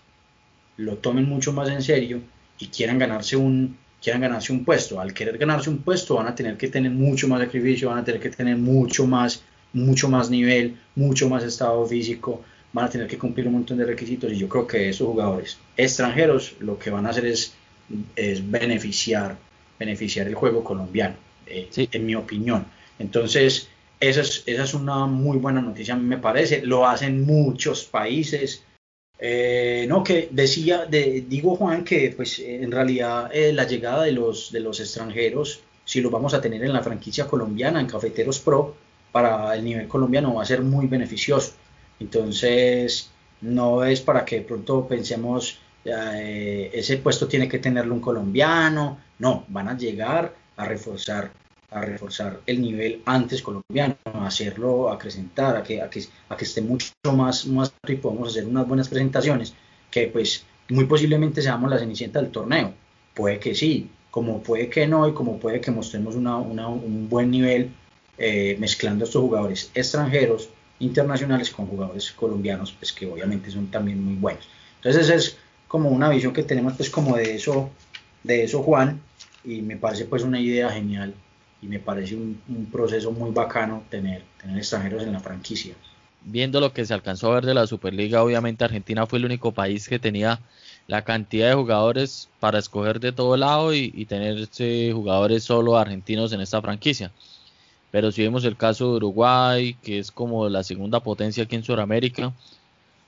lo 0.76 0.98
tomen 0.98 1.28
mucho 1.28 1.52
más 1.52 1.68
en 1.68 1.82
serio 1.82 2.20
y 2.58 2.68
quieran 2.68 2.98
ganarse 2.98 3.36
un 3.36 3.78
quieran 4.02 4.22
ganarse 4.22 4.52
un 4.52 4.64
puesto. 4.64 5.00
Al 5.00 5.12
querer 5.12 5.38
ganarse 5.38 5.70
un 5.70 5.78
puesto 5.78 6.16
van 6.16 6.28
a 6.28 6.34
tener 6.34 6.56
que 6.56 6.68
tener 6.68 6.92
mucho 6.92 7.26
más 7.28 7.40
sacrificio, 7.40 7.88
van 7.88 7.98
a 7.98 8.04
tener 8.04 8.20
que 8.20 8.30
tener 8.30 8.56
mucho 8.56 9.06
más, 9.06 9.42
mucho 9.72 10.08
más 10.08 10.30
nivel, 10.30 10.78
mucho 10.94 11.28
más 11.28 11.42
estado 11.42 11.84
físico, 11.86 12.42
van 12.76 12.86
a 12.86 12.90
tener 12.90 13.08
que 13.08 13.18
cumplir 13.18 13.46
un 13.48 13.54
montón 13.54 13.78
de 13.78 13.84
requisitos 13.84 14.32
y 14.32 14.36
yo 14.36 14.48
creo 14.48 14.66
que 14.66 14.88
esos 14.90 15.08
jugadores 15.08 15.58
extranjeros 15.76 16.54
lo 16.60 16.78
que 16.78 16.90
van 16.90 17.06
a 17.06 17.10
hacer 17.10 17.26
es, 17.26 17.54
es 18.14 18.48
beneficiar 18.48 19.36
beneficiar 19.78 20.26
el 20.26 20.34
juego 20.34 20.64
colombiano, 20.64 21.16
eh, 21.46 21.68
en 21.74 22.06
mi 22.06 22.14
opinión. 22.14 22.66
Entonces, 22.98 23.68
esa 24.00 24.20
es, 24.20 24.42
esa 24.46 24.64
es 24.64 24.74
una 24.74 25.06
muy 25.06 25.38
buena 25.38 25.60
noticia, 25.60 25.94
a 25.94 25.96
mí 25.96 26.04
me 26.04 26.18
parece. 26.18 26.62
Lo 26.64 26.86
hacen 26.86 27.24
muchos 27.24 27.84
países. 27.84 28.62
Eh, 29.18 29.86
no, 29.88 30.02
que 30.04 30.28
decía, 30.30 30.84
de, 30.84 31.24
digo 31.26 31.56
Juan, 31.56 31.84
que 31.84 32.12
pues 32.14 32.38
en 32.38 32.70
realidad 32.70 33.30
eh, 33.32 33.52
la 33.52 33.66
llegada 33.66 34.04
de 34.04 34.12
los, 34.12 34.52
de 34.52 34.60
los 34.60 34.78
extranjeros, 34.80 35.60
si 35.84 36.02
lo 36.02 36.10
vamos 36.10 36.34
a 36.34 36.40
tener 36.40 36.62
en 36.62 36.72
la 36.72 36.82
franquicia 36.82 37.26
colombiana, 37.26 37.80
en 37.80 37.86
Cafeteros 37.86 38.40
Pro, 38.40 38.76
para 39.12 39.54
el 39.54 39.64
nivel 39.64 39.88
colombiano 39.88 40.34
va 40.34 40.42
a 40.42 40.46
ser 40.46 40.60
muy 40.60 40.86
beneficioso. 40.86 41.54
Entonces, 42.00 43.10
no 43.40 43.84
es 43.84 44.00
para 44.00 44.24
que 44.24 44.36
de 44.36 44.42
pronto 44.42 44.86
pensemos 44.86 45.58
eh, 45.84 46.70
ese 46.72 46.98
puesto 46.98 47.28
tiene 47.28 47.48
que 47.48 47.58
tenerlo 47.58 47.94
un 47.94 48.00
colombiano, 48.00 48.98
no, 49.18 49.44
van 49.48 49.68
a 49.68 49.76
llegar 49.76 50.34
a 50.56 50.64
reforzar 50.64 51.30
a 51.70 51.80
reforzar 51.80 52.40
el 52.46 52.60
nivel 52.60 53.02
antes 53.04 53.42
colombiano, 53.42 53.96
a 54.04 54.26
hacerlo, 54.26 54.88
a 54.88 54.94
acrecentar, 54.94 55.56
a 55.56 55.62
que, 55.62 55.82
a 55.82 55.90
que, 55.90 56.04
a 56.28 56.36
que 56.36 56.44
esté 56.44 56.62
mucho 56.62 56.92
más, 57.12 57.46
más 57.46 57.72
y 57.86 57.96
podamos 57.96 58.28
hacer 58.28 58.46
unas 58.46 58.66
buenas 58.66 58.88
presentaciones, 58.88 59.54
que 59.90 60.06
pues 60.08 60.44
muy 60.68 60.84
posiblemente 60.86 61.42
seamos 61.42 61.70
la 61.70 61.78
cenicienta 61.78 62.20
del 62.20 62.30
torneo. 62.30 62.72
Puede 63.14 63.38
que 63.40 63.54
sí, 63.54 63.90
como 64.10 64.42
puede 64.42 64.68
que 64.68 64.86
no, 64.86 65.08
y 65.08 65.12
como 65.12 65.38
puede 65.38 65.60
que 65.60 65.70
mostremos 65.70 66.14
una, 66.14 66.38
un 66.38 67.08
buen 67.08 67.30
nivel 67.30 67.70
eh, 68.18 68.56
mezclando 68.58 69.04
estos 69.04 69.20
jugadores 69.22 69.70
extranjeros 69.74 70.48
internacionales 70.80 71.50
con 71.50 71.66
jugadores 71.66 72.12
colombianos, 72.12 72.72
pues 72.72 72.92
que 72.92 73.06
obviamente 73.06 73.50
son 73.50 73.68
también 73.68 74.02
muy 74.02 74.14
buenos. 74.14 74.48
Entonces 74.76 75.04
esa 75.04 75.14
es 75.14 75.36
como 75.68 75.90
una 75.90 76.08
visión 76.08 76.32
que 76.32 76.42
tenemos 76.42 76.74
pues 76.74 76.90
como 76.90 77.16
de 77.16 77.34
eso, 77.34 77.70
de 78.22 78.44
eso 78.44 78.62
Juan, 78.62 79.00
y 79.44 79.62
me 79.62 79.76
parece 79.76 80.04
pues 80.04 80.22
una 80.22 80.40
idea 80.40 80.70
genial 80.70 81.14
y 81.62 81.66
me 81.66 81.78
parece 81.78 82.16
un, 82.16 82.40
un 82.48 82.66
proceso 82.66 83.10
muy 83.12 83.30
bacano 83.30 83.84
tener, 83.90 84.22
tener 84.40 84.58
extranjeros 84.58 85.02
en 85.02 85.12
la 85.12 85.20
franquicia 85.20 85.74
viendo 86.26 86.60
lo 86.60 86.72
que 86.72 86.84
se 86.84 86.92
alcanzó 86.92 87.30
a 87.30 87.36
ver 87.36 87.46
de 87.46 87.54
la 87.54 87.66
Superliga, 87.66 88.22
obviamente 88.22 88.64
Argentina 88.64 89.06
fue 89.06 89.20
el 89.20 89.24
único 89.24 89.52
país 89.52 89.88
que 89.88 89.98
tenía 89.98 90.40
la 90.88 91.02
cantidad 91.02 91.48
de 91.48 91.54
jugadores 91.54 92.28
para 92.40 92.58
escoger 92.58 93.00
de 93.00 93.12
todo 93.12 93.36
lado 93.36 93.72
y, 93.72 94.04
tener 94.06 94.48
jugadores 94.92 95.44
solo 95.44 95.78
argentinos 95.78 96.32
en 96.32 96.40
esta 96.40 96.60
franquicia. 96.60 97.12
Pero 97.90 98.12
si 98.12 98.22
vemos 98.22 98.44
el 98.44 98.56
caso 98.56 98.90
de 98.90 98.96
Uruguay, 98.96 99.76
que 99.82 99.98
es 99.98 100.10
como 100.10 100.48
la 100.48 100.62
segunda 100.62 101.00
potencia 101.00 101.44
aquí 101.44 101.56
en 101.56 101.64
Sudamérica, 101.64 102.32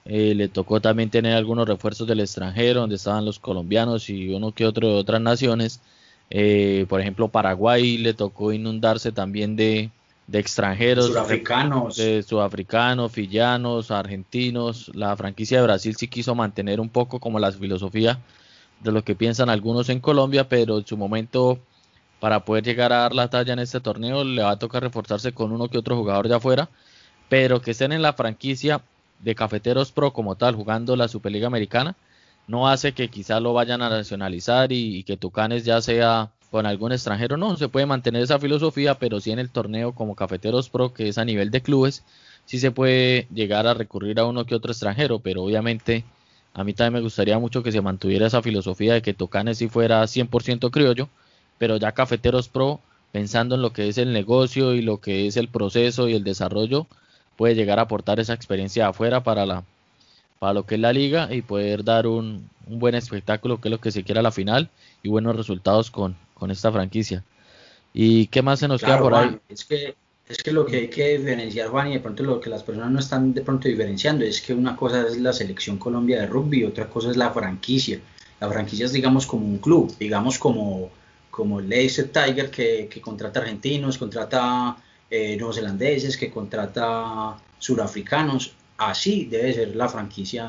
eh, 0.04 0.34
le 0.34 0.48
tocó 0.48 0.80
también 0.80 1.10
tener 1.10 1.34
algunos 1.34 1.68
refuerzos 1.68 2.06
del 2.06 2.20
extranjero, 2.20 2.80
donde 2.80 2.96
estaban 2.96 3.24
los 3.24 3.38
colombianos 3.38 4.08
y 4.08 4.30
uno 4.30 4.52
que 4.52 4.64
otro 4.64 4.88
de 4.88 4.94
otras 4.94 5.20
naciones. 5.20 5.80
Eh, 6.30 6.86
por 6.88 7.00
ejemplo, 7.00 7.28
Paraguay 7.28 7.98
le 7.98 8.14
tocó 8.14 8.52
inundarse 8.52 9.12
también 9.12 9.56
de, 9.56 9.90
de 10.26 10.38
extranjeros, 10.38 11.06
sudafricanos, 11.06 11.96
de 11.96 12.22
sudafricanos, 12.22 13.12
fillanos, 13.12 13.90
argentinos. 13.90 14.90
La 14.94 15.16
franquicia 15.16 15.58
de 15.58 15.64
Brasil 15.64 15.96
sí 15.96 16.08
quiso 16.08 16.34
mantener 16.34 16.80
un 16.80 16.88
poco 16.88 17.20
como 17.20 17.38
la 17.38 17.52
filosofía 17.52 18.18
de 18.80 18.92
lo 18.92 19.02
que 19.04 19.14
piensan 19.14 19.50
algunos 19.50 19.88
en 19.88 20.00
Colombia, 20.00 20.48
pero 20.48 20.78
en 20.78 20.86
su 20.86 20.96
momento 20.96 21.58
para 22.20 22.44
poder 22.44 22.64
llegar 22.64 22.92
a 22.92 22.98
dar 22.98 23.14
la 23.14 23.28
talla 23.28 23.52
en 23.52 23.58
este 23.60 23.80
torneo 23.80 24.24
le 24.24 24.42
va 24.42 24.52
a 24.52 24.58
tocar 24.58 24.82
reforzarse 24.82 25.32
con 25.32 25.52
uno 25.52 25.68
que 25.68 25.78
otro 25.78 25.96
jugador 25.96 26.28
de 26.28 26.34
afuera, 26.34 26.68
pero 27.28 27.60
que 27.60 27.72
estén 27.72 27.92
en 27.92 28.02
la 28.02 28.12
franquicia 28.12 28.82
de 29.20 29.34
Cafeteros 29.34 29.92
Pro 29.92 30.12
como 30.12 30.36
tal, 30.36 30.54
jugando 30.54 30.96
la 30.96 31.08
Superliga 31.08 31.46
Americana, 31.46 31.96
no 32.46 32.68
hace 32.68 32.92
que 32.92 33.08
quizá 33.08 33.40
lo 33.40 33.52
vayan 33.52 33.82
a 33.82 33.90
nacionalizar 33.90 34.72
y, 34.72 35.02
que 35.04 35.16
Tucanes 35.16 35.64
ya 35.64 35.80
sea 35.82 36.30
con 36.50 36.64
algún 36.66 36.92
extranjero. 36.92 37.36
No, 37.36 37.56
se 37.56 37.68
puede 37.68 37.86
mantener 37.86 38.22
esa 38.22 38.38
filosofía, 38.38 38.94
pero 38.94 39.20
sí 39.20 39.30
en 39.30 39.38
el 39.38 39.50
torneo 39.50 39.92
como 39.94 40.14
Cafeteros 40.14 40.70
Pro, 40.70 40.94
que 40.94 41.08
es 41.08 41.18
a 41.18 41.24
nivel 41.24 41.50
de 41.50 41.60
clubes, 41.60 42.04
sí 42.46 42.58
se 42.58 42.70
puede 42.70 43.28
llegar 43.34 43.66
a 43.66 43.74
recurrir 43.74 44.18
a 44.18 44.24
uno 44.24 44.46
que 44.46 44.54
otro 44.54 44.72
extranjero, 44.72 45.18
pero 45.18 45.42
obviamente 45.42 46.04
a 46.54 46.64
mí 46.64 46.72
también 46.72 46.94
me 46.94 47.00
gustaría 47.00 47.38
mucho 47.38 47.62
que 47.62 47.70
se 47.70 47.82
mantuviera 47.82 48.26
esa 48.26 48.42
filosofía 48.42 48.94
de 48.94 49.02
que 49.02 49.14
Tocanes 49.14 49.58
sí 49.58 49.68
fuera 49.68 50.02
100% 50.02 50.70
criollo, 50.70 51.10
pero 51.58 51.76
ya 51.76 51.92
Cafeteros 51.92 52.48
Pro, 52.48 52.80
pensando 53.12 53.54
en 53.54 53.62
lo 53.62 53.72
que 53.72 53.88
es 53.88 53.98
el 53.98 54.12
negocio 54.12 54.74
y 54.74 54.82
lo 54.82 54.98
que 54.98 55.26
es 55.26 55.36
el 55.36 55.48
proceso 55.48 56.08
y 56.08 56.14
el 56.14 56.24
desarrollo, 56.24 56.86
puede 57.36 57.54
llegar 57.54 57.78
a 57.78 57.82
aportar 57.82 58.20
esa 58.20 58.34
experiencia 58.34 58.88
afuera 58.88 59.22
para 59.22 59.46
la 59.46 59.64
para 60.38 60.54
lo 60.54 60.66
que 60.66 60.76
es 60.76 60.80
la 60.80 60.92
liga 60.92 61.34
y 61.34 61.42
poder 61.42 61.82
dar 61.82 62.06
un, 62.06 62.48
un 62.68 62.78
buen 62.78 62.94
espectáculo 62.94 63.60
que 63.60 63.68
es 63.68 63.72
lo 63.72 63.80
que 63.80 63.90
se 63.90 64.04
quiera 64.04 64.20
a 64.20 64.22
la 64.22 64.30
final 64.30 64.70
y 65.02 65.08
buenos 65.08 65.34
resultados 65.34 65.90
con, 65.90 66.16
con 66.34 66.50
esta 66.50 66.70
franquicia. 66.70 67.24
¿Y 67.92 68.26
qué 68.28 68.42
más 68.42 68.60
se 68.60 68.68
nos 68.68 68.80
queda 68.80 69.00
por 69.00 69.14
ahí? 69.14 69.38
Es 69.48 69.64
que, 69.64 69.96
es 70.28 70.42
que 70.42 70.52
lo 70.52 70.66
que 70.66 70.76
hay 70.76 70.88
que 70.88 71.18
diferenciar, 71.18 71.68
Juan, 71.68 71.88
y 71.88 71.94
de 71.94 72.00
pronto 72.00 72.22
lo 72.22 72.40
que 72.40 72.50
las 72.50 72.62
personas 72.62 72.90
no 72.90 72.98
están 73.00 73.34
de 73.34 73.40
pronto 73.40 73.68
diferenciando, 73.68 74.24
es 74.24 74.40
que 74.40 74.54
una 74.54 74.76
cosa 74.76 75.06
es 75.06 75.16
la 75.16 75.32
selección 75.32 75.78
Colombia 75.78 76.20
de 76.20 76.26
rugby, 76.26 76.64
otra 76.64 76.88
cosa 76.88 77.10
es 77.10 77.16
la 77.16 77.30
franquicia. 77.30 78.00
La 78.40 78.48
franquicia 78.48 78.86
es, 78.86 78.92
digamos, 78.92 79.26
como 79.26 79.46
un 79.46 79.58
club, 79.58 79.92
digamos, 79.98 80.38
como, 80.38 80.90
como 81.38 81.60
Leicester 81.60 82.08
Tiger, 82.08 82.50
que, 82.50 82.88
que 82.90 83.00
contrata 83.00 83.38
argentinos, 83.38 83.96
contrata 83.96 84.76
eh, 85.08 85.36
neozelandeses, 85.36 86.16
que 86.16 86.32
contrata 86.32 87.36
surafricanos. 87.60 88.54
Así 88.76 89.26
debe 89.26 89.54
ser 89.54 89.76
la 89.76 89.88
franquicia, 89.88 90.44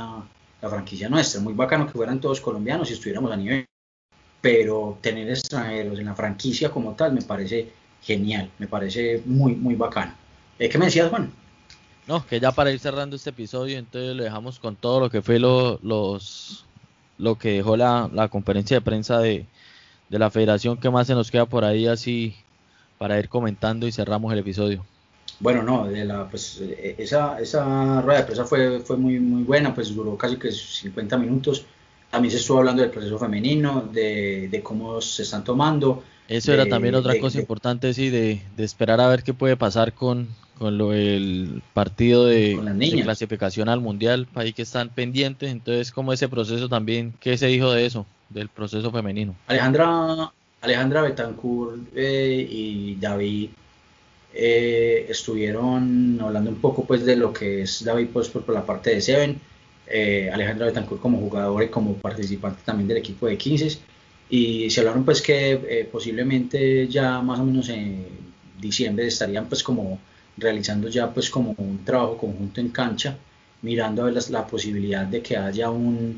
la 0.60 0.68
franquicia 0.68 1.08
nuestra. 1.08 1.42
Muy 1.42 1.54
bacano 1.54 1.86
que 1.86 1.94
fueran 1.94 2.20
todos 2.20 2.42
colombianos 2.42 2.90
y 2.90 2.94
estuviéramos 2.94 3.32
a 3.32 3.38
nivel 3.38 3.68
pero 4.42 4.98
tener 5.00 5.30
extranjeros 5.30 6.00
en 6.00 6.06
la 6.06 6.16
franquicia 6.16 6.72
como 6.72 6.94
tal 6.94 7.14
me 7.14 7.22
parece 7.22 7.72
genial, 8.02 8.50
me 8.58 8.66
parece 8.66 9.22
muy, 9.26 9.54
muy 9.54 9.76
bacano. 9.76 10.14
Eh, 10.58 10.70
¿Qué 10.70 10.80
me 10.80 10.86
decías, 10.86 11.10
Juan? 11.10 11.32
No, 12.08 12.26
que 12.26 12.40
ya 12.40 12.52
para 12.52 12.72
ir 12.72 12.80
cerrando 12.80 13.16
este 13.16 13.30
episodio, 13.30 13.78
entonces 13.78 14.16
lo 14.16 14.24
dejamos 14.24 14.58
con 14.58 14.76
todo 14.76 15.02
lo 15.02 15.12
que 15.12 15.22
fue 15.22 15.38
lo, 15.38 15.78
los, 15.84 16.66
lo 17.20 17.36
que 17.36 17.52
dejó 17.52 17.78
la, 17.78 18.10
la 18.12 18.30
conferencia 18.30 18.78
de 18.78 18.82
prensa 18.82 19.20
de, 19.20 19.46
de, 20.10 20.20
la 20.20 20.30
federación. 20.30 20.78
¿Qué 20.78 20.90
más 20.90 21.08
se 21.08 21.16
nos 21.16 21.32
queda 21.32 21.46
por 21.46 21.64
ahí 21.64 21.88
así 21.88 22.36
para 22.98 23.20
ir 23.20 23.30
comentando 23.30 23.88
y 23.88 23.92
cerramos 23.92 24.32
el 24.34 24.40
episodio? 24.40 24.86
Bueno, 25.40 25.64
no, 25.64 25.88
de 25.88 26.04
la, 26.04 26.30
pues, 26.30 26.60
eh, 26.62 26.96
esa, 26.98 27.40
esa 27.40 28.02
rueda 28.02 28.20
de 28.20 28.26
prensa 28.26 28.46
fue, 28.46 28.80
fue 28.82 28.98
muy, 28.98 29.20
muy 29.20 29.44
buena, 29.44 29.74
pues 29.74 29.96
duró 29.96 30.18
casi 30.18 30.36
que 30.38 30.52
50 30.52 31.18
minutos 31.18 31.66
también 32.10 32.32
se 32.32 32.38
estuvo 32.38 32.60
hablando 32.60 32.82
del 32.82 32.92
proceso 32.92 33.18
femenino, 33.18 33.88
de, 33.92 34.62
cómo 34.64 35.00
se 35.02 35.24
están 35.24 35.44
tomando. 35.44 36.04
Eso 36.28 36.54
era 36.54 36.68
también 36.68 36.96
otra 36.96 37.20
cosa 37.20 37.40
importante, 37.40 37.94
sí, 37.94 38.10
de, 38.10 38.42
esperar 38.58 39.00
a 39.02 39.08
ver 39.08 39.24
qué 39.24 39.34
puede 39.34 39.58
pasar 39.58 39.94
con, 39.94 40.28
con 40.58 40.78
lo 40.78 40.94
el 40.94 41.62
partido 41.74 42.26
de, 42.26 42.60
clasificación 43.04 43.70
al 43.70 43.80
mundial, 43.80 44.28
ahí 44.36 44.54
que 44.54 44.64
están 44.64 44.90
pendientes. 44.90 45.52
Entonces, 45.52 45.92
como 45.92 46.14
ese 46.14 46.28
proceso 46.28 46.68
también, 46.68 47.14
¿qué 47.20 47.38
se 47.38 47.48
dijo 47.48 47.72
de 47.72 47.86
eso, 47.86 48.06
del 48.30 48.50
proceso 48.50 48.92
femenino? 48.92 49.36
Alejandra, 49.48 50.32
Alejandra 50.62 51.02
Betancourt 51.02 51.88
eh, 51.96 52.48
y 52.50 52.96
David 52.96 53.50
eh, 54.34 55.06
estuvieron 55.10 56.20
hablando 56.22 56.50
un 56.52 56.62
poco 56.62 56.86
pues 56.86 57.06
de 57.06 57.16
lo 57.16 57.34
que 57.34 57.64
es 57.64 57.84
David 57.84 58.10
pues 58.14 58.30
por 58.30 58.48
la 58.50 58.66
parte 58.66 58.92
de 58.92 59.02
Seven 59.02 59.40
eh, 59.88 60.30
Alejandro 60.32 60.68
Betancourt 60.68 61.02
como 61.02 61.18
jugador 61.18 61.64
y 61.64 61.70
como 61.70 61.96
participante 61.96 62.62
también 62.64 62.88
del 62.88 62.98
equipo 62.98 63.26
de 63.26 63.38
15 63.38 63.80
y 64.30 64.70
se 64.70 64.82
hablaron 64.82 65.04
pues 65.04 65.22
que 65.22 65.90
posiblemente 65.92 66.88
ya 66.88 67.20
más 67.22 67.40
o 67.40 67.46
menos 67.46 67.70
en 67.70 68.06
diciembre 68.60 69.08
estarían 69.08 69.48
pues 69.48 69.64
como 69.64 70.00
realizando 70.38 70.90
ya 70.90 71.12
pues 71.12 71.30
como 71.30 71.56
un 71.58 71.84
trabajo 71.84 72.18
conjunto 72.18 72.62
en 72.62 72.70
cancha 72.70 73.18
mirando 73.62 74.04
a 74.04 74.06
ver 74.06 74.30
la, 74.30 74.48
posibilidad 74.48 75.06
de 75.06 75.22
que 75.22 75.38
haya 75.38 75.70
una 75.70 76.14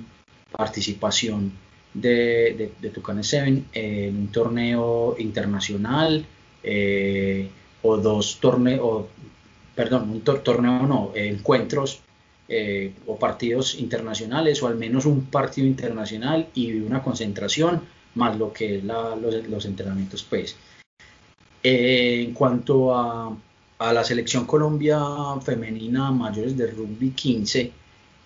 participación 0.52 1.54
de, 1.94 2.72
de, 2.80 2.90
Tucanes 2.90 3.28
7 3.28 3.64
en 3.74 4.18
un 4.18 4.28
torneo 4.30 5.16
internacional 5.20 6.26
eh, 6.64 7.50
o 7.82 7.98
dos 7.98 8.40
torneos, 8.40 9.06
perdón, 9.76 10.10
un 10.10 10.22
torneo 10.22 10.88
no, 10.88 11.12
encuentros 11.16 12.02
eh, 12.54 12.92
o 13.08 13.18
partidos 13.18 13.76
internacionales 13.80 14.62
o 14.62 14.68
al 14.68 14.76
menos 14.76 15.06
un 15.06 15.28
partido 15.28 15.66
internacional 15.66 16.50
y 16.54 16.74
una 16.82 17.02
concentración 17.02 17.82
más 18.16 18.38
lo 18.38 18.52
que 18.52 18.76
es 18.76 18.84
los, 18.84 19.66
entrenamientos 19.66 20.24
pues. 20.24 20.58
Eh, 21.64 22.26
en 22.28 22.34
cuanto 22.34 22.94
a, 22.94 23.38
la 23.80 24.04
selección 24.04 24.46
Colombia 24.46 25.00
femenina 25.42 26.12
mayores 26.12 26.58
de 26.58 26.68
rugby 26.68 27.12
15 27.12 27.72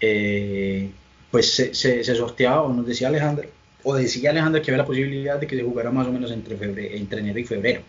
eh, 0.01 0.89
pues 1.29 1.53
se, 1.53 2.03
sorteaba 2.03 2.63
o 2.63 2.73
nos 2.73 2.87
decía 2.87 3.09
Alejandra 3.09 3.47
o 3.85 3.95
decía 3.95 4.31
Alejandra 4.31 4.61
que 4.61 4.71
había 4.71 4.83
la 4.83 4.85
posibilidad 4.85 5.39
de 5.39 5.47
que 5.47 5.55
se 5.55 5.63
jugara 5.63 5.91
más 5.91 6.07
o 6.07 6.11
menos 6.11 6.31
entre, 6.31 6.57
febrero, 6.57 6.95
enero 6.95 7.39
y 7.39 7.45
febrero 7.45 7.81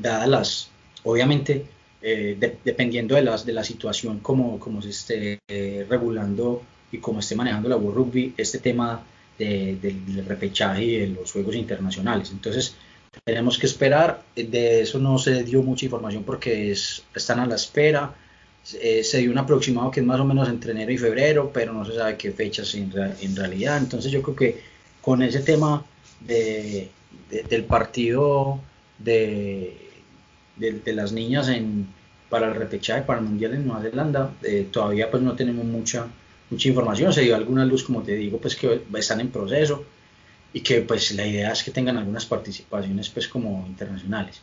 dadas 0.00 0.28
las 0.28 0.70
obviamente 1.04 1.66
eh, 2.02 2.56
dependiendo 2.64 3.14
de, 3.14 3.22
las, 3.22 3.44
de 3.44 3.52
la 3.52 3.62
situación, 3.62 4.20
como, 4.20 4.58
como 4.58 4.80
se 4.80 4.88
esté 4.88 5.40
eh, 5.48 5.86
regulando 5.88 6.62
y 6.90 6.98
como 6.98 7.20
esté 7.20 7.36
manejando 7.36 7.68
la 7.68 7.76
World 7.76 7.96
Rugby, 7.96 8.34
este 8.36 8.58
tema 8.58 9.04
del 9.38 10.22
repechaje 10.26 10.84
y 10.84 10.98
de 10.98 11.06
los 11.08 11.32
juegos 11.32 11.56
internacionales. 11.56 12.30
Entonces, 12.30 12.74
tenemos 13.24 13.58
que 13.58 13.64
esperar. 13.64 14.22
De 14.36 14.82
eso 14.82 14.98
no 14.98 15.16
se 15.16 15.44
dio 15.44 15.62
mucha 15.62 15.86
información 15.86 16.24
porque 16.24 16.72
están 16.72 17.40
a 17.40 17.46
la 17.46 17.54
espera. 17.54 18.14
Eh, 18.80 19.02
se 19.02 19.18
dio 19.18 19.30
un 19.30 19.38
aproximado 19.38 19.90
que 19.90 20.00
es 20.00 20.06
más 20.06 20.20
o 20.20 20.24
menos 20.24 20.48
entre 20.48 20.72
enero 20.72 20.92
y 20.92 20.98
febrero, 20.98 21.50
pero 21.52 21.72
no 21.72 21.84
se 21.84 21.94
sabe 21.94 22.16
qué 22.16 22.30
fechas 22.32 22.74
en, 22.74 22.92
en 23.20 23.36
realidad. 23.36 23.78
Entonces, 23.78 24.12
yo 24.12 24.22
creo 24.22 24.36
que 24.36 24.60
con 25.00 25.22
ese 25.22 25.40
tema 25.40 25.84
de, 26.20 26.90
del 27.48 27.64
partido 27.64 28.60
de 28.98 29.90
de, 30.60 30.92
las 30.92 31.12
niñas 31.12 31.48
en, 31.48 31.86
para 32.28 32.48
el 32.48 32.54
repechaje, 32.54 33.02
para 33.02 33.20
el 33.20 33.26
Mundial 33.26 33.54
en 33.54 33.66
Nueva 33.66 33.82
Zelanda, 33.82 34.34
eh, 34.42 34.68
todavía 34.70 35.10
pues 35.10 35.22
no 35.22 35.34
tenemos 35.34 35.64
mucha, 35.64 36.06
mucha 36.50 36.68
información, 36.68 37.12
se 37.12 37.22
dio 37.22 37.34
alguna 37.34 37.64
luz, 37.64 37.82
como 37.84 38.02
te 38.02 38.14
digo, 38.14 38.38
pues 38.38 38.56
que 38.56 38.82
están 38.94 39.20
en 39.20 39.30
proceso 39.30 39.84
y 40.52 40.60
que 40.60 40.82
pues 40.82 41.12
la 41.12 41.26
idea 41.26 41.52
es 41.52 41.62
que 41.62 41.70
tengan 41.70 41.96
algunas 41.96 42.26
participaciones 42.26 43.08
pues 43.08 43.28
como 43.28 43.64
internacionales. 43.66 44.40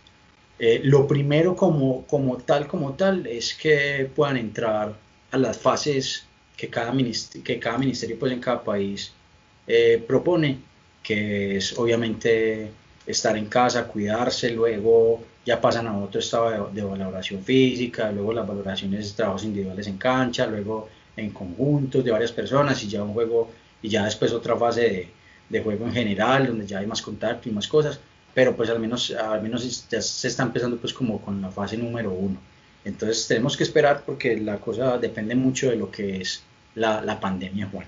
Eh, 0.60 0.82
lo 0.84 1.08
primero 1.08 1.56
como, 1.56 2.06
como 2.08 2.38
tal, 2.38 2.68
como 2.68 2.94
tal, 2.94 3.28
es 3.28 3.54
que 3.54 4.10
puedan 4.16 4.38
entrar 4.38 4.96
a 5.32 5.38
las 5.38 5.58
fases 5.58 6.26
que 6.56 6.70
cada, 6.70 6.92
ministerio, 6.92 7.44
que 7.44 7.60
cada 7.60 7.78
ministerio 7.78 8.18
pues 8.18 8.32
en 8.32 8.40
cada 8.40 8.64
país 8.64 9.14
eh, 9.68 10.04
propone, 10.08 10.60
que 11.04 11.58
es 11.58 11.78
obviamente 11.78 12.72
estar 13.06 13.38
en 13.38 13.46
casa, 13.46 13.88
cuidarse, 13.88 14.50
luego 14.52 15.24
ya 15.46 15.62
pasan 15.62 15.88
a 15.88 15.98
otro 15.98 16.20
estado 16.20 16.70
de, 16.74 16.84
valoración 16.84 17.44
física, 17.44 18.12
luego 18.12 18.34
las 18.34 18.48
valoraciones 18.48 19.10
de 19.10 19.16
trabajos 19.16 19.44
individuales 19.46 19.88
en 19.88 19.98
cancha, 19.98 20.48
luego 20.48 20.90
en 21.16 21.30
conjuntos 21.32 22.04
de 22.04 22.12
varias 22.12 22.32
personas 22.32 22.84
y 22.84 22.88
ya 22.90 23.04
un 23.04 23.14
juego 23.14 23.52
y 23.82 23.90
ya 23.90 24.06
después 24.06 24.34
otra 24.34 24.58
fase 24.58 24.82
de, 24.82 25.10
de 25.50 25.64
juego 25.64 25.86
en 25.86 25.94
general 25.94 26.48
donde 26.48 26.66
ya 26.66 26.80
hay 26.80 26.88
más 26.88 27.02
contacto 27.02 27.48
y 27.48 27.52
más 27.52 27.68
cosas, 27.68 28.00
pero 28.38 28.56
pues 28.56 28.70
al 28.70 28.80
menos, 28.80 29.10
al 29.10 29.42
menos 29.42 29.90
ya 29.90 30.00
se 30.00 30.28
está 30.28 30.44
empezando 30.44 30.78
pues 30.78 30.94
como 30.94 31.20
con 31.20 31.42
la 31.42 31.50
fase 31.50 31.76
número 31.76 32.12
uno. 32.12 32.38
Entonces 32.86 33.28
tenemos 33.28 33.58
que 33.58 33.64
esperar 33.64 34.04
porque 34.06 34.38
la 34.38 34.60
cosa 34.60 35.00
depende 35.00 35.34
mucho 35.34 35.72
de 35.72 35.76
lo 35.76 35.90
que 35.90 36.22
es 36.22 36.44
la, 36.76 37.02
la 37.02 37.20
pandemia, 37.20 37.68
Juan. 37.72 37.88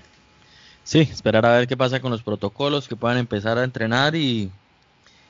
Sí, 0.82 0.98
esperar 1.02 1.46
a 1.46 1.56
ver 1.56 1.68
qué 1.68 1.76
pasa 1.76 2.00
con 2.00 2.10
los 2.10 2.24
protocolos, 2.24 2.88
que 2.88 2.96
puedan 2.96 3.18
empezar 3.18 3.58
a 3.58 3.62
entrenar 3.62 4.16
y, 4.16 4.50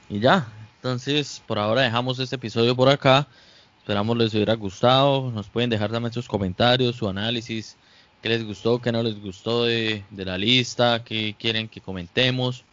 y 0.09 0.21
ya, 0.21 0.49
entonces, 0.77 1.43
por 1.47 1.59
ahora 1.59 1.83
dejamos 1.83 2.19
este 2.19 2.37
episodio 2.37 2.75
por 2.75 2.89
acá. 2.89 3.29
Esperamos 3.77 4.17
les 4.17 4.33
hubiera 4.33 4.55
gustado. 4.55 5.31
Nos 5.33 5.51
pueden 5.51 5.69
dejar 5.69 5.93
también 5.93 6.15
sus 6.15 6.29
comentarios, 6.29 6.97
su 6.97 7.07
análisis, 7.07 7.77
qué 8.23 8.31
les 8.31 8.43
gustó, 8.43 8.81
qué 8.81 8.91
no 8.91 9.03
les 9.03 9.21
gustó 9.21 9.67
de, 9.67 10.03
la 10.17 10.39
lista, 10.39 11.05
qué 11.05 11.37
quieren 11.39 11.69
que 11.69 11.83
comentemos. 11.83 12.65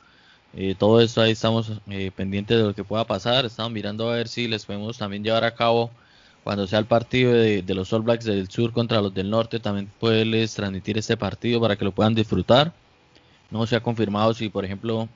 Eh, 0.59 0.73
todo 0.73 1.01
esto 1.01 1.21
ahí 1.21 1.33
estamos 1.33 1.71
eh, 1.87 2.09
pendientes 2.15 2.57
de 2.57 2.63
lo 2.63 2.73
que 2.73 2.83
pueda 2.83 3.05
pasar. 3.05 3.45
Estamos 3.45 3.71
mirando 3.71 4.09
a 4.09 4.15
ver 4.15 4.27
si 4.27 4.47
les 4.47 4.65
podemos 4.65 4.97
también 4.97 5.23
llevar 5.23 5.43
a 5.43 5.53
cabo 5.53 5.91
cuando 6.43 6.65
sea 6.65 6.79
el 6.79 6.85
partido 6.85 7.31
de, 7.31 7.63
los 7.75 7.93
All 7.93 8.01
Blacks 8.01 8.25
del 8.25 8.49
Sur 8.49 8.73
contra 8.73 8.99
los 8.99 9.13
del 9.13 9.29
Norte. 9.29 9.59
También 9.59 9.87
poderles 9.99 10.55
transmitir 10.55 10.97
este 10.97 11.15
partido 11.15 11.61
para 11.61 11.75
que 11.75 11.85
lo 11.85 11.91
puedan 11.91 12.15
disfrutar. 12.15 12.73
No 13.51 13.67
se 13.67 13.75
ha 13.75 13.81
confirmado 13.81 14.33
si, 14.33 14.49
por 14.49 14.65
ejemplo, 14.65 15.07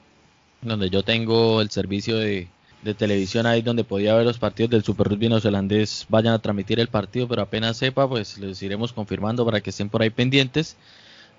donde 0.62 0.92
yo 0.92 1.02
tengo 1.02 1.60
el 1.62 1.72
servicio 1.72 2.18
de, 2.18 2.48
de 2.84 2.94
televisión 2.94 3.48
ahí 3.48 3.64
donde 3.64 3.84
podía 3.84 4.14
ver 4.14 4.26
los 4.26 4.38
partidos 4.38 4.70
del 4.70 4.84
Super 4.84 5.08
Rugby 5.08 5.30
neozelandés 5.30 6.06
vayan 6.08 6.36
a 6.36 6.40
transmitir 6.40 6.80
el 6.80 6.88
partido, 6.88 7.28
pero 7.28 7.42
apenas 7.42 7.78
sepa, 7.78 8.08
pues 8.08 8.38
les 8.38 8.62
iremos 8.62 8.94
confirmando 8.94 9.44
para 9.44 9.60
que 9.60 9.72
estén 9.72 9.90
por 9.90 10.04
ahí 10.04 10.12
pendientes 10.12 10.78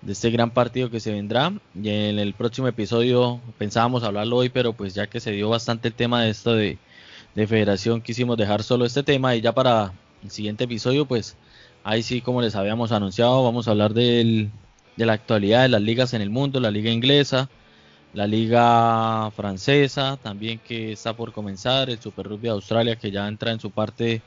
de 0.02 0.12
este 0.12 0.30
gran 0.30 0.50
partido 0.50 0.90
que 0.90 1.00
se 1.00 1.12
vendrá. 1.12 1.52
Y 1.74 1.88
en 1.88 2.18
el 2.18 2.34
próximo 2.34 2.68
episodio 2.68 3.40
pensábamos 3.58 4.02
hablarlo 4.02 4.36
hoy, 4.36 4.48
pero 4.48 4.72
pues 4.72 4.94
ya 4.94 5.06
que 5.06 5.20
se 5.20 5.32
dio 5.32 5.48
bastante 5.48 5.88
el 5.88 5.94
tema 5.94 6.22
de 6.22 6.30
esto 6.30 6.54
de, 6.54 6.78
de 7.34 7.46
federación, 7.46 8.02
quisimos 8.02 8.36
dejar 8.36 8.62
solo 8.62 8.84
este 8.84 9.02
tema 9.02 9.34
y 9.36 9.40
ya 9.40 9.52
para 9.52 9.92
el 10.22 10.30
siguiente 10.30 10.64
episodio, 10.64 11.06
pues 11.06 11.36
ahí 11.84 12.02
sí, 12.02 12.20
como 12.20 12.42
les 12.42 12.54
habíamos 12.54 12.92
anunciado, 12.92 13.42
vamos 13.42 13.68
a 13.68 13.72
hablar 13.72 13.94
del, 13.94 14.50
de 14.96 15.06
la 15.06 15.14
actualidad 15.14 15.62
de 15.62 15.68
las 15.68 15.82
ligas 15.82 16.14
en 16.14 16.22
el 16.22 16.30
mundo, 16.30 16.60
la 16.60 16.70
liga 16.70 16.90
inglesa 16.90 17.48
la 18.14 18.26
liga 18.26 19.30
francesa 19.30 20.18
también 20.22 20.58
que 20.58 20.92
está 20.92 21.14
por 21.14 21.32
comenzar, 21.32 21.88
el 21.90 21.98
Super 21.98 22.26
Rugby 22.26 22.44
de 22.44 22.50
Australia 22.50 22.96
que 22.96 23.10
ya 23.10 23.26
entra 23.26 23.52
en 23.52 23.60
su 23.60 23.70
parte 23.70 24.22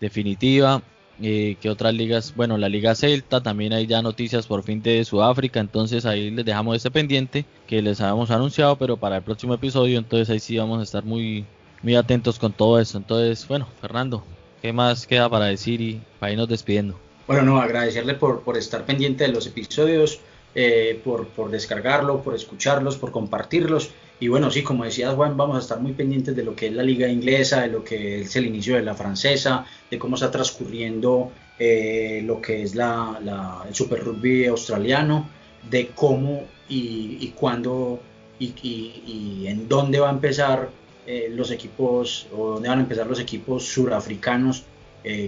definitiva, 0.00 0.82
eh, 1.22 1.56
que 1.60 1.70
otras 1.70 1.94
ligas, 1.94 2.34
bueno, 2.34 2.56
la 2.58 2.68
liga 2.68 2.94
Celta, 2.94 3.42
también 3.42 3.72
hay 3.72 3.86
ya 3.86 4.02
noticias 4.02 4.46
por 4.46 4.62
fin 4.62 4.82
de 4.82 5.04
Sudáfrica, 5.04 5.60
entonces 5.60 6.06
ahí 6.06 6.30
les 6.30 6.44
dejamos 6.44 6.76
ese 6.76 6.90
pendiente 6.90 7.44
que 7.66 7.82
les 7.82 8.00
habíamos 8.00 8.30
anunciado, 8.30 8.76
pero 8.76 8.96
para 8.96 9.18
el 9.18 9.22
próximo 9.22 9.54
episodio, 9.54 9.98
entonces 9.98 10.30
ahí 10.30 10.40
sí 10.40 10.56
vamos 10.56 10.80
a 10.80 10.82
estar 10.82 11.04
muy, 11.04 11.44
muy 11.82 11.94
atentos 11.94 12.38
con 12.38 12.52
todo 12.52 12.80
eso. 12.80 12.98
Entonces, 12.98 13.46
bueno, 13.46 13.68
Fernando, 13.80 14.24
¿qué 14.62 14.72
más 14.72 15.06
queda 15.06 15.28
para 15.28 15.46
decir 15.46 15.80
y 15.80 16.00
para 16.18 16.32
irnos 16.32 16.48
despidiendo? 16.48 16.98
Bueno, 17.26 17.42
no, 17.42 17.60
agradecerle 17.60 18.14
por, 18.14 18.40
por 18.42 18.56
estar 18.56 18.84
pendiente 18.84 19.24
de 19.24 19.32
los 19.32 19.46
episodios 19.46 20.20
eh, 20.54 21.00
por, 21.04 21.28
por, 21.28 21.50
descargarlo, 21.50 22.22
por 22.22 22.34
escucharlos, 22.34 22.96
por 22.96 23.12
compartirlos. 23.12 23.90
Y 24.20 24.28
bueno, 24.28 24.50
sí, 24.50 24.62
como 24.62 24.84
decía 24.84 25.12
Juan, 25.12 25.38
vamos 25.38 25.56
a 25.56 25.60
estar 25.60 25.80
muy 25.80 25.92
pendientes 25.92 26.36
de 26.36 26.44
lo 26.44 26.54
que 26.54 26.66
es 26.66 26.74
la 26.74 26.82
liga 26.82 27.08
inglesa, 27.08 27.62
de 27.62 27.68
lo 27.68 27.82
que 27.82 28.20
es 28.20 28.36
el 28.36 28.46
inicio 28.46 28.76
de 28.76 28.82
la 28.82 28.94
francesa, 28.94 29.64
de 29.90 29.98
cómo 29.98 30.16
está 30.16 30.30
transcurriendo 30.30 31.32
eh, 31.58 32.22
lo 32.26 32.40
que 32.42 32.62
es 32.62 32.74
la, 32.74 33.18
el 33.66 33.74
Super 33.74 34.04
Rugby 34.04 34.44
australiano, 34.44 35.26
de 35.70 35.88
cómo 35.88 36.42
y, 36.68 37.16
y 37.20 37.32
cuándo 37.34 38.00
y, 38.38 38.52
y, 38.62 39.46
en 39.46 39.68
dónde 39.68 40.00
va 40.00 40.10
a 40.10 40.12
empezar 40.12 40.68
eh, 41.06 41.28
los 41.34 41.50
equipos, 41.50 42.26
o 42.36 42.52
dónde 42.52 42.68
van 42.68 42.78
a 42.78 42.82
empezar 42.82 43.06
los 43.06 43.20
equipos 43.20 43.64
surafricanos, 43.64 44.64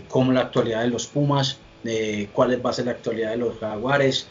cómo 0.09 0.32
la 0.32 0.40
actualidad 0.43 0.82
de 0.82 0.88
los 0.88 1.07
Pumas, 1.07 1.57
de 1.82 2.28
cuál 2.34 2.64
va 2.64 2.68
a 2.68 2.72
ser 2.74 2.84
la 2.84 2.93
actualidad 2.93 3.30
de 3.30 3.38
los 3.38 3.59
Jaguares, 3.59 4.28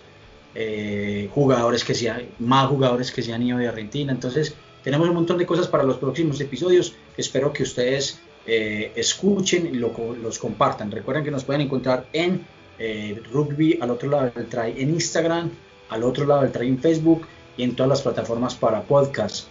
eh, 0.54 1.30
jugadores 1.34 1.86
que 1.86 1.95
se 1.95 2.12
más 2.39 2.68
jugadores 2.68 3.12
que 3.12 3.22
se 3.22 3.34
han 3.34 3.41
ido 3.41 3.58
de 3.58 3.68
Argentina. 3.68 4.12
Entonces, 4.12 4.54
tenemos 4.84 5.08
un 5.08 5.16
montón 5.16 5.38
de 5.38 5.45
cosas 5.45 5.68
para 5.68 5.84
los 5.84 5.97
próximos 5.97 6.41
episodios. 6.41 6.93
Espero 7.16 7.54
que 7.54 7.64
ustedes 7.64 8.20
eh, 8.45 8.91
escuchen 8.95 9.68
y 9.68 9.78
los 9.78 10.39
compartan. 10.39 10.91
Recuerden 10.91 11.24
que 11.24 11.32
nos 11.32 11.43
pueden 11.43 11.62
encontrar 11.62 12.08
en 12.12 12.45
eh, 12.80 13.22
Rugby 13.32 13.78
al 13.82 13.91
otro 13.91 14.10
lado 14.10 14.32
del 14.36 14.47
try 14.47 14.74
en 14.78 14.89
Instagram, 14.89 15.52
al 15.89 16.04
otro 16.04 16.26
lado 16.26 16.41
del 16.41 16.52
try 16.52 16.68
en 16.68 16.80
Facebook 16.80 17.28
y 17.56 17.64
en 17.64 17.76
todas 17.76 17.89
las 17.89 18.02
plataformas 18.02 18.56
para 18.56 18.82
podcast. 18.82 19.47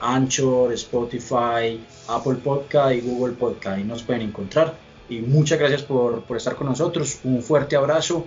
Anchor, 0.00 0.70
Spotify, 0.74 1.80
Apple 2.08 2.34
Podcast 2.44 2.94
y 2.94 3.00
Google 3.00 3.34
Podcast. 3.34 3.78
Ahí 3.78 3.84
nos 3.84 4.02
pueden 4.02 4.22
encontrar. 4.22 4.74
Y 5.08 5.20
muchas 5.20 5.58
gracias 5.58 5.82
por, 5.82 6.22
por 6.22 6.36
estar 6.36 6.56
con 6.56 6.66
nosotros. 6.66 7.20
Un 7.24 7.42
fuerte 7.42 7.74
abrazo. 7.74 8.26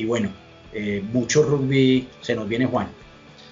Y 0.00 0.06
bueno, 0.06 0.30
eh, 0.72 1.04
mucho 1.12 1.42
rugby 1.42 2.08
se 2.22 2.34
nos 2.34 2.48
viene 2.48 2.64
Juan. 2.64 2.88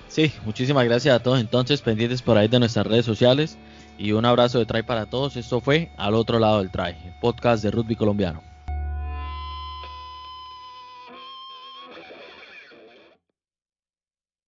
Sí, 0.09 0.32
muchísimas 0.46 0.86
gracias 0.86 1.14
a 1.14 1.22
todos 1.22 1.40
entonces 1.40 1.82
pendientes 1.82 2.22
por 2.22 2.38
ahí 2.38 2.49
de 2.49 2.59
nuestras 2.59 2.86
redes 2.86 3.05
sociales 3.05 3.59
y 3.99 4.12
un 4.12 4.24
abrazo 4.24 4.59
de 4.59 4.64
Try 4.64 4.82
para 4.82 5.05
todos. 5.05 5.36
Esto 5.36 5.61
fue 5.61 5.90
Al 5.99 6.14
otro 6.14 6.38
lado 6.38 6.61
del 6.61 6.70
Try, 6.70 6.94
podcast 7.20 7.62
de 7.62 7.70
rugby 7.70 7.96
colombiano. 7.96 8.47